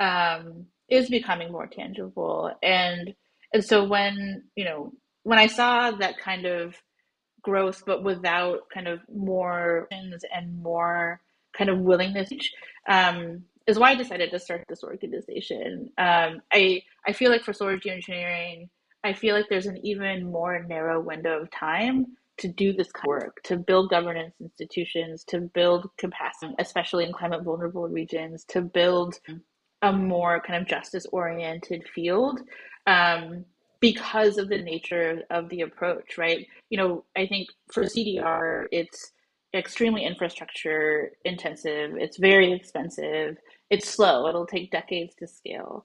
um, 0.00 0.66
is 0.88 1.08
becoming 1.08 1.52
more 1.52 1.66
tangible, 1.66 2.50
and 2.62 3.14
and 3.52 3.64
so 3.64 3.84
when 3.84 4.44
you 4.56 4.64
know 4.64 4.92
when 5.22 5.38
I 5.38 5.46
saw 5.46 5.90
that 5.92 6.18
kind 6.18 6.46
of 6.46 6.76
growth, 7.42 7.82
but 7.86 8.02
without 8.02 8.60
kind 8.72 8.88
of 8.88 9.00
more 9.14 9.88
and 9.90 10.62
more 10.62 11.20
kind 11.56 11.70
of 11.70 11.78
willingness, 11.78 12.30
um, 12.88 13.42
is 13.66 13.78
why 13.78 13.90
I 13.90 13.94
decided 13.94 14.30
to 14.30 14.38
start 14.38 14.64
this 14.68 14.84
organization. 14.84 15.90
Um, 15.98 16.40
I 16.52 16.82
I 17.06 17.12
feel 17.12 17.30
like 17.30 17.42
for 17.42 17.52
solar 17.52 17.78
geoengineering, 17.78 18.68
I 19.04 19.12
feel 19.12 19.34
like 19.34 19.46
there's 19.48 19.66
an 19.66 19.78
even 19.84 20.30
more 20.30 20.62
narrow 20.64 21.00
window 21.00 21.40
of 21.42 21.50
time 21.50 22.06
to 22.38 22.48
do 22.48 22.72
this 22.72 22.90
kind 22.90 23.04
of 23.04 23.08
work, 23.08 23.42
to 23.44 23.56
build 23.56 23.90
governance 23.90 24.34
institutions, 24.40 25.24
to 25.24 25.40
build 25.40 25.88
capacity, 25.98 26.54
especially 26.58 27.04
in 27.04 27.12
climate 27.12 27.42
vulnerable 27.44 27.86
regions, 27.88 28.44
to 28.48 28.62
build 28.62 29.18
a 29.82 29.92
more 29.92 30.40
kind 30.40 30.60
of 30.60 30.68
justice 30.68 31.06
oriented 31.12 31.82
field. 31.94 32.40
Um, 32.86 33.44
because 33.80 34.36
of 34.36 34.48
the 34.48 34.58
nature 34.58 35.22
of 35.30 35.48
the 35.48 35.62
approach, 35.62 36.18
right? 36.18 36.46
You 36.68 36.78
know, 36.78 37.04
I 37.16 37.26
think 37.26 37.48
for 37.72 37.84
CDR, 37.84 38.66
it's 38.70 39.12
extremely 39.54 40.04
infrastructure 40.04 41.12
intensive. 41.24 41.92
It's 41.96 42.18
very 42.18 42.52
expensive. 42.52 43.38
It's 43.70 43.88
slow. 43.88 44.28
It'll 44.28 44.46
take 44.46 44.70
decades 44.70 45.14
to 45.16 45.26
scale. 45.26 45.84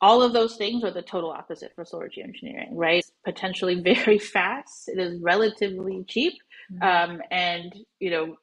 All 0.00 0.22
of 0.22 0.32
those 0.32 0.56
things 0.56 0.82
are 0.82 0.90
the 0.90 1.02
total 1.02 1.30
opposite 1.30 1.72
for 1.76 1.84
solar 1.84 2.08
geoengineering, 2.08 2.72
right? 2.72 2.98
It's 2.98 3.12
potentially 3.24 3.80
very 3.80 4.18
fast. 4.18 4.88
It 4.88 4.98
is 4.98 5.20
relatively 5.22 6.04
cheap, 6.08 6.34
mm-hmm. 6.72 7.12
um, 7.12 7.22
and 7.30 7.72
you 8.00 8.10
know, 8.10 8.36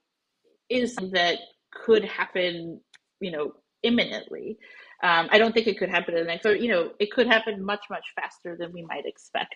is 0.70 0.96
that 0.96 1.40
could 1.74 2.06
happen, 2.06 2.80
you 3.20 3.32
know, 3.32 3.52
imminently. 3.84 4.58
Um, 5.02 5.30
I 5.32 5.38
don't 5.38 5.54
think 5.54 5.68
it 5.68 5.78
could 5.78 5.90
happen 5.90 6.16
in 6.16 6.22
the 6.22 6.28
next, 6.28 6.46
or 6.46 6.56
you 6.56 6.70
know, 6.70 6.92
it 7.00 7.12
could 7.12 7.28
happen 7.28 7.64
much 7.64 7.86
much 7.90 8.06
faster 8.16 8.58
than 8.58 8.74
we 8.74 8.84
might 8.84 9.06
expect. 9.06 9.56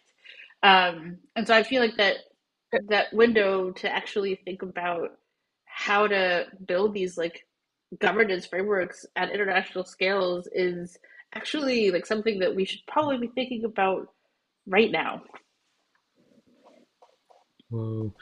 Um, 0.62 1.18
and 1.36 1.46
so 1.46 1.54
I 1.54 1.64
feel 1.64 1.82
like 1.82 1.98
that 1.98 2.18
that 2.90 3.14
window 3.14 3.72
to 3.72 3.94
actually 3.94 4.36
think 4.46 4.62
about 4.62 5.12
how 5.66 6.08
to 6.08 6.46
build 6.66 6.94
these 6.94 7.18
like 7.18 7.46
governance 8.00 8.46
frameworks 8.46 9.06
at 9.16 9.32
international 9.32 9.84
scales 9.84 10.48
is 10.54 10.98
actually 11.36 11.92
like 11.92 12.06
something 12.06 12.40
that 12.40 12.56
we 12.56 12.66
should 12.66 12.80
probably 12.88 13.18
be 13.18 13.28
thinking 13.28 13.66
about 13.66 14.08
right 14.68 14.92
now. 14.92 15.22
Whoa. 17.70 18.14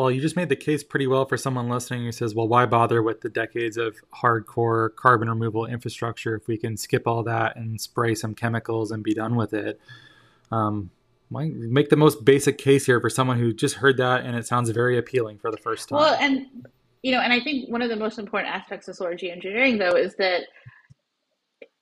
Well, 0.00 0.10
you 0.10 0.22
just 0.22 0.34
made 0.34 0.48
the 0.48 0.56
case 0.56 0.82
pretty 0.82 1.06
well 1.06 1.26
for 1.26 1.36
someone 1.36 1.68
listening 1.68 2.04
who 2.04 2.12
says, 2.12 2.34
well, 2.34 2.48
why 2.48 2.64
bother 2.64 3.02
with 3.02 3.20
the 3.20 3.28
decades 3.28 3.76
of 3.76 3.98
hardcore 4.22 4.96
carbon 4.96 5.28
removal 5.28 5.66
infrastructure 5.66 6.34
if 6.34 6.48
we 6.48 6.56
can 6.56 6.78
skip 6.78 7.06
all 7.06 7.22
that 7.24 7.56
and 7.56 7.78
spray 7.78 8.14
some 8.14 8.34
chemicals 8.34 8.92
and 8.92 9.04
be 9.04 9.12
done 9.12 9.36
with 9.36 9.52
it? 9.52 9.78
Um, 10.50 10.90
make 11.30 11.90
the 11.90 11.96
most 11.96 12.24
basic 12.24 12.56
case 12.56 12.86
here 12.86 12.98
for 12.98 13.10
someone 13.10 13.38
who 13.38 13.52
just 13.52 13.74
heard 13.74 13.98
that 13.98 14.24
and 14.24 14.34
it 14.36 14.46
sounds 14.46 14.70
very 14.70 14.96
appealing 14.96 15.36
for 15.36 15.50
the 15.50 15.58
first 15.58 15.90
time. 15.90 15.98
Well, 15.98 16.16
and 16.18 16.46
you 17.02 17.12
know, 17.12 17.20
and 17.20 17.30
I 17.30 17.40
think 17.40 17.68
one 17.68 17.82
of 17.82 17.90
the 17.90 17.96
most 17.96 18.18
important 18.18 18.54
aspects 18.54 18.88
of 18.88 18.96
solar 18.96 19.14
geoengineering 19.14 19.78
though 19.78 19.96
is 19.96 20.14
that 20.14 20.44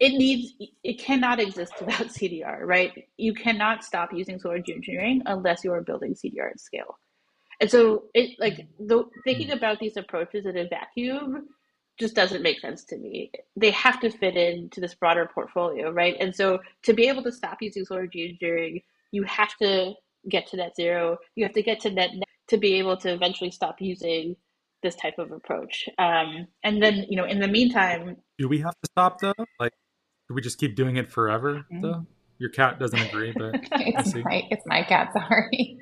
it 0.00 0.18
needs 0.18 0.54
it 0.82 0.98
cannot 0.98 1.38
exist 1.38 1.74
without 1.78 2.08
CDR, 2.08 2.62
right? 2.62 3.06
You 3.16 3.32
cannot 3.32 3.84
stop 3.84 4.12
using 4.12 4.40
solar 4.40 4.58
geoengineering 4.58 5.20
unless 5.26 5.62
you 5.62 5.72
are 5.72 5.82
building 5.82 6.14
CDR 6.14 6.50
at 6.50 6.58
scale. 6.58 6.98
And 7.60 7.70
so 7.70 8.04
it 8.14 8.38
like 8.38 8.68
the, 8.78 9.04
thinking 9.24 9.50
about 9.50 9.78
these 9.80 9.96
approaches 9.96 10.46
in 10.46 10.56
a 10.56 10.68
vacuum 10.68 11.48
just 11.98 12.14
doesn't 12.14 12.42
make 12.42 12.60
sense 12.60 12.84
to 12.84 12.96
me. 12.96 13.32
They 13.56 13.72
have 13.72 13.98
to 14.00 14.10
fit 14.10 14.36
into 14.36 14.80
this 14.80 14.94
broader 14.94 15.28
portfolio, 15.34 15.90
right? 15.90 16.16
And 16.20 16.34
so 16.34 16.60
to 16.84 16.92
be 16.92 17.08
able 17.08 17.24
to 17.24 17.32
stop 17.32 17.58
using 17.60 17.84
solar 17.84 18.06
geoengineering 18.06 18.82
you 19.12 19.22
have 19.24 19.56
to 19.56 19.94
get 20.28 20.46
to 20.48 20.56
net 20.56 20.76
zero. 20.76 21.18
You 21.34 21.44
have 21.44 21.54
to 21.54 21.62
get 21.62 21.80
to 21.80 21.90
net, 21.90 22.10
to 22.48 22.56
be 22.56 22.74
able 22.74 22.96
to 22.98 23.12
eventually 23.12 23.50
stop 23.50 23.76
using 23.80 24.36
this 24.82 24.94
type 24.94 25.18
of 25.18 25.32
approach. 25.32 25.88
Um, 25.98 26.46
and 26.62 26.82
then, 26.82 27.06
you 27.08 27.16
know, 27.16 27.24
in 27.24 27.40
the 27.40 27.48
meantime, 27.48 28.16
do 28.38 28.48
we 28.48 28.58
have 28.58 28.74
to 28.74 28.90
stop 28.92 29.20
though? 29.20 29.34
Like, 29.58 29.72
do 30.28 30.34
we 30.34 30.40
just 30.40 30.58
keep 30.58 30.76
doing 30.76 30.96
it 30.96 31.10
forever 31.10 31.66
mm-hmm. 31.72 31.80
though? 31.80 32.06
Your 32.38 32.50
cat 32.50 32.78
doesn't 32.78 33.00
agree, 33.00 33.32
but 33.36 33.54
it's 33.72 34.14
my 34.14 34.46
it's 34.50 34.64
my 34.66 34.82
cat. 34.84 35.12
Sorry. 35.12 35.78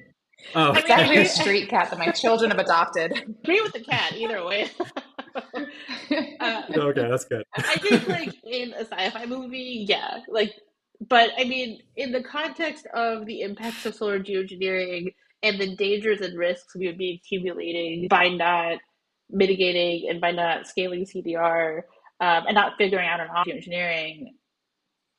Oh, 0.54 0.72
it's 0.72 0.88
actually 0.88 1.18
a 1.18 1.28
street 1.28 1.68
cat 1.68 1.90
that 1.90 1.98
my 1.98 2.10
children 2.10 2.50
have 2.50 2.60
adopted. 2.60 3.12
Me 3.46 3.60
with 3.60 3.72
the 3.72 3.80
cat 3.80 4.12
either 4.14 4.44
way. 4.44 4.70
uh, 6.40 6.62
okay, 6.70 7.08
that's 7.08 7.24
good. 7.24 7.44
I 7.56 7.76
think, 7.76 8.08
like 8.08 8.34
in 8.44 8.72
a 8.74 8.84
sci-fi 8.84 9.26
movie, 9.26 9.86
yeah, 9.88 10.20
like 10.28 10.54
but 11.00 11.30
I 11.38 11.44
mean, 11.44 11.80
in 11.96 12.12
the 12.12 12.22
context 12.22 12.86
of 12.94 13.26
the 13.26 13.42
impacts 13.42 13.84
of 13.86 13.94
solar 13.94 14.20
geoengineering 14.20 15.14
and 15.42 15.60
the 15.60 15.76
dangers 15.76 16.20
and 16.20 16.38
risks 16.38 16.74
we 16.74 16.86
would 16.86 16.98
be 16.98 17.20
accumulating 17.22 18.08
by 18.08 18.28
not 18.28 18.78
mitigating 19.30 20.08
and 20.08 20.20
by 20.20 20.30
not 20.30 20.66
scaling 20.66 21.04
CDR 21.04 21.82
um, 22.20 22.44
and 22.46 22.54
not 22.54 22.72
figuring 22.78 23.06
out 23.06 23.20
an 23.20 23.28
geoengineering, 23.46 24.28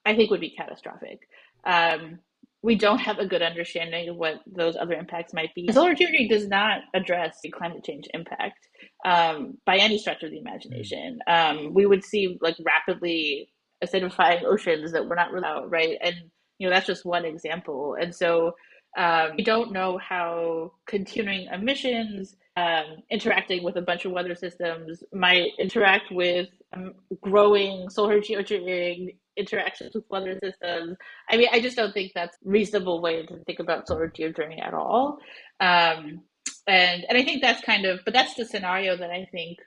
I 0.05 0.15
think 0.15 0.31
would 0.31 0.41
be 0.41 0.55
catastrophic. 0.55 1.19
Um, 1.63 2.19
we 2.67 2.75
don't 2.75 2.99
have 2.99 3.17
a 3.17 3.25
good 3.25 3.41
understanding 3.41 4.09
of 4.09 4.17
what 4.17 4.41
those 4.45 4.75
other 4.75 4.93
impacts 4.93 5.33
might 5.33 5.55
be. 5.55 5.69
Solar 5.71 5.95
geoengineering 5.95 6.27
does 6.27 6.49
not 6.49 6.81
address 6.93 7.39
the 7.41 7.49
climate 7.49 7.81
change 7.81 8.09
impact 8.13 8.67
um, 9.05 9.57
by 9.65 9.77
any 9.77 9.97
stretch 9.97 10.21
of 10.21 10.31
the 10.31 10.37
imagination. 10.37 11.19
Um, 11.27 11.73
we 11.73 11.85
would 11.85 12.03
see 12.03 12.37
like 12.41 12.57
rapidly 12.59 13.47
acidifying 13.81 14.43
oceans 14.43 14.91
that 14.91 15.07
we're 15.07 15.15
not 15.15 15.31
really 15.31 15.45
out, 15.45 15.71
right? 15.71 15.97
And 16.01 16.15
you 16.59 16.67
know 16.67 16.75
that's 16.75 16.85
just 16.85 17.05
one 17.05 17.23
example. 17.23 17.95
And 17.97 18.13
so 18.13 18.51
um, 18.97 19.29
we 19.37 19.45
don't 19.45 19.71
know 19.71 19.97
how 19.97 20.73
continuing 20.87 21.47
emissions 21.49 22.35
um, 22.57 22.97
interacting 23.09 23.63
with 23.63 23.77
a 23.77 23.81
bunch 23.81 24.03
of 24.03 24.11
weather 24.11 24.35
systems 24.35 25.05
might 25.13 25.51
interact 25.57 26.11
with 26.11 26.49
um, 26.75 26.95
growing 27.21 27.89
solar 27.89 28.19
geoengineering 28.19 29.15
interactions 29.37 29.93
with 29.95 30.05
weather 30.09 30.37
systems. 30.43 30.97
I 31.29 31.37
mean, 31.37 31.47
I 31.51 31.59
just 31.59 31.77
don't 31.77 31.93
think 31.93 32.11
that's 32.13 32.37
a 32.45 32.49
reasonable 32.49 33.01
way 33.01 33.25
to 33.25 33.37
think 33.45 33.59
about 33.59 33.87
solar 33.87 34.09
geoengineering 34.09 34.65
at 34.65 34.73
all. 34.73 35.19
Um, 35.59 36.21
and 36.67 37.05
and 37.07 37.17
I 37.17 37.23
think 37.23 37.41
that's 37.41 37.61
kind 37.61 37.85
of, 37.85 38.01
but 38.05 38.13
that's 38.13 38.35
the 38.35 38.45
scenario 38.45 38.97
that 38.97 39.11
I 39.11 39.27
think 39.31 39.59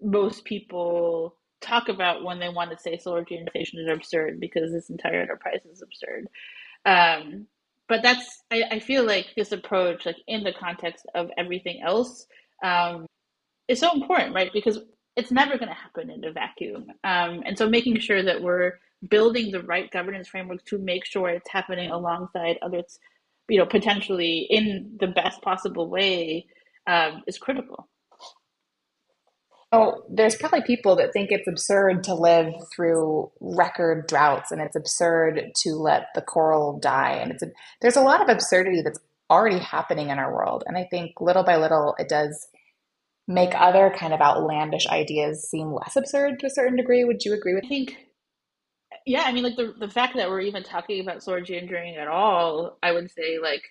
most 0.00 0.44
people 0.44 1.36
talk 1.60 1.88
about 1.88 2.22
when 2.24 2.38
they 2.38 2.48
want 2.48 2.70
to 2.70 2.78
say 2.78 2.98
solar 2.98 3.24
geoengineering 3.24 3.74
is 3.74 3.88
absurd 3.92 4.40
because 4.40 4.72
this 4.72 4.90
entire 4.90 5.20
enterprise 5.20 5.60
is 5.70 5.82
absurd. 5.82 6.28
Um, 6.84 7.46
but 7.88 8.02
that's 8.02 8.42
I, 8.50 8.64
I 8.70 8.78
feel 8.80 9.04
like 9.04 9.26
this 9.36 9.52
approach, 9.52 10.06
like 10.06 10.18
in 10.26 10.44
the 10.44 10.52
context 10.52 11.06
of 11.14 11.30
everything 11.36 11.80
else, 11.82 12.26
um, 12.62 13.06
is 13.66 13.80
so 13.80 13.92
important, 13.92 14.34
right? 14.34 14.52
Because 14.52 14.78
it's 15.16 15.32
never 15.32 15.58
going 15.58 15.68
to 15.68 15.74
happen 15.74 16.10
in 16.10 16.24
a 16.24 16.32
vacuum, 16.32 16.86
um, 17.02 17.42
and 17.44 17.58
so 17.58 17.68
making 17.68 17.98
sure 17.98 18.22
that 18.22 18.42
we're 18.42 18.78
building 19.06 19.50
the 19.50 19.62
right 19.62 19.90
governance 19.90 20.28
frameworks 20.28 20.64
to 20.64 20.78
make 20.78 21.04
sure 21.04 21.28
it's 21.28 21.50
happening 21.50 21.90
alongside 21.90 22.58
others, 22.62 22.98
you 23.48 23.58
know, 23.58 23.66
potentially 23.66 24.46
in 24.50 24.96
the 25.00 25.06
best 25.06 25.42
possible 25.42 25.88
way 25.88 26.46
um, 26.86 27.22
is 27.26 27.38
critical. 27.38 27.88
Oh, 29.70 30.02
there's 30.08 30.34
probably 30.34 30.62
people 30.62 30.96
that 30.96 31.12
think 31.12 31.30
it's 31.30 31.46
absurd 31.46 32.02
to 32.04 32.14
live 32.14 32.54
through 32.74 33.30
record 33.38 34.06
droughts 34.06 34.50
and 34.50 34.62
it's 34.62 34.76
absurd 34.76 35.52
to 35.56 35.70
let 35.74 36.06
the 36.14 36.22
coral 36.22 36.78
die. 36.80 37.12
And 37.12 37.30
it's 37.30 37.42
a, 37.42 37.48
there's 37.82 37.96
a 37.96 38.02
lot 38.02 38.22
of 38.22 38.30
absurdity 38.30 38.80
that's 38.80 38.98
already 39.28 39.58
happening 39.58 40.08
in 40.08 40.18
our 40.18 40.32
world. 40.32 40.64
And 40.66 40.78
I 40.78 40.84
think 40.90 41.20
little 41.20 41.44
by 41.44 41.56
little, 41.56 41.94
it 41.98 42.08
does 42.08 42.48
make 43.26 43.50
other 43.54 43.92
kind 43.94 44.14
of 44.14 44.22
outlandish 44.22 44.86
ideas 44.86 45.46
seem 45.50 45.70
less 45.70 45.96
absurd 45.96 46.40
to 46.40 46.46
a 46.46 46.50
certain 46.50 46.76
degree. 46.76 47.04
Would 47.04 47.26
you 47.26 47.34
agree 47.34 47.54
with? 47.54 47.66
I 47.66 47.68
think, 47.68 48.07
yeah. 49.08 49.22
I 49.26 49.32
mean, 49.32 49.44
like 49.44 49.56
the 49.56 49.74
the 49.78 49.90
fact 49.90 50.16
that 50.16 50.30
we're 50.30 50.42
even 50.42 50.64
talking 50.64 51.00
about 51.00 51.22
solar 51.24 51.42
geoengineering 51.42 51.98
at 51.98 52.08
all, 52.08 52.78
I 52.82 52.92
would 52.92 53.10
say, 53.10 53.38
like, 53.42 53.64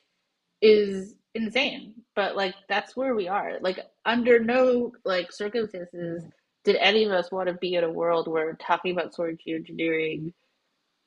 is 0.61 1.15
insane. 1.35 1.95
But 2.15 2.35
like 2.37 2.55
that's 2.69 2.95
where 2.97 3.15
we 3.15 3.27
are. 3.27 3.59
Like 3.61 3.79
under 4.05 4.39
no 4.39 4.93
like 5.05 5.31
circumstances 5.31 6.23
did 6.65 6.77
any 6.77 7.05
of 7.05 7.11
us 7.11 7.31
want 7.31 7.49
to 7.49 7.55
be 7.55 7.75
in 7.75 7.83
a 7.85 7.91
world 7.91 8.27
where 8.27 8.53
talking 8.55 8.93
about 8.93 9.15
solar 9.15 9.33
geoengineering 9.33 10.33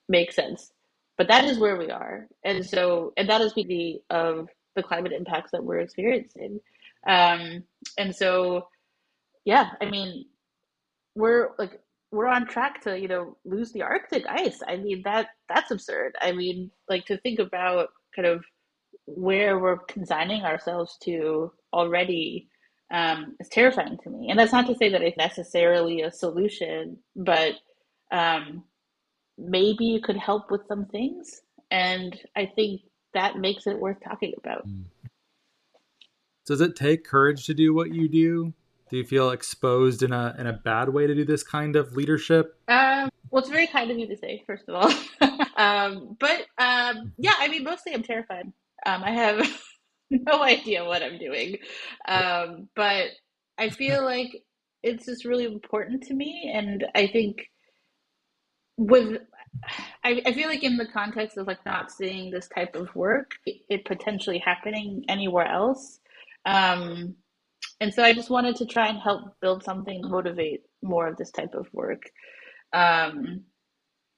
makes 0.09 0.37
sense. 0.37 0.73
But 1.19 1.29
that 1.29 1.45
is 1.45 1.59
where 1.59 1.77
we 1.77 1.91
are. 1.91 2.29
And 2.45 2.67
so 2.67 3.13
and 3.17 3.29
that 3.31 3.43
is 3.43 3.55
the 3.55 4.03
of 4.11 4.49
the 4.77 4.83
climate 4.85 5.13
impacts 5.13 5.53
that 5.53 5.65
we're 5.65 5.81
experiencing. 5.81 6.61
Um 7.07 7.65
and 7.99 8.15
so 8.17 8.69
yeah, 9.45 9.71
I 9.81 9.87
mean 9.91 10.27
we're 11.17 11.51
like 11.59 11.81
we're 12.13 12.27
on 12.27 12.47
track 12.47 12.83
to, 12.83 12.99
you 12.99 13.09
know, 13.09 13.37
lose 13.45 13.73
the 13.73 13.83
Arctic 13.83 14.25
ice. 14.29 14.61
I 14.67 14.77
mean 14.77 15.03
that 15.05 15.29
that's 15.49 15.71
absurd. 15.71 16.15
I 16.21 16.33
mean, 16.33 16.71
like 16.89 17.07
to 17.07 17.19
think 17.19 17.39
about 17.39 17.89
kind 18.15 18.27
of 18.27 18.45
where 19.07 19.59
we're 19.59 19.79
consigning 19.79 20.43
ourselves 20.43 20.97
to 21.05 21.53
already 21.73 22.49
um, 22.91 23.37
is 23.39 23.49
terrifying 23.49 23.99
to 24.03 24.11
me. 24.11 24.29
And 24.31 24.39
that's 24.39 24.53
not 24.53 24.67
to 24.67 24.75
say 24.75 24.89
that 24.91 25.03
it's 25.03 25.17
necessarily 25.17 26.03
a 26.03 26.11
solution, 26.11 26.99
but 27.15 27.55
um, 28.11 28.65
maybe 29.39 29.85
you 29.85 30.01
could 30.01 30.17
help 30.17 30.51
with 30.51 30.67
some 30.67 30.87
things. 30.87 31.41
And 31.71 32.19
I 32.37 32.47
think 32.47 32.83
that 33.15 33.37
makes 33.37 33.67
it 33.67 33.79
worth 33.79 33.99
talking 34.03 34.33
about. 34.43 34.67
Mm. 34.67 34.85
Does 36.47 36.61
it 36.61 36.75
take 36.75 37.05
courage 37.05 37.47
to 37.47 37.55
do 37.55 37.73
what 37.73 37.95
you 37.95 38.09
do? 38.09 38.53
Do 38.91 38.97
you 38.97 39.05
feel 39.05 39.31
exposed 39.31 40.03
in 40.03 40.13
a 40.13 40.35
in 40.39 40.47
a 40.47 40.53
bad 40.53 40.89
way 40.89 41.07
to 41.07 41.15
do 41.15 41.25
this 41.25 41.43
kind 41.43 41.77
of 41.77 41.97
leadership? 41.97 42.57
Um, 42.69 43.09
well, 43.31 43.41
it's 43.41 43.49
very 43.49 43.69
kind 43.69 43.91
of 43.91 43.99
you 43.99 44.09
to 44.09 44.17
say, 44.17 44.43
first 44.47 44.65
of 44.69 44.75
all. 44.75 44.93
um, 45.57 46.17
but 46.19 46.47
um, 46.59 47.13
yeah, 47.17 47.35
I 47.39 47.49
mean, 47.49 47.63
mostly 47.63 47.95
I'm 47.95 48.03
terrified. 48.03 48.53
Um, 48.85 49.05
I 49.05 49.13
have 49.13 49.63
no 50.11 50.43
idea 50.43 50.85
what 50.85 51.03
I'm 51.03 51.19
doing, 51.19 51.59
um, 52.09 52.69
but 52.75 53.07
I 53.59 53.69
feel 53.69 54.05
like 54.05 54.43
it's 54.83 55.07
just 55.07 55.25
really 55.25 55.45
important 55.45 56.05
to 56.05 56.15
me, 56.15 56.51
and 56.53 56.85
I 56.95 57.07
think 57.07 57.47
with 58.77 59.19
I, 60.05 60.23
I 60.27 60.33
feel 60.33 60.49
like 60.49 60.65
in 60.65 60.77
the 60.77 60.87
context 60.87 61.37
of 61.37 61.47
like 61.47 61.65
not 61.65 61.91
seeing 61.93 62.31
this 62.31 62.49
type 62.49 62.75
of 62.75 62.95
work, 62.97 63.33
it, 63.47 63.57
it 63.69 63.85
potentially 63.85 64.39
happening 64.39 65.05
anywhere 65.09 65.47
else. 65.47 66.01
Um, 66.45 67.17
and 67.81 67.93
so 67.93 68.03
I 68.03 68.13
just 68.13 68.31
wanted 68.31 68.57
to 68.57 68.67
try 68.67 68.89
and 68.89 68.99
help 68.99 69.41
build 69.41 69.65
something 69.65 70.03
motivate 70.05 70.63
more 70.83 71.09
of 71.09 71.17
this 71.17 71.31
type 71.31 71.55
of 71.55 71.69
work. 71.73 72.03
Um, 72.73 73.45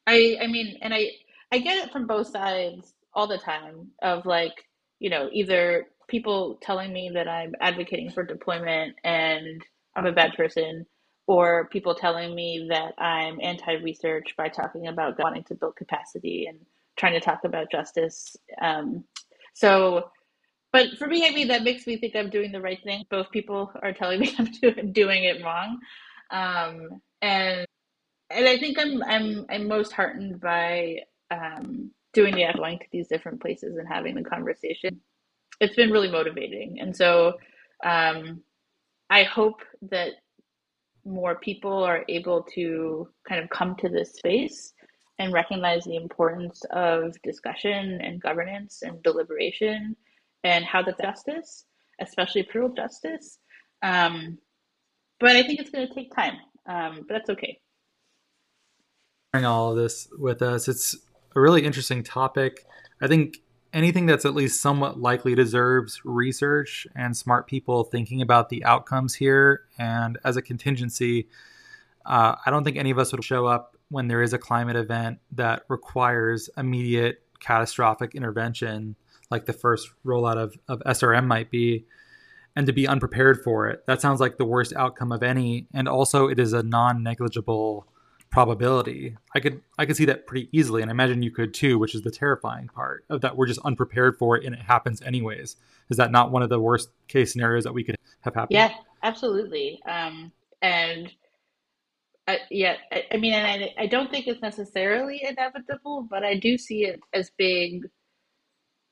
I 0.07 0.39
I 0.43 0.49
mean, 0.49 0.79
and 0.83 0.95
I 0.95 1.11
I 1.53 1.59
get 1.59 1.85
it 1.87 1.93
from 1.93 2.07
both 2.09 2.29
sides 2.29 2.95
all 3.15 3.29
the 3.29 3.39
time 3.39 3.89
of 4.03 4.27
like, 4.27 4.55
you 5.01 5.11
know, 5.11 5.31
either 5.33 5.87
people 6.09 6.59
telling 6.63 6.93
me 6.93 7.11
that 7.15 7.29
I'm 7.29 7.55
advocating 7.61 8.11
for 8.11 8.25
deployment 8.25 8.97
and 9.05 9.65
I'm 9.97 10.07
a 10.07 10.13
bad 10.13 10.35
person, 10.35 10.87
or 11.29 11.69
people 11.71 11.95
telling 11.95 12.35
me 12.35 12.69
that 12.71 12.95
I'm 13.03 13.39
anti 13.43 13.75
research 13.75 14.35
by 14.37 14.49
talking 14.49 14.89
about 14.89 15.19
wanting 15.21 15.45
to 15.45 15.55
build 15.55 15.77
capacity 15.77 16.47
and 16.49 16.59
trying 16.99 17.15
to 17.15 17.21
talk 17.21 17.45
about 17.45 17.71
justice. 17.73 18.37
Um, 18.63 19.05
so, 19.55 20.11
but 20.73 20.99
for 20.99 21.07
me, 21.09 21.27
I 21.27 21.33
mean, 21.33 21.49
that 21.49 21.65
makes 21.65 21.87
me 21.87 21.99
think 21.99 22.17
I'm 22.17 22.31
doing 22.31 22.53
the 22.53 22.61
right 22.63 22.81
thing. 22.85 23.05
Both 23.11 23.31
people 23.33 23.73
are 23.83 23.93
telling 23.93 24.21
me 24.21 24.35
I'm 24.41 24.47
do- 24.63 24.83
doing 24.93 25.25
it 25.25 25.45
wrong. 25.45 25.81
Um, 26.31 27.01
and 27.23 27.67
and 28.31 28.49
I 28.49 28.59
think 28.59 28.79
I'm 28.81 29.03
I'm 29.05 29.47
I'm 29.51 29.69
most 29.69 29.93
heartened 29.93 30.41
by 30.41 30.99
um, 31.31 31.91
doing 32.15 32.35
the 32.37 32.47
going 32.57 32.79
to 32.81 32.87
these 32.93 33.09
different 33.09 33.41
places 33.43 33.77
and 33.79 33.89
having 33.89 34.15
the 34.17 34.25
conversation 34.25 35.01
it's 35.61 35.77
been 35.77 35.93
really 35.93 36.11
motivating 36.13 36.81
and 36.81 36.97
so 36.97 37.35
um, 37.85 38.43
i 39.11 39.25
hope 39.25 39.61
that 39.91 40.13
more 41.07 41.37
people 41.37 41.85
are 41.85 42.05
able 42.09 42.43
to 42.55 43.09
kind 43.29 43.43
of 43.43 43.51
come 43.51 43.77
to 43.77 43.89
this 43.89 44.15
space 44.15 44.75
and 45.19 45.33
recognize 45.33 45.85
the 45.85 45.97
importance 45.97 46.63
of 46.73 47.15
discussion 47.23 48.01
and 48.03 48.23
governance 48.23 48.83
and 48.83 49.03
deliberation 49.03 49.97
and 50.45 50.65
how 50.65 50.83
the 50.83 50.95
justice 51.01 51.65
especially 52.01 52.43
procedural 52.43 52.75
justice 52.77 53.39
um, 53.83 54.39
but 55.21 55.37
i 55.37 55.43
think 55.43 55.61
it's 55.61 55.71
going 55.71 55.87
to 55.87 55.95
take 55.95 56.15
time 56.15 56.37
um, 56.67 57.05
but 57.09 57.15
that's 57.15 57.31
okay 57.31 57.59
all 59.35 59.71
of 59.71 59.77
this 59.77 60.09
with 60.19 60.43
us 60.43 60.69
it's 60.69 60.97
a 61.35 61.41
really 61.41 61.65
interesting 61.65 62.03
topic. 62.03 62.67
I 63.01 63.07
think 63.07 63.39
anything 63.73 64.07
that's 64.07 64.25
at 64.25 64.35
least 64.35 64.61
somewhat 64.61 65.01
likely 65.01 65.35
deserves 65.35 66.01
research 66.05 66.87
and 66.95 67.17
smart 67.17 67.47
people 67.47 67.85
thinking 67.85 68.21
about 68.21 68.49
the 68.49 68.65
outcomes 68.65 69.15
here. 69.15 69.63
And 69.79 70.19
as 70.25 70.37
a 70.37 70.43
contingency, 70.43 71.29
uh, 72.05 72.37
I 72.45 72.51
don't 72.51 72.65
think 72.65 72.77
any 72.77 72.91
of 72.91 72.99
us 72.99 73.13
would 73.13 73.25
show 73.25 73.47
up 73.47 73.77
when 73.89 74.09
there 74.09 74.23
is 74.23 74.33
a 74.33 74.39
climate 74.39 74.77
event 74.77 75.19
that 75.33 75.63
requires 75.69 76.51
immediate 76.57 77.23
catastrophic 77.41 78.15
intervention, 78.15 78.97
like 79.33 79.47
the 79.47 79.53
first 79.53 79.91
rollout 80.07 80.37
of, 80.37 80.57
of 80.69 80.81
SRM 80.87 81.27
might 81.27 81.51
be, 81.51 81.87
and 82.55 82.67
to 82.67 82.73
be 82.73 82.87
unprepared 82.87 83.43
for 83.43 83.67
it. 83.69 83.85
That 83.87 84.01
sounds 84.01 84.21
like 84.21 84.37
the 84.37 84.45
worst 84.45 84.73
outcome 84.75 85.11
of 85.11 85.23
any. 85.23 85.67
And 85.75 85.89
also, 85.89 86.29
it 86.29 86.39
is 86.39 86.53
a 86.53 86.63
non 86.63 87.03
negligible 87.03 87.89
probability. 88.31 89.17
I 89.35 89.41
could 89.41 89.63
I 89.79 89.87
could 89.87 89.97
see 89.97 90.05
that 90.05 90.27
pretty 90.27 90.49
easily, 90.53 90.83
and 90.83 90.91
I 90.91 90.93
imagine 90.93 91.23
you 91.23 91.31
could 91.31 91.55
too, 91.55 91.79
which 91.79 91.95
is 91.95 92.03
the 92.03 92.11
terrifying 92.11 92.69
part 92.69 93.05
of 93.11 93.23
that 93.23 93.37
we're 93.37 93.47
just 93.47 93.61
unprepared 93.65 94.19
for 94.19 94.37
it 94.37 94.45
and 94.45 94.55
it 94.55 94.63
happens 94.63 95.03
anyways. 95.03 95.57
Is 95.91 95.97
that 95.97 96.13
not 96.13 96.31
one 96.31 96.43
of 96.43 96.49
the 96.49 96.61
worst 96.61 96.91
case 97.09 97.33
scenarios 97.33 97.65
that 97.65 97.75
we 97.75 97.85
could 97.85 97.97
have 98.21 98.35
happened? 98.35 98.55
Yeah, 98.55 98.73
absolutely. 99.03 99.81
Um, 99.87 100.33
and 100.61 101.11
uh, 102.29 102.37
yeah, 102.51 102.77
I, 102.91 103.05
I, 103.13 103.17
mean, 103.17 103.35
and 103.35 103.65
I, 103.65 103.75
I 103.83 103.87
don't 103.87 104.11
think 104.11 104.27
it's 104.27 104.41
necessarily 104.41 105.23
inevitable, 105.29 106.07
but 106.09 106.25
I 106.25 106.39
do 106.39 106.57
see 106.57 106.85
it 106.85 107.01
as 107.13 107.31
being 107.37 107.83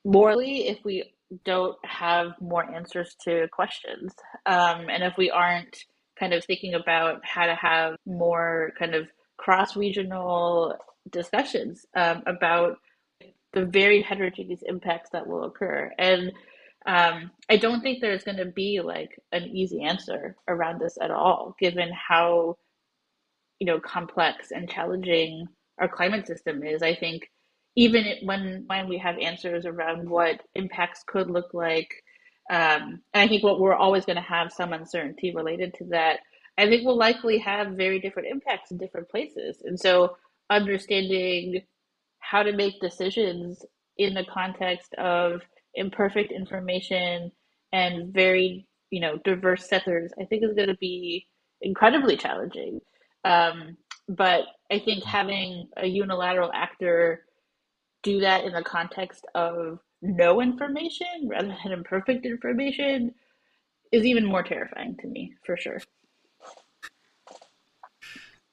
morally 0.04 0.68
if 0.68 0.78
we 0.84 1.12
don't 1.44 1.76
have 1.84 2.32
more 2.40 2.64
answers 2.64 3.14
to 3.24 3.48
questions, 3.52 4.14
um, 4.46 4.88
and 4.88 5.02
if 5.02 5.14
we 5.16 5.30
aren't 5.30 5.84
kind 6.18 6.34
of 6.34 6.44
thinking 6.44 6.74
about 6.74 7.24
how 7.24 7.46
to 7.46 7.54
have 7.54 7.96
more 8.04 8.72
kind 8.78 8.94
of 8.94 9.08
cross 9.36 9.76
regional 9.76 10.76
discussions 11.10 11.86
um, 11.96 12.22
about 12.26 12.78
the 13.52 13.64
very 13.64 14.02
heterogeneous 14.02 14.62
impacts 14.62 15.10
that 15.10 15.26
will 15.26 15.44
occur. 15.44 15.90
And 15.98 16.32
um, 16.86 17.30
I 17.48 17.56
don't 17.56 17.80
think 17.80 18.00
there's 18.00 18.24
going 18.24 18.36
to 18.38 18.46
be 18.46 18.80
like 18.80 19.20
an 19.32 19.44
easy 19.44 19.82
answer 19.82 20.36
around 20.46 20.80
this 20.80 20.98
at 21.00 21.10
all, 21.10 21.56
given 21.58 21.90
how 21.92 22.58
you 23.58 23.66
know 23.66 23.80
complex 23.80 24.50
and 24.50 24.68
challenging 24.70 25.46
our 25.78 25.88
climate 25.88 26.26
system 26.26 26.62
is. 26.64 26.82
I 26.82 26.94
think 26.94 27.30
even 27.76 28.04
when 28.24 28.64
when 28.66 28.88
we 28.88 28.98
have 28.98 29.18
answers 29.18 29.66
around 29.66 30.08
what 30.08 30.40
impacts 30.54 31.04
could 31.06 31.30
look 31.30 31.54
like, 31.54 31.90
um, 32.50 33.00
and 33.14 33.22
I 33.22 33.28
think 33.28 33.44
what 33.44 33.60
we're 33.60 33.74
always 33.74 34.04
going 34.04 34.16
to 34.16 34.22
have 34.22 34.52
some 34.52 34.72
uncertainty 34.72 35.32
related 35.34 35.74
to 35.74 35.84
that. 35.86 36.20
I 36.58 36.66
think 36.68 36.84
we'll 36.84 36.96
likely 36.96 37.38
have 37.38 37.68
very 37.76 38.00
different 38.00 38.28
impacts 38.28 38.70
in 38.70 38.78
different 38.78 39.08
places. 39.08 39.62
And 39.64 39.78
so 39.78 40.16
understanding 40.50 41.62
how 42.18 42.42
to 42.42 42.52
make 42.52 42.80
decisions 42.80 43.64
in 43.96 44.14
the 44.14 44.24
context 44.24 44.94
of 44.94 45.42
imperfect 45.74 46.32
information 46.32 47.30
and 47.72 48.12
very 48.12 48.66
you 48.90 49.00
know 49.00 49.18
diverse 49.24 49.68
sectors, 49.68 50.12
I 50.20 50.24
think 50.24 50.42
is 50.44 50.54
going 50.54 50.68
to 50.68 50.76
be 50.76 51.26
incredibly 51.62 52.16
challenging. 52.16 52.80
Um, 53.24 53.76
but 54.08 54.42
I 54.72 54.80
think 54.80 55.04
having 55.04 55.68
a 55.76 55.86
unilateral 55.86 56.50
actor 56.52 57.24
do 58.02 58.20
that 58.20 58.44
in 58.44 58.52
the 58.52 58.62
context 58.62 59.26
of 59.34 59.78
no 60.02 60.40
information 60.40 61.28
rather 61.28 61.56
than 61.62 61.72
imperfect 61.72 62.24
information 62.24 63.14
is 63.92 64.04
even 64.04 64.24
more 64.24 64.42
terrifying 64.42 64.96
to 65.00 65.06
me, 65.06 65.34
for 65.44 65.56
sure. 65.56 65.80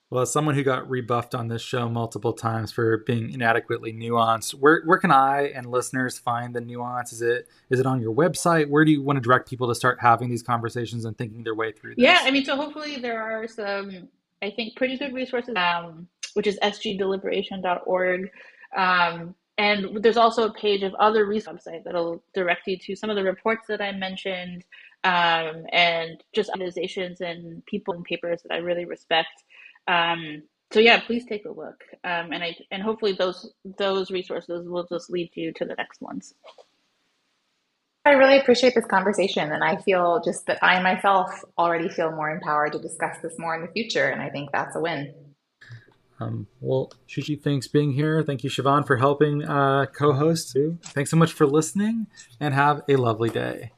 Well, 0.09 0.21
as 0.21 0.31
someone 0.31 0.55
who 0.55 0.63
got 0.63 0.89
rebuffed 0.89 1.35
on 1.35 1.49
this 1.49 1.61
show 1.61 1.89
multiple 1.89 2.31
times 2.31 2.71
for 2.71 2.99
being 2.99 3.29
inadequately 3.29 3.91
nuanced, 3.91 4.53
where 4.53 4.81
where 4.85 4.97
can 4.97 5.11
I 5.11 5.51
and 5.53 5.69
listeners 5.69 6.17
find 6.17 6.55
the 6.55 6.61
nuance? 6.61 7.11
Is 7.11 7.21
it 7.21 7.49
is 7.69 7.81
it 7.81 7.85
on 7.85 8.01
your 8.01 8.15
website? 8.15 8.69
Where 8.69 8.85
do 8.85 8.91
you 8.91 9.01
want 9.01 9.17
to 9.17 9.21
direct 9.21 9.49
people 9.49 9.67
to 9.67 9.75
start 9.75 9.97
having 9.99 10.29
these 10.29 10.43
conversations 10.43 11.03
and 11.03 11.17
thinking 11.17 11.43
their 11.43 11.55
way 11.55 11.73
through 11.73 11.95
this? 11.95 12.03
Yeah, 12.03 12.19
I 12.21 12.31
mean, 12.31 12.45
so 12.45 12.55
hopefully 12.55 12.97
there 12.97 13.21
are 13.21 13.47
some, 13.47 14.07
I 14.41 14.49
think, 14.49 14.77
pretty 14.77 14.97
good 14.97 15.13
resources, 15.13 15.55
um, 15.57 16.07
which 16.35 16.47
is 16.47 16.57
sgdeliberation.org. 16.63 18.29
Um, 18.75 19.35
and 19.57 20.03
there's 20.03 20.17
also 20.17 20.45
a 20.45 20.53
page 20.53 20.83
of 20.83 20.93
other 20.95 21.25
resources 21.25 21.67
website 21.67 21.83
that'll 21.83 22.23
direct 22.33 22.67
you 22.67 22.77
to 22.77 22.95
some 22.95 23.09
of 23.09 23.15
the 23.15 23.23
reports 23.23 23.67
that 23.67 23.81
I 23.81 23.91
mentioned 23.91 24.63
um, 25.03 25.65
and 25.71 26.23
just 26.33 26.49
organizations 26.49 27.21
and 27.21 27.65
people 27.65 27.93
and 27.93 28.03
papers 28.03 28.41
that 28.43 28.53
I 28.53 28.57
really 28.57 28.85
respect. 28.85 29.43
Um, 29.87 30.43
so 30.71 30.79
yeah, 30.79 30.99
please 30.99 31.25
take 31.25 31.45
a 31.45 31.49
look, 31.49 31.81
um, 32.03 32.33
and 32.33 32.43
I 32.43 32.53
and 32.71 32.83
hopefully 32.83 33.13
those 33.13 33.53
those 33.77 34.11
resources 34.11 34.67
will 34.67 34.85
just 34.85 35.09
lead 35.09 35.31
you 35.33 35.53
to 35.53 35.65
the 35.65 35.75
next 35.75 36.01
ones. 36.01 36.33
I 38.03 38.11
really 38.11 38.37
appreciate 38.37 38.75
this 38.75 38.85
conversation, 38.85 39.51
and 39.53 39.63
I 39.63 39.77
feel 39.77 40.21
just 40.23 40.45
that 40.47 40.59
I 40.61 40.81
myself 40.81 41.29
already 41.57 41.87
feel 41.87 42.11
more 42.11 42.29
empowered 42.29 42.73
to 42.73 42.79
discuss 42.79 43.17
this 43.23 43.39
more 43.39 43.55
in 43.55 43.61
the 43.61 43.71
future, 43.71 44.09
and 44.09 44.21
I 44.21 44.29
think 44.29 44.51
that's 44.51 44.75
a 44.75 44.81
win. 44.81 45.13
Um, 46.19 46.47
well, 46.59 46.91
Shuchi, 47.07 47.41
thanks 47.41 47.67
being 47.67 47.93
here. 47.93 48.23
Thank 48.23 48.43
you, 48.43 48.49
Siobhan, 48.49 48.85
for 48.87 48.97
helping 48.97 49.43
uh, 49.43 49.85
co-host. 49.85 50.57
Thanks 50.83 51.11
so 51.11 51.17
much 51.17 51.31
for 51.33 51.45
listening, 51.45 52.07
and 52.39 52.53
have 52.53 52.81
a 52.89 52.95
lovely 52.95 53.29
day. 53.29 53.71